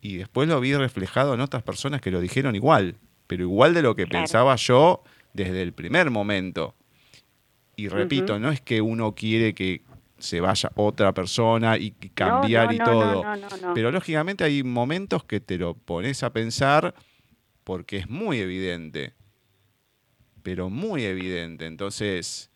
y 0.00 0.16
después 0.16 0.48
lo 0.48 0.60
vi 0.60 0.74
reflejado 0.74 1.34
en 1.34 1.40
otras 1.40 1.62
personas 1.62 2.00
que 2.00 2.10
lo 2.10 2.20
dijeron 2.20 2.54
igual, 2.54 2.96
pero 3.26 3.42
igual 3.42 3.74
de 3.74 3.82
lo 3.82 3.96
que 3.96 4.06
pensaba 4.06 4.56
yo 4.56 5.02
desde 5.32 5.62
el 5.62 5.72
primer 5.72 6.10
momento. 6.10 6.74
Y 7.76 7.88
repito, 7.88 8.38
no 8.38 8.50
es 8.50 8.60
que 8.60 8.80
uno 8.80 9.14
quiere 9.14 9.54
que 9.54 9.82
se 10.18 10.40
vaya 10.40 10.70
otra 10.76 11.12
persona 11.12 11.76
y 11.76 11.90
cambiar 12.14 12.72
y 12.72 12.78
todo. 12.78 13.22
Pero 13.74 13.90
lógicamente 13.90 14.44
hay 14.44 14.62
momentos 14.62 15.24
que 15.24 15.40
te 15.40 15.58
lo 15.58 15.74
pones 15.74 16.22
a 16.22 16.32
pensar 16.32 16.94
porque 17.64 17.96
es 17.96 18.08
muy 18.08 18.38
evidente. 18.38 19.14
Pero 20.42 20.70
muy 20.70 21.04
evidente. 21.04 21.66
Entonces, 21.66 22.50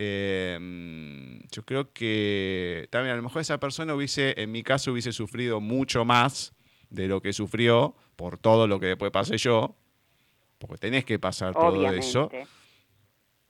em, 0.00 1.40
yo 1.50 1.64
creo 1.64 1.92
que 1.92 2.86
también 2.90 3.14
a 3.14 3.16
lo 3.16 3.22
mejor 3.22 3.42
esa 3.42 3.58
persona 3.58 3.94
hubiese, 3.94 4.40
en 4.40 4.52
mi 4.52 4.62
caso, 4.62 4.92
hubiese 4.92 5.12
sufrido 5.12 5.60
mucho 5.60 6.04
más 6.04 6.54
de 6.90 7.08
lo 7.08 7.20
que 7.20 7.32
sufrió 7.32 7.96
por 8.16 8.38
todo 8.38 8.66
lo 8.66 8.78
que 8.78 8.86
después 8.86 9.10
pasé 9.10 9.38
yo 9.38 9.76
porque 10.58 10.78
tenés 10.78 11.04
que 11.04 11.18
pasar 11.18 11.54
todo 11.54 11.92
eso. 11.92 12.30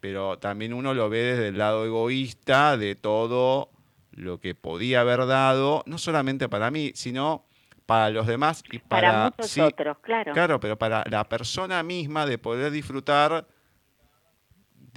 Pero 0.01 0.39
también 0.39 0.73
uno 0.73 0.95
lo 0.95 1.09
ve 1.09 1.19
desde 1.19 1.49
el 1.49 1.59
lado 1.59 1.85
egoísta 1.85 2.77
de 2.77 2.95
todo 2.95 3.71
lo 4.13 4.39
que 4.39 4.55
podía 4.55 5.01
haber 5.01 5.27
dado, 5.27 5.83
no 5.87 5.99
solamente 5.99 6.49
para 6.49 6.71
mí, 6.71 6.93
sino 6.95 7.47
para 7.87 8.11
los 8.11 8.27
demás 8.27 8.63
y 8.71 8.79
para, 8.79 9.09
para 9.09 9.25
muchos 9.25 9.59
otros, 9.59 9.99
claro. 9.99 10.33
Claro, 10.33 10.61
pero 10.61 10.79
para 10.79 11.05
la 11.11 11.29
persona 11.29 11.83
misma 11.83 12.27
de 12.27 12.39
poder 12.39 12.71
disfrutar 12.71 13.49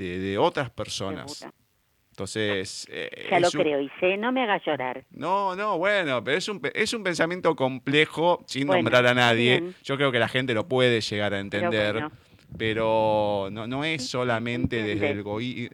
de, 0.02 0.38
otras 0.38 0.70
personas. 0.70 1.46
Entonces. 2.12 2.88
Eh, 2.92 3.28
ya 3.32 3.40
lo 3.40 3.50
creo, 3.50 3.82
y 3.82 3.90
sé, 4.00 4.18
no 4.18 4.32
me 4.32 4.44
hagas 4.44 4.62
llorar. 4.66 5.06
No, 5.12 5.56
no, 5.56 5.78
bueno, 5.78 6.24
pero 6.24 6.38
es 6.38 6.48
un, 6.48 6.62
es 6.74 6.94
un 6.94 7.04
pensamiento 7.04 7.56
complejo, 7.56 8.44
sin 8.48 8.68
nombrar 8.68 9.06
a 9.08 9.14
nadie. 9.14 9.74
Yo 9.84 9.96
creo 9.98 10.12
que 10.12 10.20
la 10.20 10.28
gente 10.28 10.54
lo 10.54 10.68
puede 10.68 11.02
llegar 11.02 11.34
a 11.34 11.40
entender. 11.40 12.10
Pero, 12.58 13.48
no, 13.52 13.66
no 13.66 13.86
es 13.86 14.08
solamente 14.08 14.84
desde 14.84 15.12
el, 15.12 15.24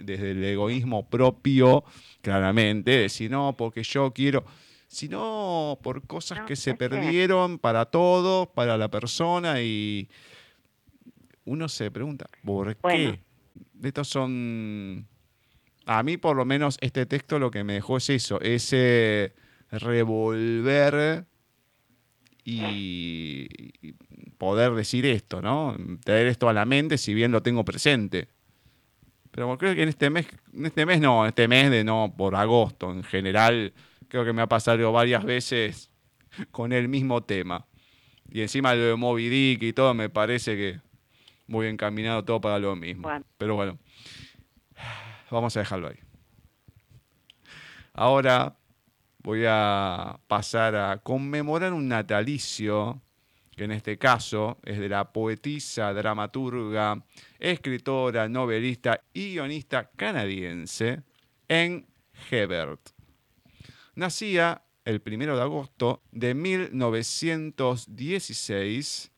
desde 0.05 0.31
el 0.31 0.43
egoísmo 0.43 1.09
propio, 1.09 1.83
claramente, 2.21 2.91
decir, 2.91 3.31
no, 3.31 3.55
porque 3.57 3.81
yo 3.81 4.13
quiero, 4.13 4.45
sino 4.87 5.79
por 5.81 6.05
cosas 6.05 6.41
que 6.41 6.55
se 6.55 6.75
perdieron 6.75 7.57
para 7.57 7.85
todos, 7.85 8.47
para 8.49 8.77
la 8.77 8.89
persona, 8.89 9.61
y 9.61 10.07
uno 11.45 11.67
se 11.67 11.89
pregunta, 11.89 12.27
¿por 12.45 12.75
qué? 12.75 13.19
Estos 13.81 14.07
son 14.07 15.07
a 15.87 16.03
mí 16.03 16.17
por 16.17 16.35
lo 16.35 16.45
menos 16.45 16.77
este 16.81 17.05
texto 17.05 17.39
lo 17.39 17.49
que 17.49 17.63
me 17.63 17.73
dejó 17.73 17.97
es 17.97 18.09
eso, 18.09 18.41
ese 18.41 19.33
revolver 19.71 21.25
y, 22.43 23.47
poder 24.37 24.73
decir 24.73 25.05
esto, 25.05 25.41
¿no? 25.41 25.75
Traer 26.03 26.27
esto 26.27 26.47
a 26.47 26.53
la 26.53 26.65
mente 26.65 26.97
si 26.97 27.13
bien 27.13 27.31
lo 27.31 27.41
tengo 27.41 27.65
presente. 27.65 28.27
Pero 29.31 29.57
creo 29.57 29.75
que 29.75 29.83
en 29.83 29.89
este 29.89 30.09
mes, 30.09 30.27
en 30.53 30.65
este 30.65 30.85
mes 30.85 30.99
no, 30.99 31.23
en 31.23 31.29
este 31.29 31.47
mes 31.47 31.71
de 31.71 31.83
no, 31.83 32.13
por 32.15 32.35
agosto 32.35 32.91
en 32.91 33.03
general, 33.03 33.73
creo 34.09 34.25
que 34.25 34.33
me 34.33 34.41
ha 34.41 34.47
pasado 34.47 34.91
varias 34.91 35.23
veces 35.23 35.89
con 36.51 36.73
el 36.73 36.87
mismo 36.87 37.23
tema. 37.23 37.65
Y 38.29 38.41
encima 38.41 38.75
lo 38.75 38.83
de 38.83 38.95
Moby 38.95 39.29
Dick 39.29 39.63
y 39.63 39.73
todo, 39.73 39.93
me 39.93 40.09
parece 40.09 40.55
que 40.55 40.79
muy 41.47 41.67
encaminado 41.67 42.23
todo 42.23 42.39
para 42.41 42.59
lo 42.59 42.75
mismo. 42.75 43.09
Pero 43.37 43.55
bueno, 43.55 43.79
vamos 45.31 45.55
a 45.55 45.61
dejarlo 45.61 45.87
ahí. 45.87 45.99
Ahora 47.93 48.57
voy 49.19 49.45
a 49.47 50.19
pasar 50.27 50.75
a 50.75 50.97
conmemorar 50.99 51.73
un 51.73 51.87
natalicio, 51.87 53.01
que 53.55 53.63
en 53.63 53.71
este 53.71 53.97
caso 53.97 54.59
es 54.63 54.77
de 54.77 54.87
la 54.87 55.11
poetisa, 55.11 55.91
dramaturga, 55.93 57.03
escritora, 57.39 58.29
novelista 58.29 59.01
y 59.13 59.31
guionista 59.31 59.89
canadiense, 59.95 61.01
en 61.47 61.87
Hebert. 62.29 62.91
Nacía 63.95 64.61
el 64.85 65.01
1 65.05 65.35
de 65.35 65.41
agosto 65.41 66.03
de 66.11 66.35
1916. 66.35 69.11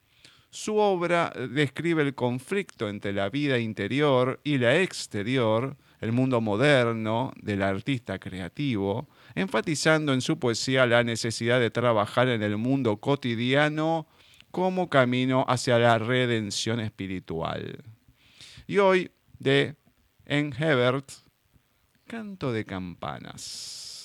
Su 0.52 0.78
obra 0.78 1.32
describe 1.52 2.02
el 2.02 2.16
conflicto 2.16 2.90
entre 2.90 3.14
la 3.14 3.30
vida 3.30 3.60
interior 3.60 4.40
y 4.44 4.58
la 4.58 4.80
exterior, 4.82 5.78
el 6.02 6.12
mundo 6.12 6.42
moderno 6.42 7.32
del 7.36 7.62
artista 7.62 8.18
creativo, 8.18 9.08
enfatizando 9.36 10.12
en 10.12 10.22
su 10.22 10.40
poesía 10.40 10.88
la 10.88 11.04
necesidad 11.04 11.60
de 11.60 11.70
trabajar 11.70 12.30
en 12.30 12.42
el 12.42 12.58
mundo 12.58 12.98
cotidiano 12.98 14.08
como 14.50 14.90
camino 14.90 15.46
hacia 15.48 15.78
la 15.78 16.00
redención 16.00 16.80
espiritual. 16.80 17.84
Y 18.66 18.80
hoy, 18.80 19.12
de 19.38 19.76
En 20.26 20.52
Hebert, 20.58 21.12
Canto 22.08 22.52
de 22.52 22.66
Campanas 22.66 23.99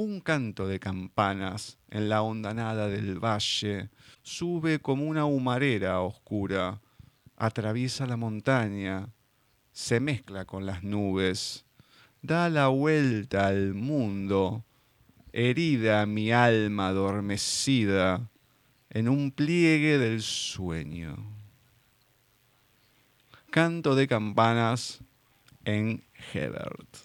un 0.00 0.20
canto 0.20 0.66
de 0.66 0.80
campanas 0.80 1.76
en 1.90 2.08
la 2.08 2.22
hondanada 2.22 2.88
del 2.88 3.22
valle 3.22 3.90
sube 4.22 4.78
como 4.78 5.04
una 5.04 5.26
humarera 5.26 6.00
oscura, 6.00 6.80
atraviesa 7.36 8.06
la 8.06 8.16
montaña, 8.16 9.10
se 9.72 10.00
mezcla 10.00 10.46
con 10.46 10.64
las 10.64 10.82
nubes, 10.82 11.66
da 12.22 12.48
la 12.48 12.68
vuelta 12.68 13.48
al 13.48 13.74
mundo, 13.74 14.64
herida 15.32 16.06
mi 16.06 16.32
alma 16.32 16.88
adormecida 16.88 18.30
en 18.88 19.06
un 19.06 19.30
pliegue 19.30 19.98
del 19.98 20.22
sueño. 20.22 21.14
Canto 23.50 23.94
de 23.94 24.08
campanas 24.08 25.04
en 25.66 26.02
Hebert. 26.32 26.96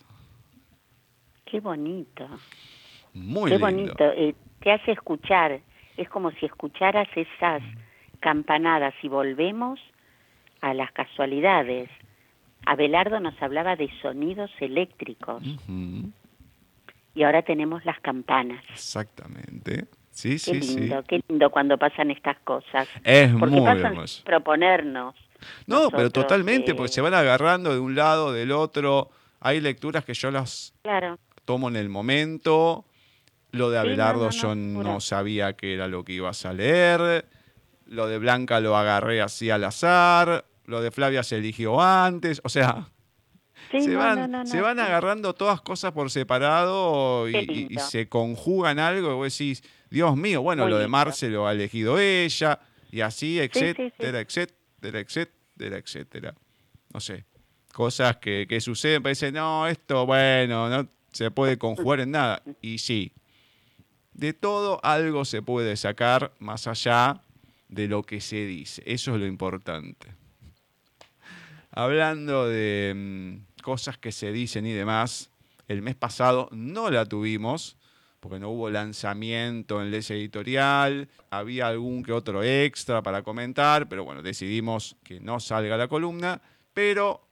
Qué 1.44 1.60
bonito. 1.60 2.28
Muy 3.16 3.50
Qué 3.50 3.58
bonito, 3.58 4.04
eh, 4.12 4.36
te 4.60 4.72
hace 4.72 4.92
escuchar, 4.92 5.62
es 5.96 6.10
como 6.10 6.32
si 6.32 6.46
escucharas 6.46 7.08
esas 7.16 7.64
campanadas 8.20 8.94
y 9.02 9.08
volvemos 9.08 9.80
a 10.62 10.74
las 10.74 10.92
casualidades. 10.92 11.90
Abelardo 12.66 13.20
nos 13.22 13.42
hablaba 13.42 13.76
de 13.78 13.90
sonidos 14.02 14.52
eléctricos 14.60 15.42
y 17.14 17.24
ahora 17.24 17.42
tenemos 17.44 17.86
las 17.86 18.00
campanas. 18.02 18.64
Exactamente. 18.70 19.86
Sí, 20.12 20.32
qué 20.32 20.38
sí, 20.38 20.54
lindo, 20.54 21.02
sí. 21.02 21.06
qué 21.08 21.22
lindo 21.30 21.50
cuando 21.50 21.78
pasan 21.78 22.12
estas 22.12 22.38
cosas. 22.40 22.88
Es 23.04 23.32
porque 23.34 23.56
muy 23.56 23.66
pasan 23.66 23.86
hermoso. 23.94 24.24
proponernos. 24.26 25.16
No, 25.68 25.90
pero 25.90 26.10
totalmente, 26.10 26.72
eh, 26.72 26.76
porque 26.76 26.92
se 26.92 27.02
van 27.02 27.14
agarrando 27.14 27.74
de 27.74 27.80
un 27.80 27.96
lado, 27.96 28.34
del 28.34 28.52
otro. 28.52 29.10
Hay 29.40 29.62
lecturas 29.62 30.04
que 30.04 30.14
yo 30.14 30.32
las 30.32 30.74
Claro, 30.84 31.18
tomo 31.46 31.70
en 31.70 31.76
el 31.76 31.90
momento. 31.90 32.86
Lo 33.56 33.70
de 33.70 33.78
Sí, 33.78 33.84
no, 33.84 33.90
Abelardo 33.90 34.30
no, 34.30 34.56
no, 34.56 34.82
yo 34.82 34.84
no 34.84 35.00
sabía 35.00 35.54
que 35.54 35.74
era 35.74 35.88
lo 35.88 36.04
que 36.04 36.14
ibas 36.14 36.46
a 36.46 36.54
leer. 36.54 37.26
Lo 37.86 38.08
de 38.08 38.18
Blanca 38.18 38.60
lo 38.60 38.76
agarré 38.76 39.22
así 39.22 39.50
al 39.50 39.64
azar. 39.64 40.46
Lo 40.66 40.82
de 40.82 40.92
Flavia 40.92 41.24
se 41.24 41.38
eligió 41.38 41.82
antes. 41.82 42.42
O 42.44 42.50
sea, 42.50 42.90
sí, 43.72 43.82
se 43.82 43.96
van, 43.96 44.48
se 44.48 44.62
van 44.62 44.80
agarrando 44.80 45.34
todas 45.34 45.62
cosas 45.62 45.92
por 45.92 46.10
separado 46.12 47.30
y, 47.30 47.76
se 47.80 48.10
conjugan 48.10 48.80
algo. 48.80 49.12
Y 49.12 49.16
vos 49.16 49.38
decís, 49.38 49.64
Dios 49.90 50.16
mío, 50.18 50.42
bueno, 50.42 50.64
Muy 50.64 50.72
lo 50.72 50.78
de. 50.80 50.88
Marce 50.88 51.30
lo 51.30 51.48
ha 51.48 51.54
elegido 51.54 52.00
ella. 52.00 52.60
Y 52.92 53.02
así, 53.02 53.40
sí, 53.40 53.50
sí. 53.54 53.60
etcétera, 53.60 54.20
etcétera, 54.22 55.00
etcétera, 55.00 55.78
etcétera. 55.78 56.36
No 56.94 57.00
sé. 57.00 57.26
Cosas 57.74 58.18
que, 58.18 58.46
que 58.48 58.62
suceden, 58.62 59.04
parece, 59.04 59.34
no, 59.34 59.68
esto, 59.68 60.06
bueno, 60.06 60.70
no 60.70 60.88
se 61.12 61.32
puede 61.32 61.58
conjugar 61.58 62.02
en 62.02 62.12
nada. 62.12 62.42
Y 62.62 62.78
sí, 62.78 63.12
de 64.16 64.34
todo 64.34 64.80
algo 64.84 65.26
se 65.26 65.42
puede 65.42 65.76
sacar 65.76 66.34
más 66.40 66.68
allá 66.68 67.22
de 67.68 67.88
lo 67.88 68.04
que 68.04 68.22
se 68.22 68.46
dice. 68.46 68.82
Eso 68.86 69.14
es 69.14 69.20
lo 69.20 69.28
importante. 69.28 70.08
Hablando 71.72 72.48
de 72.48 72.94
mm, 72.96 73.62
cosas 73.62 73.98
que 73.98 74.12
se 74.12 74.32
dicen 74.32 74.66
y 74.66 74.72
demás, 74.72 75.30
el 75.68 75.82
mes 75.82 75.96
pasado 75.96 76.48
no 76.52 76.90
la 76.90 77.06
tuvimos 77.06 77.78
porque 78.22 78.40
no 78.40 78.50
hubo 78.50 78.72
lanzamiento 78.72 79.84
en 79.84 79.92
Les 79.92 80.10
Editorial, 80.10 81.10
había 81.30 81.68
algún 81.68 82.02
que 82.02 82.12
otro 82.12 82.42
extra 82.42 83.04
para 83.04 83.22
comentar, 83.22 83.88
pero 83.88 84.04
bueno, 84.04 84.24
decidimos 84.24 84.96
que 85.04 85.20
no 85.20 85.40
salga 85.40 85.78
la 85.78 85.88
columna, 85.88 86.42
pero 86.74 87.25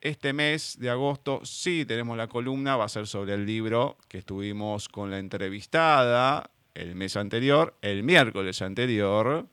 este 0.00 0.32
mes 0.32 0.78
de 0.78 0.90
agosto 0.90 1.40
sí 1.44 1.84
tenemos 1.84 2.16
la 2.16 2.28
columna, 2.28 2.76
va 2.76 2.84
a 2.84 2.88
ser 2.88 3.06
sobre 3.06 3.34
el 3.34 3.46
libro 3.46 3.98
que 4.08 4.18
estuvimos 4.18 4.88
con 4.88 5.10
la 5.10 5.18
entrevistada 5.18 6.50
el 6.74 6.94
mes 6.94 7.16
anterior, 7.16 7.76
el 7.82 8.02
miércoles 8.02 8.62
anterior, 8.62 9.48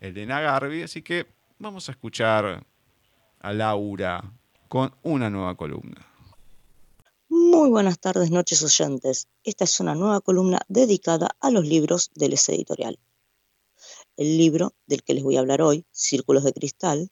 Elena 0.00 0.40
Garbi, 0.40 0.82
así 0.82 1.02
que 1.02 1.26
vamos 1.58 1.88
a 1.88 1.92
escuchar 1.92 2.64
a 3.40 3.52
Laura 3.52 4.32
con 4.68 4.94
una 5.02 5.30
nueva 5.30 5.56
columna. 5.56 6.06
Muy 7.28 7.70
buenas 7.70 7.98
tardes, 7.98 8.30
noches 8.30 8.62
oyentes. 8.62 9.28
Esta 9.44 9.64
es 9.64 9.80
una 9.80 9.94
nueva 9.94 10.20
columna 10.20 10.60
dedicada 10.68 11.30
a 11.40 11.50
los 11.50 11.66
libros 11.66 12.10
del 12.14 12.30
Les 12.30 12.48
Editorial. 12.48 12.98
El 14.16 14.36
libro 14.36 14.74
del 14.86 15.02
que 15.02 15.14
les 15.14 15.22
voy 15.22 15.36
a 15.36 15.40
hablar 15.40 15.62
hoy, 15.62 15.86
Círculos 15.90 16.44
de 16.44 16.52
Cristal, 16.52 17.10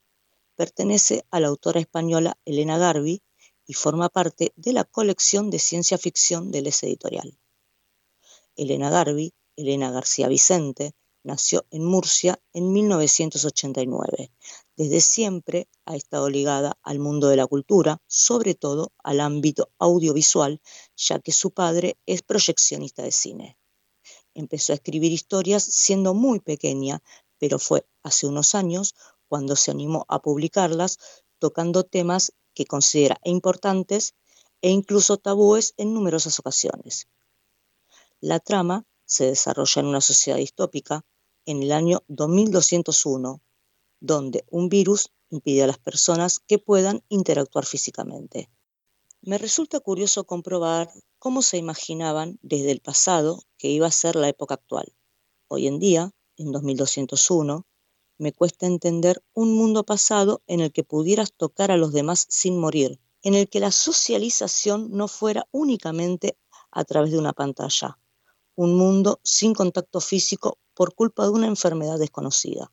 pertenece 0.59 1.25
a 1.31 1.39
la 1.39 1.47
autora 1.47 1.79
española 1.79 2.37
Elena 2.45 2.79
Garbi 2.79 3.23
y 3.65 3.75
forma 3.75 4.09
parte 4.09 4.53
de 4.57 4.73
la 4.73 4.83
colección 4.83 5.51
de 5.51 5.61
ciencia 5.61 5.99
ficción 5.99 6.51
del 6.51 6.65
Les 6.65 6.83
Editorial. 6.83 7.39
Elena 8.57 8.91
Garbi, 8.91 9.33
Elena 9.55 9.93
García 9.93 10.27
Vicente, 10.27 10.97
nació 11.23 11.65
en 11.71 11.85
Murcia 11.85 12.43
en 12.53 12.73
1989. 12.73 14.33
Desde 14.77 15.01
siempre 15.01 15.69
ha 15.85 15.95
estado 15.95 16.29
ligada 16.29 16.77
al 16.83 16.99
mundo 16.99 17.29
de 17.29 17.37
la 17.37 17.47
cultura, 17.47 18.03
sobre 18.09 18.57
todo 18.57 18.91
al 19.05 19.21
ámbito 19.21 19.71
audiovisual, 19.79 20.61
ya 20.97 21.21
que 21.21 21.31
su 21.31 21.53
padre 21.53 21.99
es 22.05 22.23
proyeccionista 22.23 23.05
de 23.05 23.13
cine. 23.13 23.59
Empezó 24.35 24.73
a 24.73 24.75
escribir 24.75 25.13
historias 25.13 25.63
siendo 25.63 26.15
muy 26.15 26.41
pequeña, 26.41 27.01
pero 27.39 27.61
fue 27.61 27.87
hace 28.03 28.27
unos 28.27 28.57
años 28.57 28.97
cuando 29.29 29.57
se 29.57 29.71
animó 29.71 30.05
a 30.09 30.21
publicarlas, 30.21 30.99
tocando 31.39 31.85
temas 31.85 32.33
que 32.55 32.67
considera 32.67 33.21
importantes 33.25 34.15
e 34.63 34.71
incluso 34.71 35.19
tabúes 35.19 35.75
en 35.77 35.95
numerosas 35.95 36.39
ocasiones. 36.41 37.07
La 38.21 38.41
trama 38.41 38.85
se 39.05 39.27
desarrolla 39.27 39.81
en 39.81 39.87
una 39.87 40.01
sociedad 40.01 40.39
distópica 40.39 41.05
en 41.47 41.63
el 41.63 41.73
año 41.73 42.03
2201, 42.09 43.41
donde 44.01 44.45
un 44.51 44.69
virus 44.69 45.11
impide 45.31 45.63
a 45.63 45.67
las 45.67 45.79
personas 45.79 46.41
que 46.41 46.59
puedan 46.59 47.05
interactuar 47.09 47.65
físicamente. 47.65 48.51
Me 49.23 49.39
resulta 49.39 49.81
curioso 49.81 50.25
comprobar 50.25 50.91
cómo 51.19 51.43
se 51.43 51.57
imaginaban 51.57 52.39
desde 52.43 52.71
el 52.71 52.81
pasado 52.81 53.43
que 53.57 53.69
iba 53.69 53.87
a 53.87 53.93
ser 53.93 54.17
la 54.17 54.29
época 54.29 54.55
actual. 54.55 54.95
Hoy 55.49 55.67
en 55.67 55.79
día, 55.79 56.13
en 56.37 56.53
2201, 56.53 57.67
me 58.19 58.33
cuesta 58.33 58.67
entender 58.67 59.23
un 59.33 59.57
mundo 59.57 59.85
pasado 59.85 60.43
en 60.47 60.61
el 60.61 60.73
que 60.73 60.85
pudieras 60.85 61.33
tocar 61.33 61.71
a 61.71 61.77
los 61.77 61.93
demás 61.93 62.27
sin 62.29 62.59
morir, 62.59 63.01
en 63.23 63.35
el 63.35 63.49
que 63.49 63.61
la 63.61 63.71
socialización 63.71 64.91
no 64.91 65.09
fuera 65.09 65.47
únicamente 65.53 66.37
a 66.71 66.85
través 66.85 67.13
de 67.13 67.19
una 67.19 67.33
pantalla, 67.33 67.99
un 68.55 68.77
mundo 68.77 69.21
sin 69.23 69.55
contacto 69.55 70.01
físico 70.01 70.59
por 70.75 70.95
culpa 70.95 71.25
de 71.25 71.31
una 71.31 71.47
enfermedad 71.47 71.99
desconocida. 71.99 72.73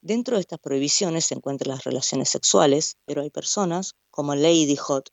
Dentro 0.00 0.36
de 0.36 0.42
estas 0.42 0.60
prohibiciones 0.60 1.26
se 1.26 1.34
encuentran 1.34 1.74
las 1.74 1.84
relaciones 1.84 2.28
sexuales, 2.28 2.96
pero 3.04 3.22
hay 3.22 3.30
personas, 3.30 3.94
como 4.10 4.34
Lady 4.34 4.76
Hot, 4.76 5.10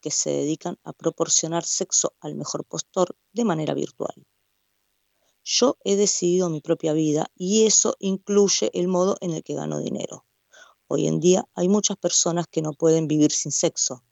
que 0.00 0.10
se 0.10 0.30
dedican 0.30 0.78
a 0.82 0.92
proporcionar 0.92 1.64
sexo 1.64 2.14
al 2.20 2.34
mejor 2.34 2.64
postor 2.64 3.16
de 3.32 3.44
manera 3.44 3.74
virtual. 3.74 4.26
Yo 5.48 5.78
he 5.84 5.94
decidido 5.94 6.50
mi 6.50 6.60
propia 6.60 6.92
vida 6.92 7.30
y 7.36 7.66
eso 7.66 7.94
incluye 8.00 8.68
el 8.74 8.88
modo 8.88 9.16
en 9.20 9.30
el 9.30 9.44
que 9.44 9.54
gano 9.54 9.78
dinero. 9.78 10.26
Hoy 10.88 11.06
en 11.06 11.20
día 11.20 11.48
hay 11.54 11.68
muchas 11.68 11.96
personas 11.96 12.48
que 12.48 12.62
no 12.62 12.72
pueden 12.72 13.06
vivir 13.06 13.30
sin 13.30 13.52
sexo. 13.52 14.02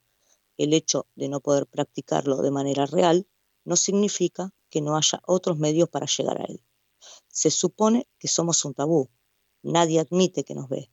El 0.56 0.72
hecho 0.72 1.08
de 1.16 1.28
no 1.28 1.40
poder 1.40 1.66
practicarlo 1.66 2.36
de 2.36 2.52
manera 2.52 2.86
real 2.86 3.26
no 3.64 3.74
significa 3.74 4.54
que 4.70 4.80
no 4.80 4.96
haya 4.96 5.20
otros 5.26 5.58
medios 5.58 5.88
para 5.88 6.06
llegar 6.06 6.40
a 6.40 6.44
él. 6.44 6.62
Se 7.26 7.50
supone 7.50 8.06
que 8.20 8.28
somos 8.28 8.64
un 8.64 8.74
tabú. 8.74 9.10
Nadie 9.64 9.98
admite 9.98 10.44
que 10.44 10.54
nos 10.54 10.68
ve, 10.68 10.88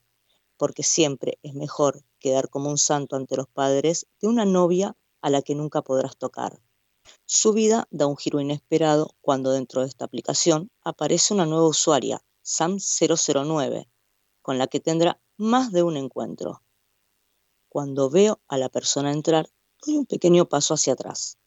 porque 0.58 0.82
siempre 0.82 1.38
es 1.44 1.54
mejor 1.54 2.04
quedar 2.18 2.50
como 2.50 2.72
un 2.72 2.80
santo 2.80 3.16
ante 3.16 3.38
los 3.38 3.48
padres 3.48 4.08
de 4.20 4.28
una 4.28 4.46
novia 4.46 4.98
a 5.22 5.30
la 5.30 5.44
que 5.44 5.54
nunca 5.54 5.84
podrás 5.84 6.18
tocar. 6.18 6.60
Su 7.26 7.54
vida 7.54 7.88
da 7.92 8.08
un 8.08 8.18
giro 8.18 8.42
inesperado 8.42 9.16
cuando 9.22 9.52
dentro 9.52 9.82
de 9.82 9.88
esta 9.88 10.06
aplicación 10.06 10.70
aparece 10.84 11.34
una 11.34 11.46
nueva 11.46 11.68
usuaria, 11.68 12.22
Sam009, 12.44 13.88
con 14.42 14.58
la 14.58 14.68
que 14.68 14.80
tendrá 14.80 15.22
más 15.38 15.72
de 15.72 15.82
un 15.82 15.98
encuentro. 15.98 16.62
Cuando 17.70 18.10
veo 18.10 18.42
a 18.48 18.58
la 18.58 18.68
persona 18.70 19.14
entrar, 19.14 19.50
doy 19.86 19.98
un 19.98 20.06
pequeño 20.06 20.50
paso 20.50 20.74
hacia 20.74 20.94
atrás. 20.94 21.38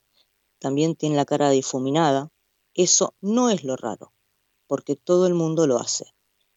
También 0.59 0.96
tiene 0.96 1.16
la 1.16 1.26
cara 1.26 1.50
difuminada. 1.50 2.32
Eso 2.72 3.14
no 3.20 3.50
es 3.50 3.62
lo 3.62 3.76
raro, 3.76 4.12
porque 4.66 4.96
todo 4.96 5.26
el 5.26 5.34
mundo 5.34 5.66
lo 5.66 5.78
hace. 5.78 6.14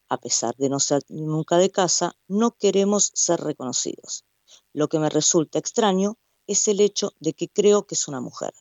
A 0.08 0.16
pesar 0.16 0.56
de 0.56 0.70
no 0.70 0.80
ser 0.80 1.02
nunca 1.08 1.58
de 1.58 1.70
casa, 1.70 2.16
no 2.26 2.56
queremos 2.56 3.10
ser 3.14 3.40
reconocidos. 3.40 4.24
Lo 4.72 4.88
que 4.88 4.98
me 4.98 5.10
resulta 5.10 5.58
extraño 5.58 6.16
es 6.46 6.66
el 6.66 6.80
hecho 6.80 7.12
de 7.20 7.34
que 7.34 7.48
creo 7.48 7.86
que 7.86 7.94
es 7.94 8.08
una 8.08 8.22
mujer. 8.22 8.54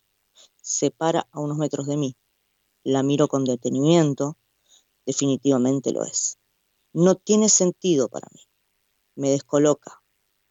Se 0.70 0.92
para 0.92 1.30
a 1.32 1.40
unos 1.40 1.58
metros 1.58 1.88
de 1.88 1.96
mí. 1.96 2.18
La 2.84 3.02
miro 3.02 3.30
con 3.30 3.46
detenimiento. 3.46 4.38
Definitivamente 5.06 5.94
lo 5.94 6.04
es. 6.04 6.40
No 6.92 7.16
tiene 7.16 7.48
sentido 7.48 8.10
para 8.10 8.28
mí. 8.34 8.42
Me 9.16 9.30
descoloca. 9.30 10.04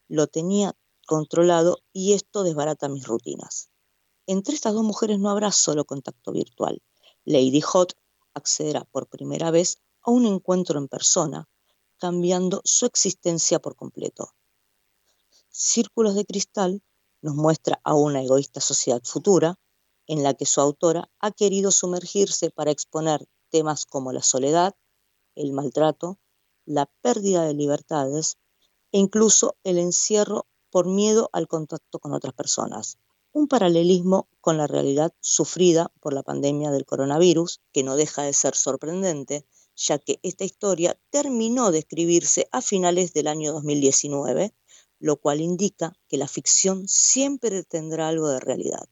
Lo 0.08 0.26
tenía 0.26 0.74
controlado 1.06 1.80
y 1.92 2.14
esto 2.14 2.44
desbarata 2.44 2.88
mis 2.88 3.06
rutinas. 3.06 3.68
Entre 4.26 4.54
estas 4.54 4.72
dos 4.72 4.84
mujeres 4.84 5.18
no 5.18 5.28
habrá 5.28 5.52
solo 5.52 5.84
contacto 5.84 6.32
virtual. 6.32 6.82
Lady 7.26 7.60
Hot 7.60 7.92
accederá 8.32 8.84
por 8.84 9.08
primera 9.08 9.50
vez 9.50 9.82
a 10.00 10.12
un 10.12 10.24
encuentro 10.24 10.78
en 10.78 10.88
persona, 10.88 11.46
cambiando 11.98 12.62
su 12.64 12.86
existencia 12.86 13.58
por 13.58 13.76
completo. 13.76 14.32
Círculos 15.50 16.14
de 16.14 16.24
Cristal 16.24 16.82
nos 17.20 17.34
muestra 17.34 17.82
a 17.84 17.94
una 17.94 18.22
egoísta 18.22 18.62
sociedad 18.62 19.02
futura 19.04 19.58
en 20.06 20.22
la 20.22 20.34
que 20.34 20.46
su 20.46 20.60
autora 20.60 21.10
ha 21.20 21.30
querido 21.30 21.70
sumergirse 21.70 22.50
para 22.50 22.70
exponer 22.70 23.28
temas 23.50 23.86
como 23.86 24.12
la 24.12 24.22
soledad, 24.22 24.74
el 25.34 25.52
maltrato, 25.52 26.18
la 26.64 26.86
pérdida 27.02 27.44
de 27.44 27.54
libertades 27.54 28.38
e 28.92 28.98
incluso 28.98 29.56
el 29.64 29.78
encierro 29.78 30.46
por 30.70 30.86
miedo 30.86 31.30
al 31.32 31.48
contacto 31.48 31.98
con 31.98 32.12
otras 32.12 32.34
personas. 32.34 32.98
Un 33.32 33.48
paralelismo 33.48 34.28
con 34.40 34.56
la 34.56 34.66
realidad 34.66 35.14
sufrida 35.20 35.92
por 36.00 36.12
la 36.12 36.22
pandemia 36.22 36.70
del 36.70 36.86
coronavirus, 36.86 37.60
que 37.72 37.82
no 37.82 37.96
deja 37.96 38.22
de 38.22 38.32
ser 38.32 38.54
sorprendente, 38.54 39.46
ya 39.76 39.98
que 39.98 40.18
esta 40.22 40.44
historia 40.44 40.98
terminó 41.10 41.70
de 41.70 41.80
escribirse 41.80 42.48
a 42.50 42.62
finales 42.62 43.12
del 43.12 43.26
año 43.26 43.52
2019, 43.52 44.54
lo 44.98 45.16
cual 45.16 45.40
indica 45.40 45.92
que 46.08 46.16
la 46.16 46.28
ficción 46.28 46.88
siempre 46.88 47.62
tendrá 47.64 48.08
algo 48.08 48.28
de 48.28 48.40
realidad. 48.40 48.88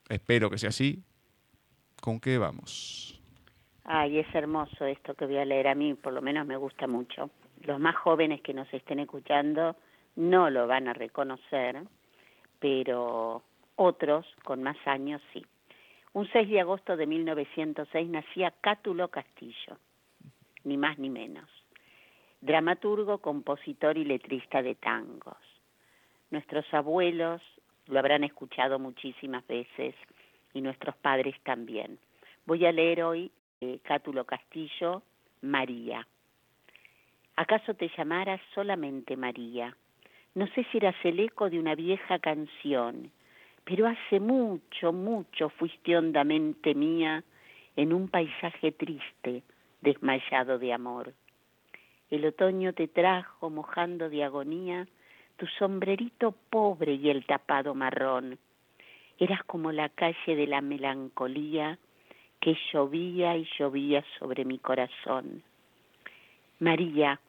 espero 0.08 0.50
que 0.50 0.58
sea 0.58 0.70
así. 0.70 1.04
¿Con 2.02 2.22
qué 2.22 2.38
vamos? 2.38 3.22
Ay, 3.84 4.20
es 4.20 4.34
hermoso 4.34 4.86
esto 4.86 5.16
que 5.16 5.26
voy 5.26 5.38
a 5.38 5.44
leer 5.44 5.68
a 5.68 5.76
mí, 5.76 5.96
por 5.96 6.14
lo 6.14 6.22
menos 6.22 6.48
me 6.48 6.56
gusta 6.56 6.88
mucho. 6.88 7.30
Los 7.64 7.78
más 7.78 7.98
jóvenes 7.98 8.40
que 8.42 8.54
nos 8.54 8.74
estén 8.74 9.00
escuchando 9.00 9.76
no 10.16 10.50
lo 10.50 10.66
van 10.66 10.88
a 10.88 10.94
reconocer, 10.94 11.84
pero 12.62 13.44
otros 13.76 14.26
con 14.44 14.64
más 14.64 14.78
años 14.86 15.22
sí. 15.34 15.46
Un 16.14 16.30
6 16.32 16.50
de 16.50 16.62
agosto 16.62 16.96
de 16.96 17.08
1906 17.08 18.10
nacía 18.10 18.54
Cátulo 18.62 19.08
Castillo, 19.08 19.78
ni 20.64 20.78
más 20.78 21.00
ni 21.00 21.10
menos. 21.10 21.50
Dramaturgo, 22.42 23.20
compositor 23.20 23.98
y 23.98 24.06
letrista 24.06 24.62
de 24.62 24.76
tangos. 24.76 25.38
Nuestros 26.30 26.66
abuelos 26.74 27.42
lo 27.88 28.00
habrán 28.00 28.24
escuchado 28.24 28.80
muchísimas 28.80 29.46
veces 29.48 29.96
y 30.54 30.62
nuestros 30.62 30.96
padres 30.98 31.36
también. 31.44 32.00
Voy 32.46 32.66
a 32.66 32.72
leer 32.72 33.04
hoy 33.04 33.32
Cátulo 33.84 34.26
Castillo, 34.26 35.04
María. 35.42 36.08
¿Acaso 37.36 37.74
te 37.74 37.90
llamaras 37.98 38.42
solamente 38.54 39.18
María? 39.18 39.76
No 40.36 40.48
sé 40.48 40.66
si 40.72 40.78
eras 40.78 40.96
el 41.04 41.20
eco 41.20 41.50
de 41.50 41.60
una 41.60 41.76
vieja 41.76 42.20
canción, 42.20 43.12
pero 43.66 43.88
hace 43.88 44.20
mucho, 44.20 44.92
mucho 44.92 45.50
fuiste 45.50 45.98
hondamente 45.98 46.76
mía 46.76 47.24
en 47.76 47.94
un 47.94 48.08
paisaje 48.10 48.72
triste, 48.72 49.44
desmayado 49.82 50.60
de 50.60 50.74
amor. 50.74 51.14
El 52.10 52.26
otoño 52.26 52.74
te 52.74 52.88
trajo, 52.88 53.50
mojando 53.50 54.10
de 54.10 54.24
agonía, 54.24 54.88
tu 55.38 55.48
sombrerito 55.48 56.34
pobre 56.50 56.94
y 56.94 57.10
el 57.10 57.26
tapado 57.26 57.74
marrón. 57.74 58.38
Eras 59.18 59.44
como 59.46 59.72
la 59.72 59.90
calle 59.90 60.36
de 60.36 60.48
la 60.48 60.62
melancolía 60.62 61.80
que 62.40 62.58
llovía 62.72 63.38
y 63.38 63.48
llovía 63.58 64.04
sobre 64.20 64.46
mi 64.46 64.60
corazón. 64.60 65.44
María, 66.60 67.20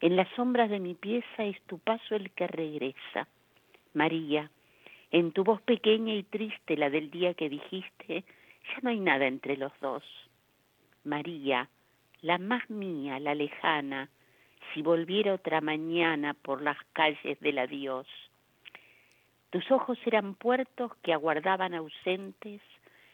en 0.00 0.16
las 0.16 0.28
sombras 0.36 0.68
de 0.68 0.80
mi 0.80 0.94
pieza 0.94 1.44
es 1.44 1.60
tu 1.62 1.78
paso 1.78 2.14
el 2.14 2.30
que 2.32 2.46
regresa. 2.46 3.28
María, 3.94 4.50
en 5.14 5.30
tu 5.30 5.44
voz 5.44 5.62
pequeña 5.62 6.12
y 6.12 6.24
triste, 6.24 6.76
la 6.76 6.90
del 6.90 7.08
día 7.08 7.34
que 7.34 7.48
dijiste, 7.48 8.24
ya 8.64 8.80
no 8.82 8.90
hay 8.90 8.98
nada 8.98 9.28
entre 9.28 9.56
los 9.56 9.70
dos. 9.80 10.02
María, 11.04 11.68
la 12.20 12.36
más 12.38 12.68
mía, 12.68 13.20
la 13.20 13.32
lejana, 13.36 14.10
si 14.72 14.82
volviera 14.82 15.34
otra 15.34 15.60
mañana 15.60 16.34
por 16.34 16.62
las 16.62 16.78
calles 16.92 17.38
del 17.38 17.60
adiós. 17.60 18.08
Tus 19.50 19.70
ojos 19.70 19.98
eran 20.04 20.34
puertos 20.34 20.90
que 20.96 21.12
aguardaban 21.12 21.74
ausentes 21.74 22.60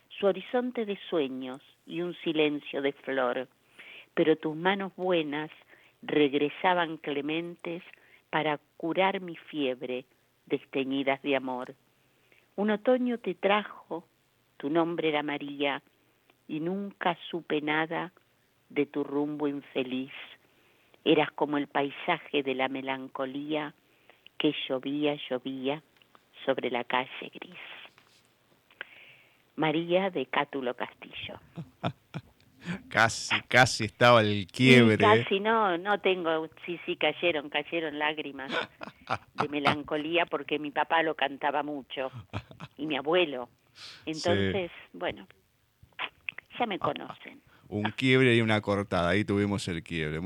su 0.08 0.26
horizonte 0.26 0.86
de 0.86 0.98
sueños 1.10 1.60
y 1.86 2.00
un 2.00 2.14
silencio 2.24 2.80
de 2.80 2.92
flor, 2.92 3.46
pero 4.14 4.36
tus 4.36 4.56
manos 4.56 4.96
buenas 4.96 5.50
regresaban 6.00 6.96
clementes 6.96 7.82
para 8.30 8.58
curar 8.78 9.20
mi 9.20 9.36
fiebre 9.36 10.06
desteñidas 10.46 11.20
de 11.20 11.36
amor. 11.36 11.74
Un 12.60 12.70
otoño 12.70 13.16
te 13.16 13.34
trajo, 13.34 14.04
tu 14.58 14.68
nombre 14.68 15.08
era 15.08 15.22
María, 15.22 15.82
y 16.46 16.60
nunca 16.60 17.16
supe 17.30 17.62
nada 17.62 18.12
de 18.68 18.84
tu 18.84 19.02
rumbo 19.02 19.48
infeliz. 19.48 20.12
Eras 21.02 21.30
como 21.30 21.56
el 21.56 21.68
paisaje 21.68 22.42
de 22.42 22.54
la 22.54 22.68
melancolía 22.68 23.72
que 24.36 24.54
llovía, 24.68 25.16
llovía 25.30 25.82
sobre 26.44 26.70
la 26.70 26.84
calle 26.84 27.30
gris. 27.32 27.64
María 29.56 30.10
de 30.10 30.26
Cátulo 30.26 30.74
Castillo. 30.74 31.40
casi, 32.88 33.34
casi 33.48 33.84
estaba 33.84 34.20
el 34.20 34.46
quiebre. 34.46 34.98
casi 34.98 35.40
no, 35.40 35.76
no 35.78 36.00
tengo, 36.00 36.48
sí, 36.66 36.78
sí, 36.86 36.96
cayeron, 36.96 37.48
cayeron 37.48 37.98
lágrimas 37.98 38.52
de 39.34 39.48
melancolía 39.48 40.26
porque 40.26 40.58
mi 40.58 40.70
papá 40.70 41.02
lo 41.02 41.14
cantaba 41.14 41.62
mucho 41.62 42.10
y 42.76 42.86
mi 42.86 42.96
abuelo. 42.96 43.48
Entonces, 44.04 44.70
bueno, 44.92 45.26
ya 46.58 46.66
me 46.66 46.78
conocen. 46.78 47.40
Un 47.68 47.84
quiebre 47.92 48.34
y 48.34 48.40
una 48.40 48.60
cortada, 48.60 49.10
ahí 49.10 49.24
tuvimos 49.24 49.66
el 49.68 49.82
quiebre. 49.82 50.20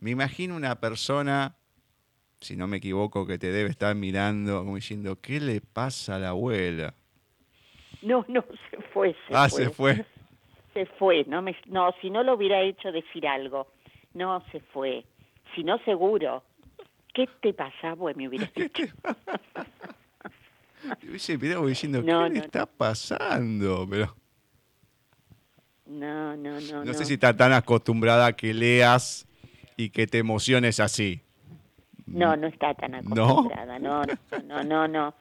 Me 0.00 0.10
imagino 0.10 0.54
una 0.54 0.80
persona, 0.80 1.56
si 2.40 2.56
no 2.56 2.68
me 2.68 2.76
equivoco, 2.76 3.26
que 3.26 3.38
te 3.38 3.50
debe 3.50 3.68
estar 3.68 3.94
mirando 3.96 4.58
como 4.58 4.76
diciendo, 4.76 5.20
¿qué 5.20 5.40
le 5.40 5.60
pasa 5.60 6.16
a 6.16 6.18
la 6.20 6.28
abuela? 6.28 6.94
No, 8.00 8.24
no, 8.28 8.44
se 8.70 8.80
fue. 8.92 9.12
Se 9.28 9.34
ah, 9.34 9.48
se 9.48 9.70
fue 9.70 10.04
se 10.74 10.86
fue, 10.98 11.24
no, 11.26 11.40
me, 11.40 11.56
no, 11.66 11.94
si 12.02 12.10
no 12.10 12.22
lo 12.22 12.34
hubiera 12.34 12.60
hecho 12.60 12.92
decir 12.92 13.26
algo, 13.26 13.68
no 14.12 14.44
se 14.52 14.60
fue, 14.60 15.04
si 15.54 15.64
no 15.64 15.78
seguro, 15.84 16.42
¿qué 17.14 17.28
te 17.40 17.54
pasa? 17.54 17.94
Bueno, 17.94 18.18
me 18.18 18.28
hubiera 18.28 18.50
dicho. 18.54 18.84
hubiese 21.08 21.38
mirado 21.38 21.66
diciendo, 21.66 22.04
¿qué 22.04 22.30
le 22.30 22.40
está 22.40 22.66
pasando? 22.66 23.86
Pero... 23.88 24.14
No, 25.86 26.36
no, 26.36 26.60
no. 26.60 26.84
No 26.84 26.94
sé 26.94 27.04
si 27.04 27.14
estás 27.14 27.36
tan 27.36 27.52
acostumbrada 27.52 28.26
a 28.26 28.32
que 28.32 28.52
leas 28.52 29.26
y 29.76 29.90
que 29.90 30.06
te 30.06 30.18
emociones 30.18 30.80
así. 30.80 31.20
No, 32.06 32.36
no 32.36 32.48
está 32.48 32.74
tan 32.74 32.96
acostumbrada, 32.96 33.78
no, 33.78 34.02
no, 34.02 34.64
no, 34.64 34.88
no. 34.88 34.88
No, 34.88 35.14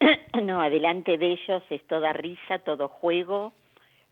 no 0.42 0.60
adelante 0.60 1.16
de 1.16 1.32
ellos 1.32 1.62
es 1.70 1.86
toda 1.86 2.12
risa, 2.12 2.58
todo 2.58 2.88
juego 2.88 3.52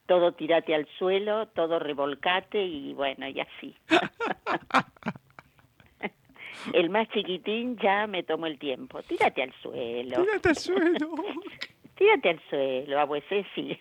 todo 0.06 0.32
tirate 0.32 0.74
al 0.74 0.86
suelo, 0.98 1.48
todo 1.48 1.78
revolcate 1.78 2.62
y 2.62 2.94
bueno, 2.94 3.28
y 3.28 3.40
así. 3.40 3.74
el 6.72 6.90
más 6.90 7.08
chiquitín 7.10 7.76
ya 7.78 8.06
me 8.06 8.22
tomó 8.22 8.46
el 8.46 8.58
tiempo. 8.58 9.02
Tírate 9.02 9.42
al 9.42 9.52
suelo. 9.62 10.22
Tírate 10.22 10.48
al 10.48 10.56
suelo. 10.56 11.14
Tírate 11.96 12.30
al 12.30 12.40
suelo, 12.48 13.00
abuelo, 13.00 13.26
sí. 13.54 13.78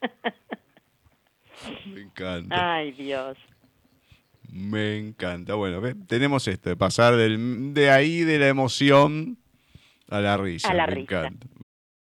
me 1.92 2.02
encanta. 2.02 2.76
Ay, 2.76 2.92
Dios. 2.92 3.36
Me 4.50 4.96
encanta. 4.96 5.54
Bueno, 5.54 5.82
tenemos 6.06 6.48
esto, 6.48 6.70
de 6.70 6.76
pasar 6.76 7.16
del, 7.16 7.74
de 7.74 7.90
ahí 7.90 8.22
de 8.22 8.38
la 8.38 8.48
emoción 8.48 9.36
a 10.08 10.20
la 10.20 10.36
risa. 10.36 10.70
A 10.70 10.74
la 10.74 10.86
me 10.86 10.94
risa. 10.94 11.20
encanta. 11.20 11.46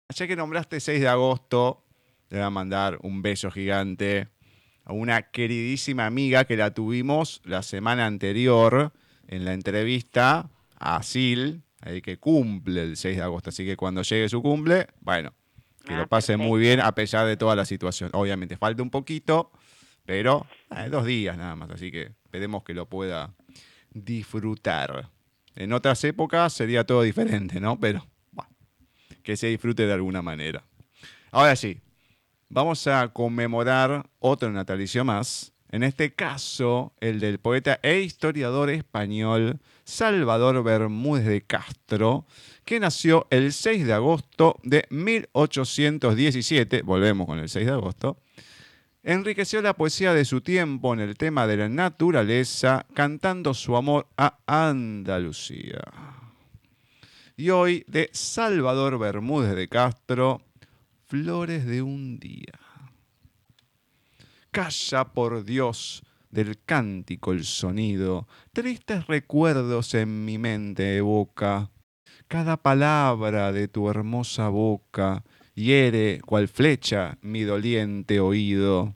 Ya 0.10 0.28
que 0.28 0.36
nombraste 0.36 0.80
6 0.80 1.02
de 1.02 1.08
agosto, 1.08 1.84
le 2.34 2.40
voy 2.40 2.48
a 2.48 2.50
mandar 2.50 2.98
un 3.04 3.22
beso 3.22 3.52
gigante 3.52 4.28
a 4.86 4.94
una 4.94 5.22
queridísima 5.22 6.08
amiga 6.08 6.46
que 6.46 6.58
la 6.58 6.74
tuvimos 6.74 7.44
la 7.46 7.62
semana 7.62 8.08
anterior 8.08 8.92
en 9.28 9.46
la 9.46 9.54
entrevista 9.54 10.50
a 10.80 11.04
Sil, 11.06 11.62
ahí 11.82 12.02
que 12.02 12.18
cumple 12.18 12.82
el 12.82 12.98
6 12.98 13.18
de 13.18 13.22
agosto. 13.22 13.52
Así 13.52 13.64
que 13.66 13.78
cuando 13.78 14.02
llegue 14.02 14.28
su 14.30 14.42
cumple, 14.42 14.88
bueno, 15.00 15.32
que 15.86 15.94
lo 15.94 16.02
ah, 16.02 16.08
pase 16.08 16.36
muy 16.36 16.60
bien 16.60 16.80
a 16.80 16.96
pesar 16.96 17.28
de 17.28 17.38
toda 17.38 17.56
la 17.56 17.66
situación. 17.66 18.10
Obviamente 18.14 18.58
falta 18.58 18.82
un 18.82 18.90
poquito, 18.90 19.52
pero 20.04 20.48
eh, 20.76 20.90
dos 20.90 21.06
días 21.06 21.38
nada 21.38 21.56
más. 21.56 21.70
Así 21.70 21.92
que 21.92 22.14
esperemos 22.24 22.64
que 22.64 22.74
lo 22.74 22.90
pueda 22.90 23.36
disfrutar. 23.92 25.08
En 25.56 25.72
otras 25.72 26.04
épocas 26.04 26.52
sería 26.52 26.84
todo 26.84 27.04
diferente, 27.04 27.60
¿no? 27.60 27.80
Pero 27.80 28.08
bueno, 28.32 28.50
que 29.22 29.38
se 29.38 29.50
disfrute 29.50 29.86
de 29.86 29.94
alguna 29.94 30.24
manera. 30.24 30.64
Ahora 31.30 31.56
sí, 31.56 31.80
vamos 32.50 32.88
a 32.88 33.08
conmemorar 33.10 34.10
otro 34.20 34.52
natalicio 34.52 35.04
más, 35.04 35.54
en 35.70 35.84
este 35.84 36.14
caso 36.14 36.94
el 37.00 37.20
del 37.20 37.40
poeta 37.40 37.80
e 37.82 38.02
historiador 38.02 38.70
español 38.70 39.60
Salvador 39.86 40.64
Bermúdez 40.64 41.26
de 41.26 41.42
Castro, 41.42 42.26
que 42.64 42.80
nació 42.80 43.28
el 43.32 43.52
6 43.54 43.86
de 43.86 43.94
agosto 43.94 44.60
de 44.64 44.86
1817, 44.92 46.84
volvemos 46.84 47.26
con 47.26 47.40
el 47.40 47.50
6 47.50 47.66
de 47.66 47.72
agosto, 47.72 48.18
enriqueció 49.04 49.62
la 49.62 49.74
poesía 49.74 50.14
de 50.14 50.26
su 50.26 50.42
tiempo 50.42 50.94
en 50.94 51.00
el 51.00 51.18
tema 51.18 51.48
de 51.48 51.58
la 51.58 51.70
naturaleza, 51.70 52.86
cantando 52.94 53.54
su 53.54 53.76
amor 53.76 54.08
a 54.16 54.38
Andalucía. 54.46 55.82
Y 57.36 57.50
hoy 57.50 57.84
de 57.88 58.10
Salvador 58.14 59.00
Bermúdez 59.00 59.56
de 59.56 59.68
Castro, 59.68 60.42
flores 61.14 61.68
de 61.68 61.84
un 61.84 62.18
día. 62.18 62.60
Calla 64.50 65.14
por 65.14 65.44
Dios 65.44 66.02
del 66.32 66.58
cántico 66.66 67.34
el 67.34 67.46
sonido, 67.46 68.28
tristes 68.52 69.06
recuerdos 69.06 69.94
en 69.94 70.26
mi 70.26 70.40
mente 70.40 70.98
evoca. 70.98 71.70
Cada 72.28 72.58
palabra 72.58 73.52
de 73.52 73.68
tu 73.68 73.92
hermosa 73.92 74.50
boca 74.50 75.24
hiere 75.54 76.20
cual 76.26 76.48
flecha 76.48 77.20
mi 77.22 77.44
doliente 77.44 78.20
oído. 78.20 78.96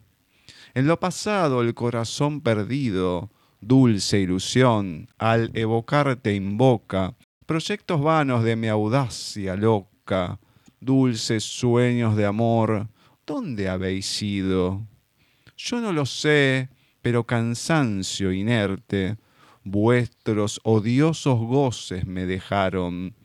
En 0.73 0.87
lo 0.87 0.99
pasado 0.99 1.61
el 1.61 1.75
corazón 1.75 2.41
perdido, 2.41 3.29
dulce 3.61 4.21
ilusión, 4.21 5.07
al 5.19 5.51
evocarte 5.53 6.33
invoca 6.33 7.13
proyectos 7.45 8.01
vanos 8.01 8.43
de 8.43 8.55
mi 8.55 8.69
audacia 8.69 9.55
loca 9.55 10.39
dulces 10.79 11.43
sueños 11.43 12.15
de 12.15 12.25
amor, 12.25 12.87
¿dónde 13.25 13.69
habéis 13.69 14.21
ido? 14.21 14.85
Yo 15.57 15.81
no 15.81 15.91
lo 15.91 16.05
sé, 16.05 16.69
pero 17.01 17.25
cansancio 17.25 18.31
inerte, 18.31 19.17
vuestros 19.63 20.59
odiosos 20.63 21.39
goces 21.39 22.05
me 22.05 22.25
dejaron. 22.25 23.15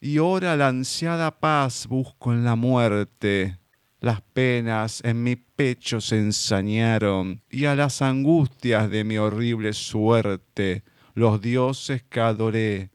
Y 0.00 0.18
ahora 0.18 0.56
la 0.56 0.68
ansiada 0.68 1.30
paz 1.38 1.86
busco 1.86 2.32
en 2.32 2.44
la 2.44 2.56
muerte, 2.56 3.58
las 4.00 4.20
penas 4.20 5.02
en 5.04 5.22
mi 5.22 5.36
pecho 5.36 6.00
se 6.00 6.18
ensañaron, 6.18 7.42
y 7.50 7.64
a 7.64 7.74
las 7.74 8.02
angustias 8.02 8.90
de 8.90 9.04
mi 9.04 9.18
horrible 9.18 9.72
suerte, 9.72 10.84
los 11.14 11.40
dioses 11.40 12.02
que 12.02 12.20
adoré 12.20 12.90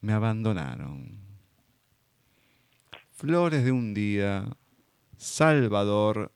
me 0.00 0.12
abandonaron. 0.12 1.23
Flores 3.14 3.64
de 3.64 3.70
un 3.70 3.94
día, 3.94 4.44
Salvador, 5.16 6.32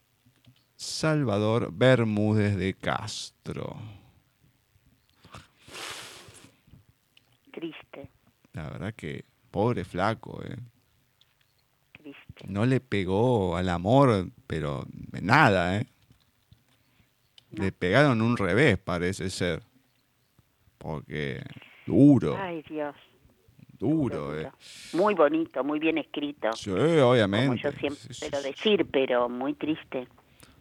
Salvador 0.76 1.70
Bermúdez 1.72 2.56
de 2.56 2.72
Castro. 2.74 3.76
Triste. 7.50 8.08
La 8.52 8.70
verdad 8.70 8.94
que 8.94 9.24
pobre 9.50 9.84
flaco, 9.84 10.40
¿eh? 10.44 10.56
Triste. 11.94 12.44
No 12.46 12.64
le 12.64 12.78
pegó 12.78 13.56
al 13.56 13.70
amor, 13.70 14.30
pero 14.46 14.86
nada, 15.20 15.78
¿eh? 15.78 15.86
Le 17.50 17.72
pegaron 17.72 18.22
un 18.22 18.36
revés, 18.36 18.78
parece 18.78 19.30
ser. 19.30 19.64
Porque 20.78 21.42
duro. 21.86 22.36
Ay, 22.38 22.62
Dios. 22.68 22.94
Duro, 23.78 24.38
eh. 24.38 24.50
Muy 24.92 25.14
bonito, 25.14 25.62
muy 25.62 25.78
bien 25.78 25.98
escrito. 25.98 26.52
Sí, 26.54 26.70
obviamente. 26.70 27.46
Como 27.46 27.72
yo 27.72 27.78
siempre 27.78 28.14
quiero 28.18 28.42
decir, 28.42 28.86
pero 28.90 29.28
muy 29.28 29.54
triste. 29.54 30.08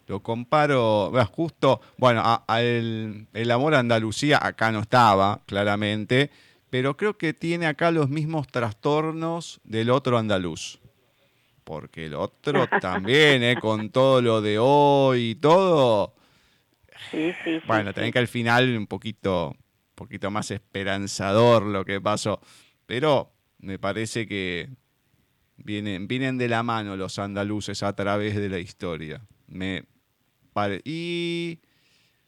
Lo 0.07 0.21
comparo, 0.21 1.11
justo, 1.31 1.81
bueno, 1.97 2.43
el, 2.47 3.27
el 3.33 3.51
amor 3.51 3.75
a 3.75 3.79
Andalucía 3.79 4.39
acá 4.41 4.71
no 4.71 4.79
estaba, 4.79 5.41
claramente, 5.45 6.31
pero 6.69 6.95
creo 6.95 7.17
que 7.17 7.33
tiene 7.33 7.65
acá 7.65 7.91
los 7.91 8.09
mismos 8.09 8.47
trastornos 8.47 9.59
del 9.65 9.89
otro 9.89 10.17
andaluz. 10.17 10.79
Porque 11.63 12.05
el 12.05 12.15
otro 12.15 12.67
también, 12.81 13.43
¿eh? 13.43 13.57
con 13.59 13.89
todo 13.89 14.21
lo 14.21 14.41
de 14.41 14.57
hoy 14.59 15.31
y 15.31 15.35
todo. 15.35 16.13
Sí, 17.11 17.33
sí, 17.43 17.59
bueno, 17.67 17.93
también 17.93 18.13
que 18.13 18.19
al 18.19 18.27
final 18.27 18.77
un 18.77 18.87
poquito, 18.87 19.49
un 19.49 19.95
poquito 19.95 20.31
más 20.31 20.51
esperanzador 20.51 21.63
lo 21.63 21.83
que 21.83 21.99
pasó. 21.99 22.39
Pero 22.87 23.31
me 23.59 23.77
parece 23.77 24.27
que 24.27 24.69
vienen, 25.57 26.07
vienen 26.07 26.39
de 26.39 26.47
la 26.47 26.63
mano 26.63 26.97
los 26.97 27.19
andaluces 27.19 27.83
a 27.83 27.95
través 27.95 28.35
de 28.35 28.49
la 28.49 28.57
historia. 28.57 29.21
Me 29.45 29.85
y 30.83 31.59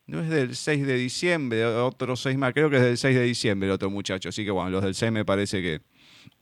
no 0.05 0.21
es 0.21 0.29
del 0.29 0.55
6 0.55 0.85
de 0.85 0.95
diciembre, 0.95 1.65
otro 1.65 2.15
6 2.15 2.37
más, 2.37 2.53
creo 2.53 2.69
que 2.69 2.77
es 2.77 2.83
del 2.83 2.97
6 2.97 3.15
de 3.15 3.23
diciembre 3.23 3.67
el 3.67 3.73
otro 3.73 3.89
muchacho. 3.89 4.29
Así 4.29 4.45
que 4.45 4.51
bueno, 4.51 4.69
los 4.69 4.83
del 4.83 4.95
6 4.95 5.11
me 5.11 5.25
parece 5.25 5.61
que 5.61 5.81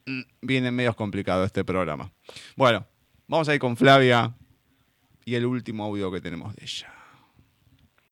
mm, 0.05 0.21
vienen 0.41 0.75
medios 0.75 0.95
complicados 0.95 1.45
este 1.45 1.63
programa. 1.63 2.11
Bueno, 2.55 2.85
vamos 3.27 3.47
a 3.49 3.53
ir 3.53 3.59
con 3.59 3.77
Flavia 3.77 4.35
y 5.23 5.35
el 5.35 5.45
último 5.45 5.85
audio 5.85 6.11
que 6.11 6.21
tenemos 6.21 6.55
de 6.55 6.63
ella. 6.63 6.93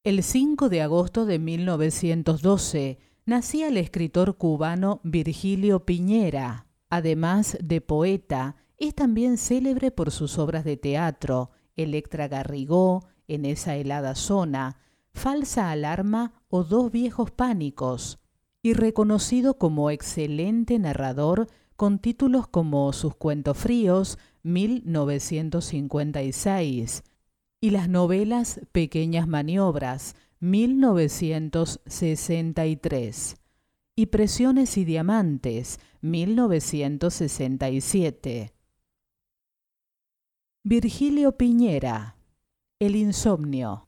El 0.04 0.24
5 0.24 0.70
de 0.70 0.82
agosto 0.82 1.26
de 1.26 1.40
1912 1.40 3.00
nacía 3.26 3.70
el 3.70 3.78
escritor 3.78 4.38
cubano 4.38 5.02
Virgilio 5.04 5.86
Piñera. 5.86 6.68
Además 6.90 7.58
de 7.62 7.80
poeta, 7.82 8.56
es 8.78 8.94
también 8.94 9.38
célebre 9.38 9.90
por 9.92 10.12
sus 10.12 10.38
obras 10.38 10.64
de 10.64 10.78
teatro, 10.78 11.50
Electra 11.76 12.28
Garrigó, 12.28 13.08
En 13.28 13.44
esa 13.46 13.76
helada 13.76 14.14
zona, 14.14 14.78
Falsa 15.14 15.72
alarma 15.72 16.44
o 16.50 16.64
Dos 16.64 16.92
viejos 16.92 17.32
pánicos, 17.32 18.20
y 18.62 18.74
reconocido 18.74 19.58
como 19.58 19.90
excelente 19.90 20.78
narrador 20.78 21.48
con 21.76 21.98
títulos 22.00 22.48
como 22.48 22.94
Sus 22.94 23.16
cuentos 23.16 23.58
fríos, 23.58 24.20
1956, 24.44 27.04
y 27.60 27.72
las 27.72 27.90
novelas 27.90 28.62
Pequeñas 28.72 29.28
maniobras, 29.28 30.16
1963, 30.40 33.38
y 33.96 34.06
Presiones 34.08 34.78
y 34.78 34.86
Diamantes, 34.86 35.80
1967. 36.02 38.54
Virgilio 40.64 41.38
Piñera, 41.38 42.18
El 42.80 42.96
insomnio. 42.96 43.88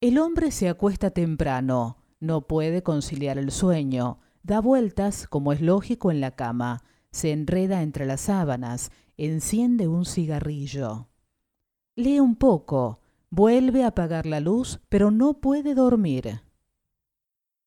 El 0.00 0.18
hombre 0.18 0.50
se 0.50 0.68
acuesta 0.68 1.10
temprano, 1.10 1.96
no 2.20 2.46
puede 2.46 2.82
conciliar 2.82 3.38
el 3.38 3.50
sueño, 3.50 4.20
da 4.42 4.60
vueltas, 4.60 5.26
como 5.26 5.52
es 5.52 5.60
lógico, 5.60 6.10
en 6.10 6.20
la 6.20 6.32
cama, 6.32 6.84
se 7.10 7.32
enreda 7.32 7.82
entre 7.82 8.06
las 8.06 8.22
sábanas, 8.22 8.90
enciende 9.16 9.88
un 9.88 10.04
cigarrillo. 10.04 11.08
Lee 11.94 12.20
un 12.20 12.36
poco, 12.36 13.00
vuelve 13.32 13.82
a 13.82 13.88
apagar 13.88 14.26
la 14.26 14.38
luz, 14.38 14.78
pero 14.88 15.10
no 15.10 15.40
puede 15.40 15.74
dormir. 15.74 16.42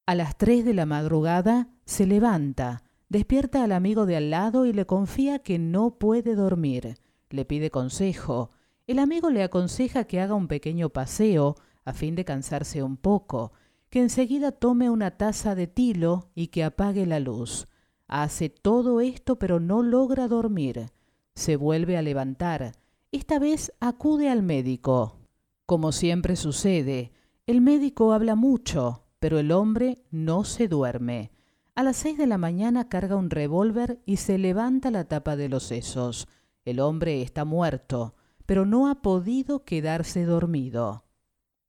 A 0.06 0.16
las 0.16 0.38
tres 0.38 0.64
de 0.64 0.74
la 0.74 0.86
madrugada 0.86 1.68
se 1.84 2.08
levanta, 2.08 2.84
despierta 3.10 3.66
al 3.66 3.74
amigo 3.74 4.06
de 4.06 4.16
al 4.16 4.30
lado 4.30 4.66
y 4.66 4.72
le 4.72 4.86
confía 4.86 5.40
que 5.40 5.60
no 5.60 6.00
puede 6.00 6.36
dormir 6.36 6.96
le 7.36 7.46
pide 7.46 7.70
consejo. 7.70 8.52
El 8.88 9.00
amigo 9.00 9.30
le 9.30 9.44
aconseja 9.44 10.06
que 10.06 10.22
haga 10.22 10.34
un 10.34 10.48
pequeño 10.48 10.90
paseo 10.90 11.56
a 11.84 11.94
fin 11.94 12.16
de 12.16 12.26
cansarse 12.26 12.82
un 12.82 12.98
poco, 12.98 13.52
que 13.90 14.00
enseguida 14.00 14.52
tome 14.52 14.90
una 14.90 15.12
taza 15.12 15.54
de 15.54 15.68
tilo 15.68 16.30
y 16.34 16.48
que 16.48 16.64
apague 16.64 17.06
la 17.06 17.20
luz. 17.20 17.68
Hace 18.08 18.50
todo 18.50 19.02
esto 19.02 19.38
pero 19.38 19.60
no 19.60 19.84
logra 19.84 20.28
dormir. 20.28 20.88
Se 21.36 21.56
vuelve 21.58 21.98
a 21.98 22.02
levantar. 22.02 22.74
Esta 23.12 23.40
vez 23.40 23.72
acude 23.80 24.30
al 24.30 24.42
médico. 24.42 25.25
Como 25.66 25.92
siempre 25.92 26.36
sucede, 26.36 27.12
el 27.48 27.62
médico 27.62 28.14
habla 28.14 28.36
mucho, 28.36 29.04
pero 29.20 29.40
el 29.40 29.52
hombre 29.52 30.04
no 30.12 30.44
se 30.44 30.68
duerme. 30.68 31.32
A 31.74 31.82
las 31.84 31.98
seis 31.98 32.18
de 32.18 32.28
la 32.28 32.38
mañana 32.38 32.88
carga 32.88 33.16
un 33.16 33.30
revólver 33.30 34.00
y 34.06 34.18
se 34.18 34.38
levanta 34.38 34.92
la 34.92 35.06
tapa 35.06 35.36
de 35.36 35.50
los 35.50 35.64
sesos. 35.64 36.28
El 36.64 36.80
hombre 36.80 37.22
está 37.22 37.46
muerto, 37.46 38.16
pero 38.46 38.66
no 38.66 38.88
ha 38.88 39.02
podido 39.02 39.66
quedarse 39.66 40.24
dormido. 40.26 41.06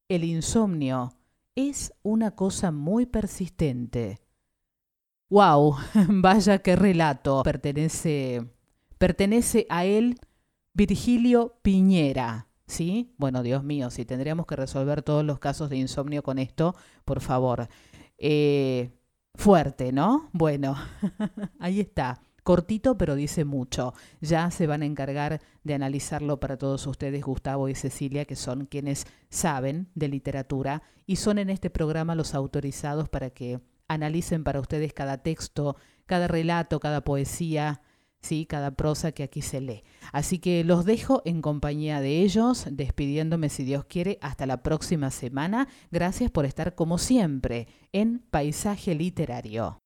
El 0.09 0.25
insomnio 0.25 1.15
es 1.55 1.93
una 2.03 2.33
cosa 2.33 2.71
muy 2.71 3.07
persistente. 3.07 4.21
¡Wow! 5.31 5.77
Vaya 6.09 6.59
qué 6.59 6.77
relato. 6.77 7.43
Pertenece, 7.43 8.47
pertenece 8.99 9.67
a 9.71 9.87
él 9.87 10.21
Virgilio 10.75 11.59
Piñera. 11.63 12.46
¿Sí? 12.67 13.15
Bueno, 13.17 13.43
Dios 13.43 13.63
mío, 13.63 13.91
si 13.91 14.05
tendríamos 14.05 14.47
que 14.47 14.57
resolver 14.57 15.03
todos 15.03 15.25
los 15.25 15.39
casos 15.39 15.71
de 15.71 15.77
insomnio 15.77 16.23
con 16.23 16.39
esto, 16.39 16.75
por 17.05 17.21
favor. 17.21 17.69
Eh, 18.19 18.91
fuerte, 19.35 19.93
¿no? 19.93 20.31
Bueno, 20.33 20.77
ahí 21.61 21.81
está 21.81 22.21
cortito 22.47 22.97
pero 22.97 23.17
dice 23.17 23.45
mucho. 23.45 23.93
Ya 24.21 24.51
se 24.53 24.69
van 24.69 24.83
a 24.83 24.87
encargar 24.87 25.43
de 25.65 25.75
analizarlo 25.75 26.39
para 26.39 26.57
todos 26.57 26.87
ustedes, 26.87 27.25
Gustavo 27.25 27.69
y 27.69 27.75
Cecilia, 27.75 28.25
que 28.25 28.37
son 28.37 28.67
quienes 28.67 29.07
saben 29.29 29.89
de 29.97 30.09
literatura 30.09 30.83
y 31.07 31.17
son 31.17 31.39
en 31.39 31.51
este 31.51 31.71
programa 31.71 32.15
los 32.15 32.35
autorizados 32.35 33.09
para 33.09 33.31
que 33.31 33.61
analicen 33.89 34.45
para 34.45 34.61
ustedes 34.61 34.93
cada 34.93 35.19
texto, 35.19 35.77
cada 36.07 36.29
relato, 36.29 36.79
cada 36.79 37.03
poesía, 37.03 37.83
¿sí? 38.27 38.47
cada 38.47 38.73
prosa 38.73 39.13
que 39.13 39.23
aquí 39.23 39.43
se 39.43 39.61
lee. 39.61 39.83
Así 40.13 40.39
que 40.39 40.65
los 40.65 40.85
dejo 40.85 41.23
en 41.25 41.43
compañía 41.43 42.01
de 42.01 42.23
ellos, 42.23 42.67
despidiéndome 42.71 43.49
si 43.49 43.65
Dios 43.65 43.85
quiere 43.85 44.19
hasta 44.21 44.47
la 44.47 44.63
próxima 44.63 45.11
semana. 45.11 45.69
Gracias 45.91 46.31
por 46.31 46.45
estar 46.45 46.75
como 46.75 46.99
siempre 46.99 47.69
en 47.93 48.19
Paisaje 48.19 48.95
Literario. 48.95 49.79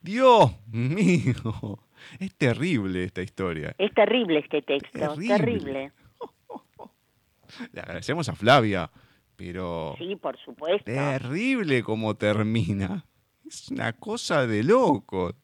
Dios 0.00 0.52
mío, 0.68 1.80
es 2.18 2.34
terrible 2.36 3.04
esta 3.04 3.22
historia. 3.22 3.74
Es 3.78 3.92
terrible 3.92 4.38
este 4.38 4.62
texto, 4.62 5.14
terrible. 5.16 5.92
Le 7.72 7.80
agradecemos 7.80 8.28
a 8.28 8.34
Flavia, 8.34 8.90
pero... 9.36 9.94
Sí, 9.98 10.16
por 10.16 10.38
supuesto. 10.38 10.84
Terrible 10.84 11.82
como 11.82 12.14
termina. 12.14 13.04
Es 13.44 13.68
una 13.70 13.92
cosa 13.92 14.46
de 14.46 14.62
loco. 14.62 15.34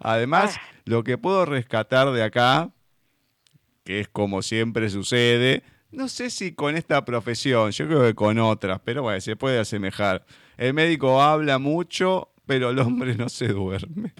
Además, 0.00 0.56
ah. 0.58 0.62
lo 0.84 1.04
que 1.04 1.18
puedo 1.18 1.44
rescatar 1.44 2.10
de 2.12 2.22
acá, 2.22 2.70
que 3.84 4.00
es 4.00 4.08
como 4.08 4.42
siempre 4.42 4.90
sucede, 4.90 5.62
no 5.90 6.08
sé 6.08 6.30
si 6.30 6.52
con 6.52 6.76
esta 6.76 7.04
profesión, 7.04 7.70
yo 7.70 7.86
creo 7.86 8.02
que 8.02 8.14
con 8.14 8.38
otras, 8.38 8.80
pero 8.84 9.02
bueno, 9.02 9.20
se 9.20 9.36
puede 9.36 9.58
asemejar. 9.58 10.26
El 10.56 10.74
médico 10.74 11.22
habla 11.22 11.58
mucho 11.58 12.32
pero 12.48 12.70
el 12.70 12.78
hombre 12.78 13.14
no 13.14 13.28
se 13.28 13.48
duerme. 13.48 14.14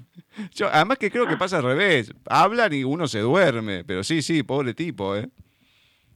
Yo, 0.54 0.68
además 0.70 0.98
que 0.98 1.10
creo 1.10 1.26
que 1.26 1.38
pasa 1.38 1.56
al 1.56 1.64
revés. 1.64 2.12
Hablan 2.26 2.74
y 2.74 2.84
uno 2.84 3.08
se 3.08 3.20
duerme. 3.20 3.84
Pero 3.84 4.04
sí, 4.04 4.20
sí, 4.20 4.42
pobre 4.42 4.74
tipo, 4.74 5.16
¿eh? 5.16 5.30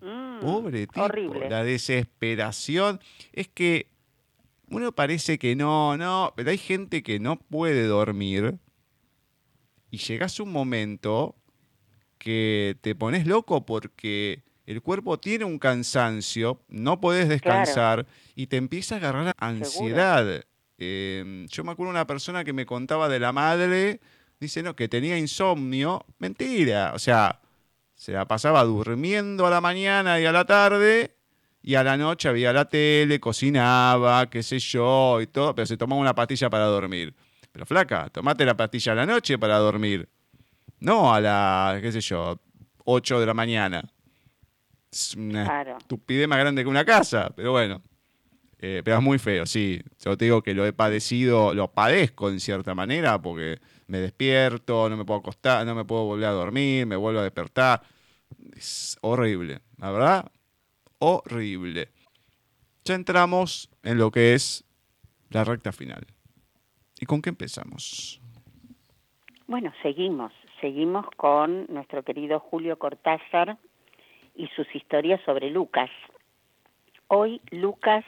Mm, 0.02 0.40
pobre 0.40 0.86
tipo. 0.86 1.02
Horrible. 1.02 1.48
La 1.48 1.64
desesperación. 1.64 3.00
Es 3.32 3.48
que 3.48 3.88
uno 4.68 4.92
parece 4.92 5.38
que 5.38 5.56
no, 5.56 5.96
no, 5.96 6.34
pero 6.36 6.50
hay 6.50 6.58
gente 6.58 7.02
que 7.02 7.18
no 7.18 7.36
puede 7.36 7.86
dormir 7.86 8.58
y 9.92 9.98
llegas 9.98 10.40
a 10.40 10.42
un 10.42 10.50
momento 10.50 11.36
que 12.16 12.76
te 12.80 12.94
pones 12.94 13.26
loco 13.26 13.66
porque 13.66 14.42
el 14.64 14.80
cuerpo 14.80 15.20
tiene 15.20 15.44
un 15.44 15.58
cansancio, 15.58 16.62
no 16.68 16.98
puedes 16.98 17.28
descansar 17.28 18.06
y 18.34 18.46
te 18.46 18.56
empieza 18.56 18.94
a 18.94 18.98
agarrar 18.98 19.34
ansiedad. 19.36 20.44
Em, 20.78 21.46
yo 21.46 21.62
me 21.62 21.72
acuerdo 21.72 21.92
de 21.92 21.98
una 21.98 22.06
persona 22.06 22.42
que 22.42 22.54
me 22.54 22.64
contaba 22.64 23.10
de 23.10 23.20
la 23.20 23.32
madre, 23.32 24.00
dice, 24.40 24.62
no, 24.62 24.74
que 24.74 24.88
tenía 24.88 25.18
insomnio. 25.18 26.06
Mentira, 26.18 26.92
o 26.94 26.98
sea, 26.98 27.42
se 27.94 28.12
la 28.12 28.26
pasaba 28.26 28.64
durmiendo 28.64 29.46
a 29.46 29.50
la 29.50 29.60
mañana 29.60 30.18
y 30.18 30.24
a 30.24 30.32
la 30.32 30.46
tarde, 30.46 31.16
y 31.60 31.74
a 31.74 31.84
la 31.84 31.98
noche 31.98 32.30
había 32.30 32.54
la 32.54 32.64
tele, 32.64 33.20
cocinaba, 33.20 34.30
qué 34.30 34.42
sé 34.42 34.58
yo, 34.58 35.20
y 35.20 35.26
todo, 35.26 35.54
pero 35.54 35.66
se 35.66 35.76
tomaba 35.76 36.00
una 36.00 36.14
pastilla 36.14 36.48
para 36.48 36.64
dormir. 36.64 37.14
Pero 37.52 37.66
flaca, 37.66 38.08
tomate 38.08 38.44
la 38.44 38.56
pastilla 38.56 38.92
a 38.92 38.94
la 38.94 39.06
noche 39.06 39.38
para 39.38 39.58
dormir. 39.58 40.08
No 40.80 41.14
a 41.14 41.20
la, 41.20 41.78
qué 41.80 41.92
sé 41.92 42.00
yo, 42.00 42.40
8 42.84 43.20
de 43.20 43.26
la 43.26 43.34
mañana. 43.34 43.82
Es 44.90 45.14
una 45.14 45.62
estupidez 45.78 46.26
más 46.28 46.38
grande 46.38 46.62
que 46.62 46.68
una 46.68 46.84
casa, 46.84 47.32
pero 47.34 47.52
bueno. 47.52 47.82
Eh, 48.58 48.80
pero 48.84 48.98
es 48.98 49.02
muy 49.02 49.18
feo, 49.18 49.44
sí. 49.44 49.82
Yo 49.98 50.16
te 50.16 50.26
digo 50.26 50.42
que 50.42 50.54
lo 50.54 50.64
he 50.64 50.72
padecido, 50.72 51.52
lo 51.52 51.72
padezco 51.72 52.30
en 52.30 52.38
cierta 52.40 52.74
manera, 52.74 53.20
porque 53.20 53.60
me 53.88 53.98
despierto, 53.98 54.88
no 54.88 54.96
me 54.96 55.04
puedo 55.04 55.20
acostar, 55.20 55.66
no 55.66 55.74
me 55.74 55.84
puedo 55.84 56.04
volver 56.04 56.26
a 56.26 56.32
dormir, 56.32 56.86
me 56.86 56.96
vuelvo 56.96 57.20
a 57.20 57.24
despertar. 57.24 57.82
Es 58.56 58.96
horrible, 59.00 59.60
la 59.78 59.90
verdad, 59.90 60.32
horrible. 60.98 61.90
Ya 62.84 62.94
entramos 62.94 63.68
en 63.82 63.98
lo 63.98 64.10
que 64.10 64.34
es 64.34 64.64
la 65.30 65.44
recta 65.44 65.72
final. 65.72 66.06
¿Y 67.02 67.04
con 67.04 67.20
qué 67.20 67.30
empezamos? 67.30 68.20
Bueno, 69.48 69.72
seguimos, 69.82 70.32
seguimos 70.60 71.04
con 71.16 71.66
nuestro 71.68 72.04
querido 72.04 72.38
Julio 72.38 72.78
Cortázar 72.78 73.58
y 74.36 74.46
sus 74.54 74.72
historias 74.72 75.20
sobre 75.24 75.50
Lucas. 75.50 75.90
Hoy 77.08 77.40
Lucas 77.50 78.04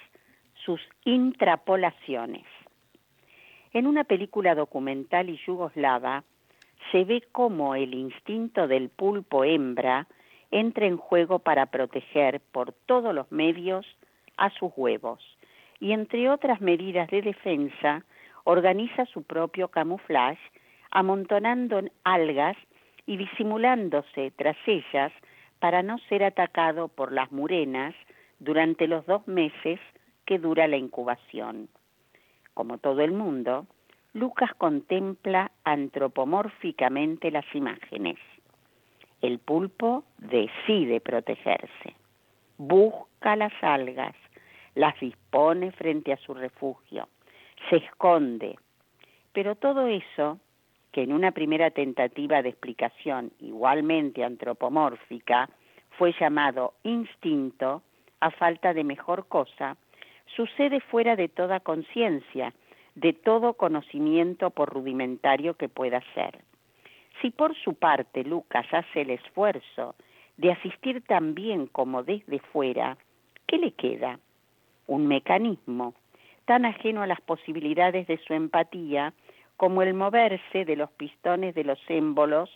sus 0.65 0.81
intrapolaciones. 1.05 2.45
En 3.73 3.89
una 3.89 4.05
película 4.05 4.55
documental 4.55 5.29
y 5.29 5.41
yugoslava 5.45 6.23
se 6.93 7.03
ve 7.03 7.25
cómo 7.33 7.75
el 7.75 7.95
instinto 7.95 8.69
del 8.69 8.91
pulpo 8.91 9.43
hembra 9.43 10.07
entra 10.53 10.87
en 10.87 10.99
juego 10.99 11.41
para 11.41 11.67
proteger 11.67 12.41
por 12.53 12.73
todos 12.87 13.13
los 13.13 13.33
medios 13.33 13.85
a 14.37 14.51
sus 14.51 14.71
huevos 14.77 15.21
y 15.81 15.91
entre 15.91 16.31
otras 16.31 16.61
medidas 16.61 17.11
de 17.11 17.23
defensa 17.23 18.05
organiza 18.45 19.07
su 19.07 19.23
propio 19.23 19.69
camuflaje 19.69 20.39
amontonando 20.95 21.83
algas 22.05 22.57
y 23.05 23.17
disimulándose 23.17 24.33
tras 24.37 24.57
ellas 24.67 25.13
para 25.59 25.83
no 25.83 25.99
ser 26.09 26.25
atacado 26.25 26.89
por 26.89 27.13
las 27.13 27.31
murenas 27.33 27.95
durante 28.39 28.87
los 28.87 29.05
dos 29.07 29.27
meses 29.27 29.81
que 30.25 30.39
dura 30.39 30.69
la 30.69 30.77
incubación. 30.77 31.69
Como 32.55 32.79
todo 32.79 33.03
el 33.03 33.13
mundo, 33.13 33.67
Lucas 34.13 34.51
contempla 34.57 35.51
antropomórficamente 35.65 37.31
las 37.31 37.47
imágenes. 37.55 38.17
El 39.21 39.41
pulpo 39.41 40.05
decide 40.19 41.01
protegerse, 41.01 41.97
busca 42.57 43.35
las 43.35 43.53
algas, 43.63 44.15
las 44.75 44.99
dispone 45.01 45.73
frente 45.73 46.13
a 46.13 46.19
su 46.19 46.35
refugio, 46.35 47.09
se 47.69 47.77
esconde. 47.77 48.57
Pero 49.33 49.57
todo 49.57 49.87
eso, 49.87 50.39
que 50.93 51.03
en 51.03 51.12
una 51.12 51.33
primera 51.33 51.71
tentativa 51.71 52.43
de 52.43 52.51
explicación 52.51 53.33
igualmente 53.41 54.25
antropomórfica 54.25 55.49
fue 55.99 56.15
llamado 56.19 56.75
instinto, 56.83 57.83
a 58.21 58.31
falta 58.31 58.73
de 58.73 58.85
mejor 58.85 59.27
cosa, 59.29 59.77
sucede 60.37 60.81
fuera 60.81 61.17
de 61.17 61.29
toda 61.29 61.61
conciencia, 61.61 62.55
de 62.95 63.12
todo 63.12 63.55
conocimiento 63.55 64.51
por 64.51 64.73
rudimentario 64.73 65.55
que 65.55 65.69
pueda 65.69 66.03
ser. 66.15 66.39
Si 67.21 67.31
por 67.31 67.55
su 67.57 67.75
parte 67.75 68.25
Lucas 68.25 68.67
hace 68.73 69.03
el 69.03 69.11
esfuerzo 69.11 69.95
de 70.37 70.53
asistir 70.53 71.03
también 71.03 71.67
como 71.67 72.03
desde 72.03 72.39
fuera, 72.39 72.97
¿qué 73.47 73.59
le 73.59 73.73
queda? 73.73 74.19
Un 74.87 75.07
mecanismo 75.07 75.95
tan 76.45 76.65
ajeno 76.65 77.03
a 77.03 77.07
las 77.07 77.21
posibilidades 77.21 78.07
de 78.07 78.19
su 78.19 78.35
empatía 78.35 79.13
como 79.57 79.83
el 79.83 79.95
moverse 79.95 80.65
de 80.65 80.77
los 80.77 80.91
pistones 80.93 81.55
de 81.55 81.65
los 81.65 81.79
émbolos 81.89 82.51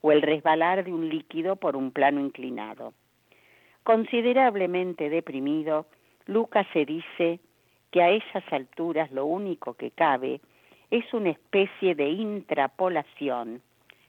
o 0.00 0.12
el 0.12 0.22
resbalar 0.22 0.84
de 0.84 0.92
un 0.92 1.08
líquido 1.08 1.56
por 1.56 1.76
un 1.76 1.90
plano 1.90 2.20
inclinado. 2.20 2.92
Considerablemente 3.82 5.10
deprimido, 5.10 5.86
Lucas 6.26 6.66
se 6.72 6.84
dice 6.84 7.40
que 7.90 8.02
a 8.02 8.10
esas 8.10 8.44
alturas 8.52 9.10
lo 9.12 9.26
único 9.26 9.74
que 9.74 9.90
cabe 9.90 10.40
es 10.90 11.12
una 11.12 11.30
especie 11.30 11.94
de 11.94 12.08
intrapolación. 12.08 13.62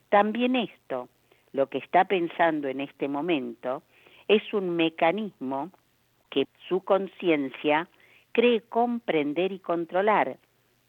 También 0.10 0.56
esto, 0.56 1.10
lo 1.52 1.68
que 1.68 1.80
está 1.80 2.06
pensando 2.06 2.68
en 2.68 2.82
este 2.82 3.08
momento, 3.08 3.84
es 4.28 4.54
un 4.54 4.76
mecanismo 4.76 5.72
que 6.30 6.48
su 6.68 6.82
conciencia 6.82 7.88
cree 8.36 8.64
comprender 8.64 9.54
y 9.54 9.60
controlar. 9.60 10.38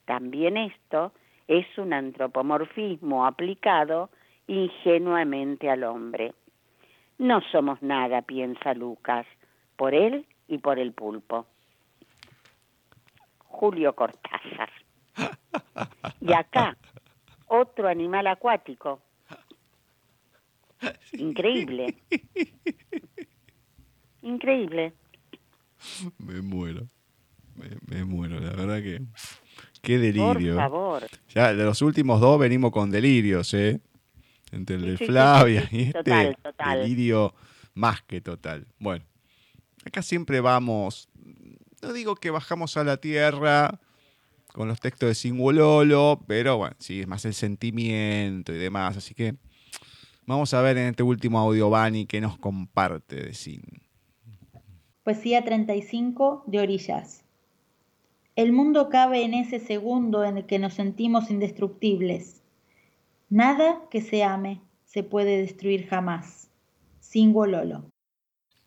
También 0.05 0.57
esto 0.57 1.13
es 1.47 1.65
un 1.79 1.93
antropomorfismo 1.93 3.25
aplicado 3.25 4.11
ingenuamente 4.49 5.71
al 5.71 5.85
hombre. 5.85 6.35
No 7.19 7.41
somos 7.53 7.81
nada, 7.83 8.23
piensa 8.23 8.75
Lucas, 8.75 9.27
por 9.77 9.95
él 9.95 10.27
y 10.49 10.59
por 10.59 10.81
el 10.81 10.93
pulpo. 10.93 11.47
Julio 13.45 13.95
Cortázar. 13.95 14.71
Y 16.21 16.33
acá, 16.33 16.77
otro 17.47 17.87
animal 17.87 18.27
acuático. 18.27 19.03
Increíble. 21.13 21.95
Increíble. 24.23 24.95
Me 26.19 26.43
muero. 26.43 26.89
Me, 27.87 28.05
muero, 28.05 28.41
la 28.41 28.51
verdad 28.51 28.83
que. 28.83 29.03
Qué 29.83 29.99
delirio. 29.99 30.55
Por 30.55 30.63
favor. 30.63 31.07
Ya, 31.35 31.55
de 31.55 31.65
los 31.65 31.81
últimos 31.83 32.21
dos 32.21 32.39
venimos 32.39 32.73
con 32.73 32.91
delirios, 32.91 33.55
¿eh? 33.55 33.81
Entre 34.53 34.77
el 34.77 34.97
de 34.97 35.07
Flavia 35.07 35.69
y 35.71 35.83
este. 35.83 35.93
Total, 35.93 36.37
total. 36.43 36.79
Delirio 36.81 37.35
más 37.75 38.03
que 38.03 38.21
total. 38.21 38.67
Bueno, 38.79 39.05
acá 39.85 40.03
siempre 40.03 40.41
vamos 40.41 41.09
no 41.83 41.93
digo 41.93 42.17
que 42.17 42.31
bajamos 42.31 42.77
a 42.77 42.85
la 42.85 42.97
tierra 42.97 43.81
con 44.53 44.69
los 44.69 44.81
textos 44.81 45.09
de 45.09 45.15
Singololo, 45.15 46.23
pero 46.27 46.57
bueno, 46.57 46.75
sí, 46.79 47.01
es 47.01 47.07
más 47.07 47.25
el 47.25 47.35
sentimiento 47.35 48.53
y 48.53 48.59
demás. 48.59 48.97
Así 48.97 49.15
que 49.15 49.37
vamos 50.25 50.55
a 50.55 50.63
ver 50.63 50.79
en 50.79 50.89
este 50.89 51.03
último 51.03 51.39
audio 51.39 51.69
Bani 51.71 52.07
qué 52.07 52.21
nos 52.21 52.39
comparte 52.39 53.17
de 53.17 53.35
Sin. 53.35 53.63
Poesía 55.05 55.45
35 55.45 56.45
de 56.47 56.59
Orillas. 56.59 57.23
El 58.37 58.53
mundo 58.53 58.91
cabe 58.91 59.25
en 59.25 59.33
ese 59.33 59.59
segundo 59.59 60.23
en 60.23 60.37
el 60.37 60.47
que 60.47 60.59
nos 60.59 60.75
sentimos 60.75 61.31
indestructibles. 61.31 62.43
Nada 63.31 63.81
que 63.91 64.03
se 64.03 64.23
ame 64.23 64.61
se 64.85 65.03
puede 65.03 65.39
destruir 65.39 65.89
jamás. 65.89 66.51
Singololo. 67.01 67.91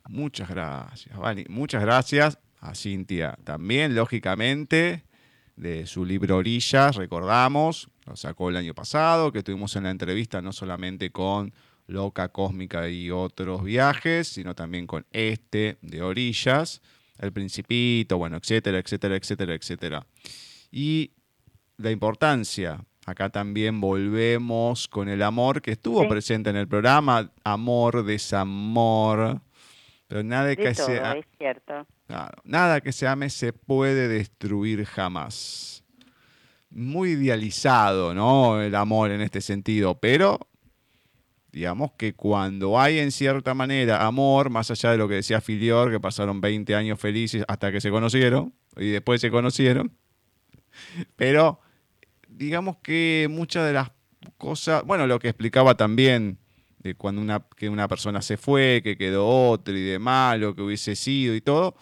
Muchas 0.07 0.49
gracias, 0.49 1.15
Bani. 1.15 1.45
Muchas 1.49 1.83
gracias 1.83 2.39
a 2.59 2.73
Cintia 2.73 3.37
también, 3.43 3.93
lógicamente, 3.93 5.03
de 5.55 5.85
su 5.85 6.03
libro 6.03 6.37
Orillas, 6.37 6.95
recordamos, 6.95 7.89
lo 8.07 8.15
sacó 8.15 8.49
el 8.49 8.55
año 8.55 8.73
pasado, 8.73 9.31
que 9.31 9.39
estuvimos 9.39 9.75
en 9.75 9.83
la 9.83 9.91
entrevista 9.91 10.41
no 10.41 10.51
solamente 10.51 11.11
con 11.11 11.53
Loca 11.85 12.29
Cósmica 12.29 12.89
y 12.89 13.11
otros 13.11 13.63
viajes, 13.63 14.29
sino 14.29 14.55
también 14.55 14.87
con 14.87 15.05
este 15.11 15.77
de 15.81 16.01
Orillas, 16.01 16.81
El 17.19 17.31
Principito, 17.31 18.17
bueno, 18.17 18.37
etcétera, 18.37 18.79
etcétera, 18.79 19.15
etcétera, 19.15 19.53
etcétera. 19.53 20.07
Y 20.71 21.11
la 21.77 21.91
importancia, 21.91 22.83
acá 23.05 23.29
también 23.29 23.79
volvemos 23.79 24.87
con 24.87 25.09
el 25.09 25.21
amor 25.21 25.61
que 25.61 25.71
estuvo 25.71 26.07
presente 26.07 26.49
en 26.49 26.55
el 26.55 26.67
programa, 26.67 27.31
amor, 27.43 28.03
desamor, 28.03 29.41
pero 30.07 30.23
nada 30.23 30.55
que 30.55 30.73
sea... 30.73 31.13
Es 31.13 31.25
cierto 31.37 31.85
nada 32.43 32.81
que 32.81 32.91
se 32.91 33.07
ame 33.07 33.29
se 33.29 33.53
puede 33.53 34.07
destruir 34.07 34.85
jamás. 34.85 35.83
Muy 36.69 37.11
idealizado, 37.11 38.13
¿no? 38.13 38.61
El 38.61 38.75
amor 38.75 39.11
en 39.11 39.21
este 39.21 39.41
sentido, 39.41 39.99
pero 39.99 40.39
digamos 41.59 41.91
que 41.97 42.13
cuando 42.13 42.79
hay 42.79 42.99
en 42.99 43.11
cierta 43.11 43.53
manera 43.53 44.05
amor, 44.05 44.49
más 44.49 44.71
allá 44.71 44.91
de 44.91 44.97
lo 44.97 45.09
que 45.09 45.15
decía 45.15 45.41
Filior, 45.41 45.91
que 45.91 45.99
pasaron 45.99 46.39
20 46.39 46.73
años 46.73 46.97
felices 46.97 47.43
hasta 47.49 47.69
que 47.69 47.81
se 47.81 47.91
conocieron 47.91 48.53
y 48.77 48.87
después 48.91 49.19
se 49.19 49.29
conocieron, 49.29 49.91
pero 51.17 51.59
digamos 52.29 52.77
que 52.77 53.27
muchas 53.29 53.67
de 53.67 53.73
las 53.73 53.91
cosas, 54.37 54.85
bueno, 54.85 55.05
lo 55.05 55.19
que 55.19 55.27
explicaba 55.27 55.75
también 55.75 56.37
de 56.77 56.95
cuando 56.95 57.19
una, 57.19 57.45
que 57.57 57.67
una 57.67 57.89
persona 57.89 58.21
se 58.21 58.37
fue, 58.37 58.79
que 58.81 58.97
quedó 58.97 59.27
otro 59.27 59.75
y 59.75 59.81
demás, 59.81 60.39
lo 60.39 60.55
que 60.55 60.61
hubiese 60.61 60.95
sido 60.95 61.35
y 61.35 61.41
todo, 61.41 61.75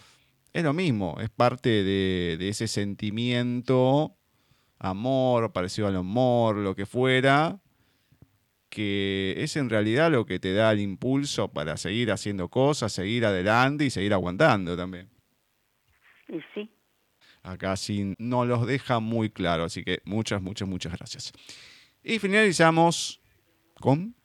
es 0.54 0.64
lo 0.64 0.74
mismo, 0.74 1.18
es 1.22 1.30
parte 1.30 1.84
de, 1.84 2.50
ese 2.50 2.68
sentimiento, 2.68 4.18
amor, 4.80 5.54
parecido 5.54 5.88
al 5.88 5.98
amor, 5.98 6.56
lo 6.56 6.76
que 6.76 6.88
fuera, 6.88 7.60
que 8.70 9.36
es 9.38 9.56
en 9.56 9.70
realidad 9.70 10.12
lo 10.12 10.26
que 10.26 10.40
te 10.40 10.54
da 10.54 10.72
el 10.72 10.80
impulso 10.80 11.48
para 11.52 11.78
seguir 11.78 12.12
haciendo 12.12 12.50
cosas, 12.50 12.92
seguir 12.92 13.26
adelante 13.26 13.86
y 13.86 13.90
seguir 13.90 14.14
aguantando 14.14 14.76
también. 14.76 15.10
Y 16.28 16.40
sí. 16.54 16.70
Acá 17.44 17.76
sí 17.78 18.14
no 18.18 18.46
los 18.46 18.68
deja 18.68 19.00
muy 19.00 19.30
claro, 19.30 19.64
así 19.64 19.84
que 19.84 20.00
muchas, 20.04 20.42
muchas, 20.42 20.68
muchas 20.68 20.94
gracias. 20.98 21.32
Y 22.04 22.20
finalizamos 22.20 23.22
con 23.80 24.16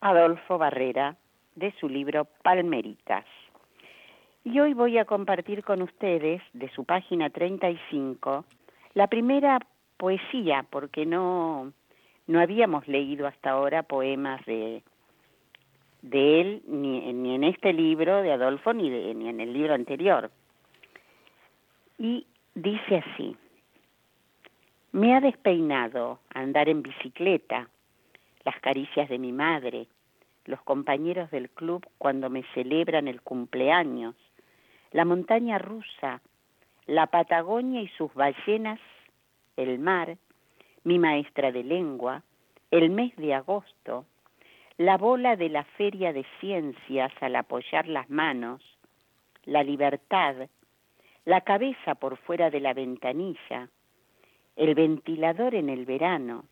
Adolfo 0.00 0.56
Barrera, 0.56 1.16
de 1.56 1.74
su 1.78 1.88
libro 1.88 2.26
Palmeritas. 2.42 3.26
Y 4.44 4.58
hoy 4.60 4.72
voy 4.72 4.96
a 4.96 5.04
compartir 5.04 5.62
con 5.62 5.82
ustedes, 5.82 6.40
de 6.54 6.70
su 6.70 6.84
página 6.84 7.28
35, 7.28 8.46
la 8.94 9.06
primera 9.08 9.58
poesía, 9.98 10.64
porque 10.70 11.04
no, 11.04 11.74
no 12.30 12.40
habíamos 12.40 12.86
leído 12.86 13.26
hasta 13.26 13.50
ahora 13.50 13.82
poemas 13.82 14.44
de, 14.46 14.84
de 16.02 16.40
él, 16.40 16.62
ni, 16.68 17.12
ni 17.12 17.34
en 17.34 17.42
este 17.42 17.72
libro 17.72 18.22
de 18.22 18.30
Adolfo, 18.30 18.72
ni, 18.72 18.88
ni 18.88 19.28
en 19.28 19.40
el 19.40 19.52
libro 19.52 19.74
anterior. 19.74 20.30
Y 21.98 22.28
dice 22.54 22.98
así, 22.98 23.36
me 24.92 25.16
ha 25.16 25.20
despeinado 25.20 26.20
andar 26.32 26.68
en 26.68 26.82
bicicleta, 26.82 27.68
las 28.44 28.60
caricias 28.60 29.08
de 29.08 29.18
mi 29.18 29.32
madre, 29.32 29.88
los 30.44 30.62
compañeros 30.62 31.32
del 31.32 31.50
club 31.50 31.84
cuando 31.98 32.30
me 32.30 32.44
celebran 32.54 33.08
el 33.08 33.22
cumpleaños, 33.22 34.14
la 34.92 35.04
montaña 35.04 35.58
rusa, 35.58 36.22
la 36.86 37.08
Patagonia 37.08 37.82
y 37.82 37.88
sus 37.88 38.14
ballenas, 38.14 38.78
el 39.56 39.80
mar, 39.80 40.16
mi 40.84 40.98
maestra 40.98 41.52
de 41.52 41.64
lengua, 41.64 42.22
el 42.70 42.90
mes 42.90 43.14
de 43.16 43.34
agosto, 43.34 44.06
la 44.76 44.96
bola 44.96 45.36
de 45.36 45.48
la 45.48 45.64
feria 45.64 46.12
de 46.12 46.24
ciencias 46.40 47.12
al 47.20 47.36
apoyar 47.36 47.86
las 47.86 48.08
manos, 48.08 48.62
la 49.44 49.62
libertad, 49.62 50.48
la 51.24 51.42
cabeza 51.42 51.94
por 51.96 52.16
fuera 52.16 52.50
de 52.50 52.60
la 52.60 52.72
ventanilla, 52.72 53.68
el 54.56 54.74
ventilador 54.74 55.54
en 55.54 55.68
el 55.68 55.84
verano, 55.84 56.44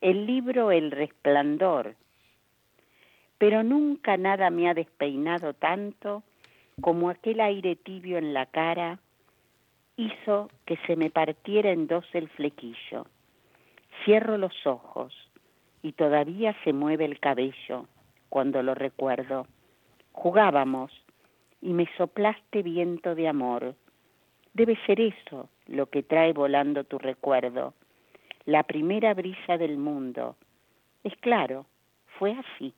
el 0.00 0.26
libro 0.26 0.72
El 0.72 0.90
resplandor. 0.90 1.94
Pero 3.38 3.62
nunca 3.62 4.16
nada 4.16 4.50
me 4.50 4.68
ha 4.68 4.74
despeinado 4.74 5.54
tanto 5.54 6.22
como 6.80 7.10
aquel 7.10 7.40
aire 7.40 7.76
tibio 7.76 8.18
en 8.18 8.34
la 8.34 8.46
cara 8.46 8.98
hizo 9.96 10.50
que 10.64 10.76
se 10.86 10.96
me 10.96 11.10
partiera 11.10 11.70
en 11.70 11.86
dos 11.86 12.04
el 12.14 12.28
flequillo. 12.30 13.06
Cierro 14.04 14.38
los 14.38 14.66
ojos 14.66 15.14
y 15.82 15.92
todavía 15.92 16.54
se 16.64 16.72
mueve 16.72 17.04
el 17.04 17.20
cabello 17.20 17.86
cuando 18.28 18.62
lo 18.62 18.74
recuerdo. 18.74 19.46
Jugábamos 20.12 20.92
y 21.60 21.72
me 21.72 21.88
soplaste 21.96 22.62
viento 22.62 23.14
de 23.14 23.28
amor. 23.28 23.74
Debe 24.54 24.78
ser 24.86 25.00
eso 25.00 25.48
lo 25.66 25.86
que 25.86 26.02
trae 26.02 26.32
volando 26.32 26.84
tu 26.84 26.98
recuerdo, 26.98 27.74
la 28.46 28.64
primera 28.64 29.14
brisa 29.14 29.56
del 29.56 29.76
mundo. 29.76 30.36
Es 31.04 31.14
claro, 31.16 31.66
fue 32.18 32.32
así. 32.32 32.74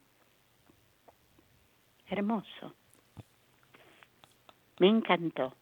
Hermoso. 2.08 2.74
Me 4.78 4.88
encantó. 4.88 5.54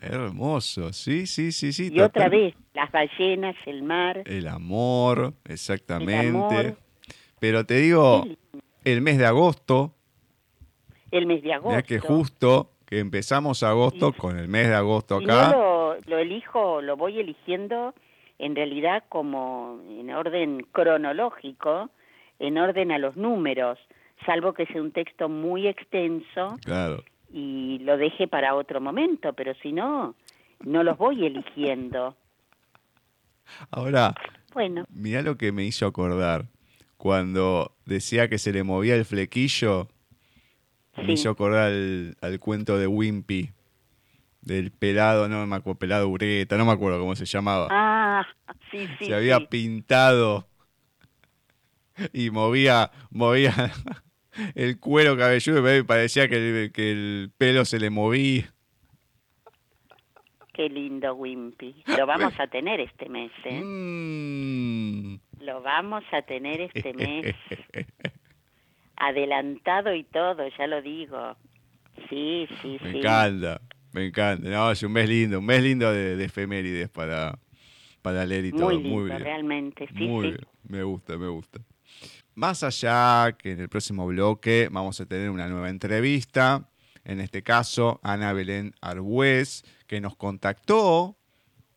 Hermoso, 0.00 0.92
sí, 0.92 1.26
sí, 1.26 1.52
sí, 1.52 1.72
sí. 1.72 1.90
Y 1.92 2.00
otra 2.00 2.28
vez, 2.28 2.54
las 2.74 2.90
ballenas, 2.90 3.56
el 3.66 3.82
mar. 3.82 4.22
El 4.26 4.48
amor, 4.48 5.34
exactamente. 5.44 6.76
Pero 7.38 7.64
te 7.64 7.78
digo, 7.78 8.24
el 8.84 9.00
mes 9.00 9.18
de 9.18 9.26
agosto. 9.26 9.94
El 11.10 11.26
mes 11.26 11.42
de 11.42 11.52
agosto. 11.52 11.76
Ya 11.76 11.82
que 11.82 11.98
justo 11.98 12.70
que 12.86 12.98
empezamos 12.98 13.62
agosto 13.62 14.12
con 14.12 14.38
el 14.38 14.48
mes 14.48 14.68
de 14.68 14.74
agosto 14.74 15.16
acá. 15.16 15.52
lo, 15.52 15.96
lo 16.06 16.18
elijo, 16.18 16.80
lo 16.82 16.96
voy 16.96 17.18
eligiendo 17.18 17.94
en 18.38 18.54
realidad 18.54 19.04
como 19.08 19.80
en 19.88 20.10
orden 20.10 20.66
cronológico, 20.72 21.90
en 22.38 22.58
orden 22.58 22.92
a 22.92 22.98
los 22.98 23.16
números, 23.16 23.78
salvo 24.24 24.52
que 24.52 24.66
sea 24.66 24.82
un 24.82 24.92
texto 24.92 25.28
muy 25.28 25.66
extenso. 25.66 26.56
Claro 26.64 27.02
y 27.32 27.78
lo 27.80 27.96
deje 27.96 28.28
para 28.28 28.54
otro 28.54 28.80
momento, 28.80 29.32
pero 29.32 29.54
si 29.62 29.72
no, 29.72 30.14
no 30.64 30.82
los 30.82 30.96
voy 30.98 31.26
eligiendo. 31.26 32.16
Ahora, 33.70 34.14
bueno. 34.52 34.84
mira 34.88 35.22
lo 35.22 35.36
que 35.36 35.52
me 35.52 35.64
hizo 35.64 35.86
acordar. 35.86 36.46
Cuando 36.96 37.72
decía 37.84 38.28
que 38.28 38.38
se 38.38 38.52
le 38.52 38.62
movía 38.62 38.94
el 38.94 39.04
flequillo, 39.04 39.88
me 40.96 41.12
hizo 41.12 41.30
acordar 41.30 41.66
al, 41.66 42.38
cuento 42.40 42.78
de 42.78 42.86
Wimpy, 42.86 43.50
del 44.40 44.70
pelado, 44.70 45.28
no 45.28 45.46
me 45.46 45.56
acuerdo, 45.56 45.78
pelado 45.78 46.08
Ureta, 46.08 46.56
no 46.56 46.64
me 46.64 46.72
acuerdo 46.72 46.98
cómo 46.98 47.14
se 47.14 47.26
llamaba. 47.26 47.68
Ah, 47.70 48.26
sí, 48.70 48.88
sí. 48.98 49.06
Se 49.06 49.14
había 49.14 49.40
pintado 49.40 50.46
y 52.12 52.30
movía, 52.30 52.90
movía 53.10 53.72
el 54.54 54.78
cuero 54.78 55.16
cabelludo 55.16 55.76
y 55.76 55.82
parecía 55.82 56.28
que 56.28 56.36
el, 56.36 56.72
que 56.72 56.92
el 56.92 57.30
pelo 57.36 57.64
se 57.64 57.78
le 57.78 57.90
movía. 57.90 58.52
Qué 60.56 60.70
lindo 60.70 61.14
Wimpy. 61.14 61.82
Lo 61.98 62.06
vamos 62.06 62.32
a 62.40 62.46
tener 62.46 62.80
este 62.80 63.10
mes, 63.10 63.30
¿eh? 63.44 63.60
Mm. 63.62 65.18
Lo 65.40 65.60
vamos 65.60 66.02
a 66.12 66.22
tener 66.22 66.62
este 66.62 66.94
mes. 66.94 67.34
Adelantado 68.96 69.94
y 69.94 70.04
todo, 70.04 70.48
ya 70.56 70.66
lo 70.66 70.80
digo. 70.80 71.36
Sí, 72.08 72.48
sí, 72.62 72.68
me 72.68 72.78
sí. 72.78 72.84
Me 72.84 72.98
encanta, 73.00 73.60
me 73.92 74.06
encanta. 74.06 74.48
No, 74.48 74.70
es 74.70 74.82
un 74.82 74.92
mes 74.92 75.06
lindo, 75.06 75.40
un 75.40 75.44
mes 75.44 75.62
lindo 75.62 75.92
de, 75.92 76.24
efemérides 76.24 76.88
para, 76.88 77.38
para 78.00 78.24
leer 78.24 78.46
y 78.46 78.52
todo. 78.52 78.70
Muy 78.70 78.82
lindo, 78.82 79.18
realmente, 79.18 79.86
sí, 79.88 80.06
Muy 80.06 80.28
Bien. 80.28 80.40
Me 80.68 80.82
gusta, 80.82 81.18
me 81.18 81.28
gusta. 81.28 81.60
Más 82.36 82.62
allá 82.62 83.34
que 83.38 83.52
en 83.52 83.60
el 83.60 83.70
próximo 83.70 84.06
bloque 84.06 84.68
vamos 84.70 85.00
a 85.00 85.06
tener 85.06 85.30
una 85.30 85.48
nueva 85.48 85.70
entrevista, 85.70 86.68
en 87.02 87.20
este 87.20 87.42
caso 87.42 87.98
Ana 88.02 88.34
Belén 88.34 88.74
Arbuez, 88.82 89.64
que 89.86 90.02
nos 90.02 90.16
contactó 90.16 91.16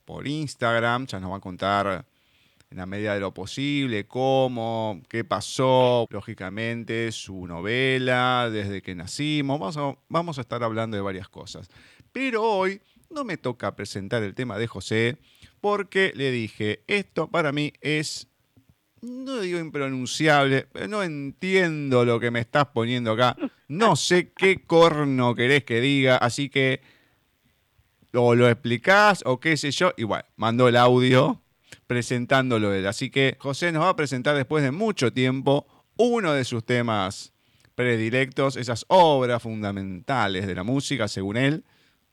por 0.03 0.27
Instagram, 0.27 1.05
ya 1.07 1.21
nos 1.21 1.31
va 1.31 1.37
a 1.37 1.39
contar 1.39 2.05
en 2.69 2.77
la 2.77 2.85
medida 2.85 3.13
de 3.13 3.21
lo 3.21 3.33
posible 3.33 4.05
cómo, 4.05 5.01
qué 5.07 5.23
pasó, 5.23 6.05
lógicamente 6.09 7.13
su 7.13 7.47
novela, 7.47 8.49
desde 8.51 8.81
que 8.81 8.95
nacimos, 8.95 9.61
vamos 9.61 9.97
vamos 10.09 10.37
a 10.39 10.41
estar 10.41 10.61
hablando 10.61 10.97
de 10.97 11.01
varias 11.01 11.29
cosas. 11.29 11.69
Pero 12.11 12.43
hoy 12.43 12.81
no 13.09 13.23
me 13.23 13.37
toca 13.37 13.77
presentar 13.77 14.23
el 14.23 14.35
tema 14.35 14.57
de 14.57 14.67
José 14.67 15.19
porque 15.61 16.11
le 16.17 16.31
dije, 16.31 16.83
esto 16.87 17.29
para 17.29 17.53
mí 17.53 17.71
es 17.79 18.28
no 19.01 19.39
digo 19.39 19.59
impronunciable, 19.59 20.67
pero 20.71 20.87
no 20.87 21.03
entiendo 21.03 22.05
lo 22.05 22.19
que 22.19 22.31
me 22.31 22.39
estás 22.39 22.67
poniendo 22.67 23.11
acá. 23.11 23.35
No 23.67 23.95
sé 23.95 24.31
qué 24.31 24.63
corno 24.65 25.35
querés 25.35 25.63
que 25.63 25.81
diga, 25.81 26.17
así 26.17 26.49
que 26.49 26.81
o 28.13 28.35
lo 28.35 28.49
explicás 28.49 29.21
o 29.25 29.39
qué 29.39 29.57
sé 29.57 29.71
yo. 29.71 29.93
Igual, 29.97 30.25
mandó 30.35 30.67
el 30.67 30.75
audio 30.75 31.41
presentándolo 31.87 32.73
él. 32.73 32.87
Así 32.87 33.09
que 33.09 33.37
José 33.39 33.71
nos 33.71 33.83
va 33.83 33.89
a 33.89 33.95
presentar 33.95 34.35
después 34.35 34.63
de 34.63 34.71
mucho 34.71 35.13
tiempo 35.13 35.67
uno 35.97 36.33
de 36.33 36.45
sus 36.45 36.65
temas 36.65 37.33
predilectos, 37.75 38.57
esas 38.57 38.85
obras 38.89 39.41
fundamentales 39.41 40.47
de 40.47 40.55
la 40.55 40.63
música, 40.63 41.07
según 41.07 41.37
él. 41.37 41.63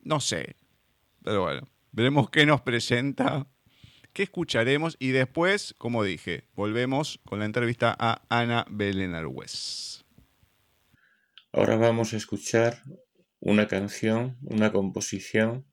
No 0.03 0.21
sé, 0.21 0.57
pero 1.25 1.43
bueno, 1.43 1.69
veremos 1.91 2.31
qué 2.31 2.47
nos 2.47 2.61
presenta 2.61 3.47
¿Qué 4.17 4.23
escucharemos? 4.23 4.97
Y 4.99 5.11
después, 5.11 5.75
como 5.77 6.03
dije, 6.03 6.45
volvemos 6.55 7.21
con 7.27 7.39
la 7.39 7.45
entrevista 7.45 7.95
a 7.99 8.23
Ana 8.31 8.65
Belén 8.71 9.15
Argüez. 9.15 10.07
Ahora 11.53 11.77
vamos 11.77 12.15
a 12.15 12.17
escuchar 12.17 12.81
una 13.41 13.69
canción, 13.69 14.39
una 14.41 14.73
composición 14.73 15.67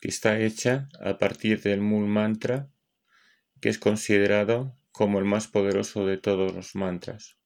que 0.00 0.08
está 0.08 0.40
hecha 0.40 0.88
a 1.00 1.18
partir 1.18 1.62
del 1.62 1.80
Mool 1.82 2.08
Mantra, 2.08 2.68
que 3.60 3.68
es 3.68 3.78
considerado 3.78 4.76
como 4.90 5.20
el 5.20 5.24
más 5.24 5.46
poderoso 5.46 6.04
de 6.04 6.18
todos 6.18 6.52
los 6.52 6.74
mantras. 6.74 7.36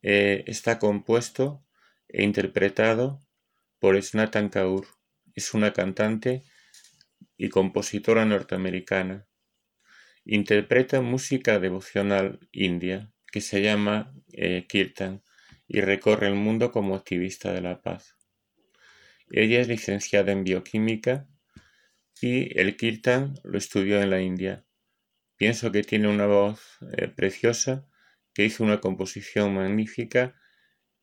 Eh, 0.00 0.44
está 0.46 0.78
compuesto 0.78 1.62
e 2.08 2.22
interpretado 2.22 3.22
por 3.80 4.02
Snatan 4.02 4.48
Kaur. 4.48 4.86
Es 5.34 5.52
una 5.52 5.74
cantante 5.74 6.42
y 7.36 7.48
compositora 7.48 8.24
norteamericana. 8.24 9.26
Interpreta 10.24 11.00
música 11.00 11.58
devocional 11.58 12.40
india 12.52 13.12
que 13.30 13.40
se 13.40 13.62
llama 13.62 14.14
eh, 14.32 14.66
Kirtan 14.68 15.22
y 15.66 15.80
recorre 15.80 16.28
el 16.28 16.34
mundo 16.34 16.72
como 16.72 16.94
activista 16.94 17.52
de 17.52 17.60
la 17.60 17.82
paz. 17.82 18.16
Ella 19.30 19.60
es 19.60 19.68
licenciada 19.68 20.32
en 20.32 20.44
bioquímica 20.44 21.28
y 22.20 22.58
el 22.58 22.76
Kirtan 22.76 23.34
lo 23.44 23.58
estudió 23.58 24.00
en 24.00 24.10
la 24.10 24.20
India. 24.20 24.64
Pienso 25.36 25.70
que 25.70 25.82
tiene 25.82 26.08
una 26.08 26.26
voz 26.26 26.78
eh, 26.96 27.08
preciosa, 27.08 27.86
que 28.34 28.44
hizo 28.44 28.64
una 28.64 28.80
composición 28.80 29.54
magnífica 29.54 30.34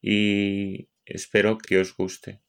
y 0.02 0.90
espero 1.06 1.58
que 1.58 1.80
os 1.80 1.96
guste. 1.96 2.42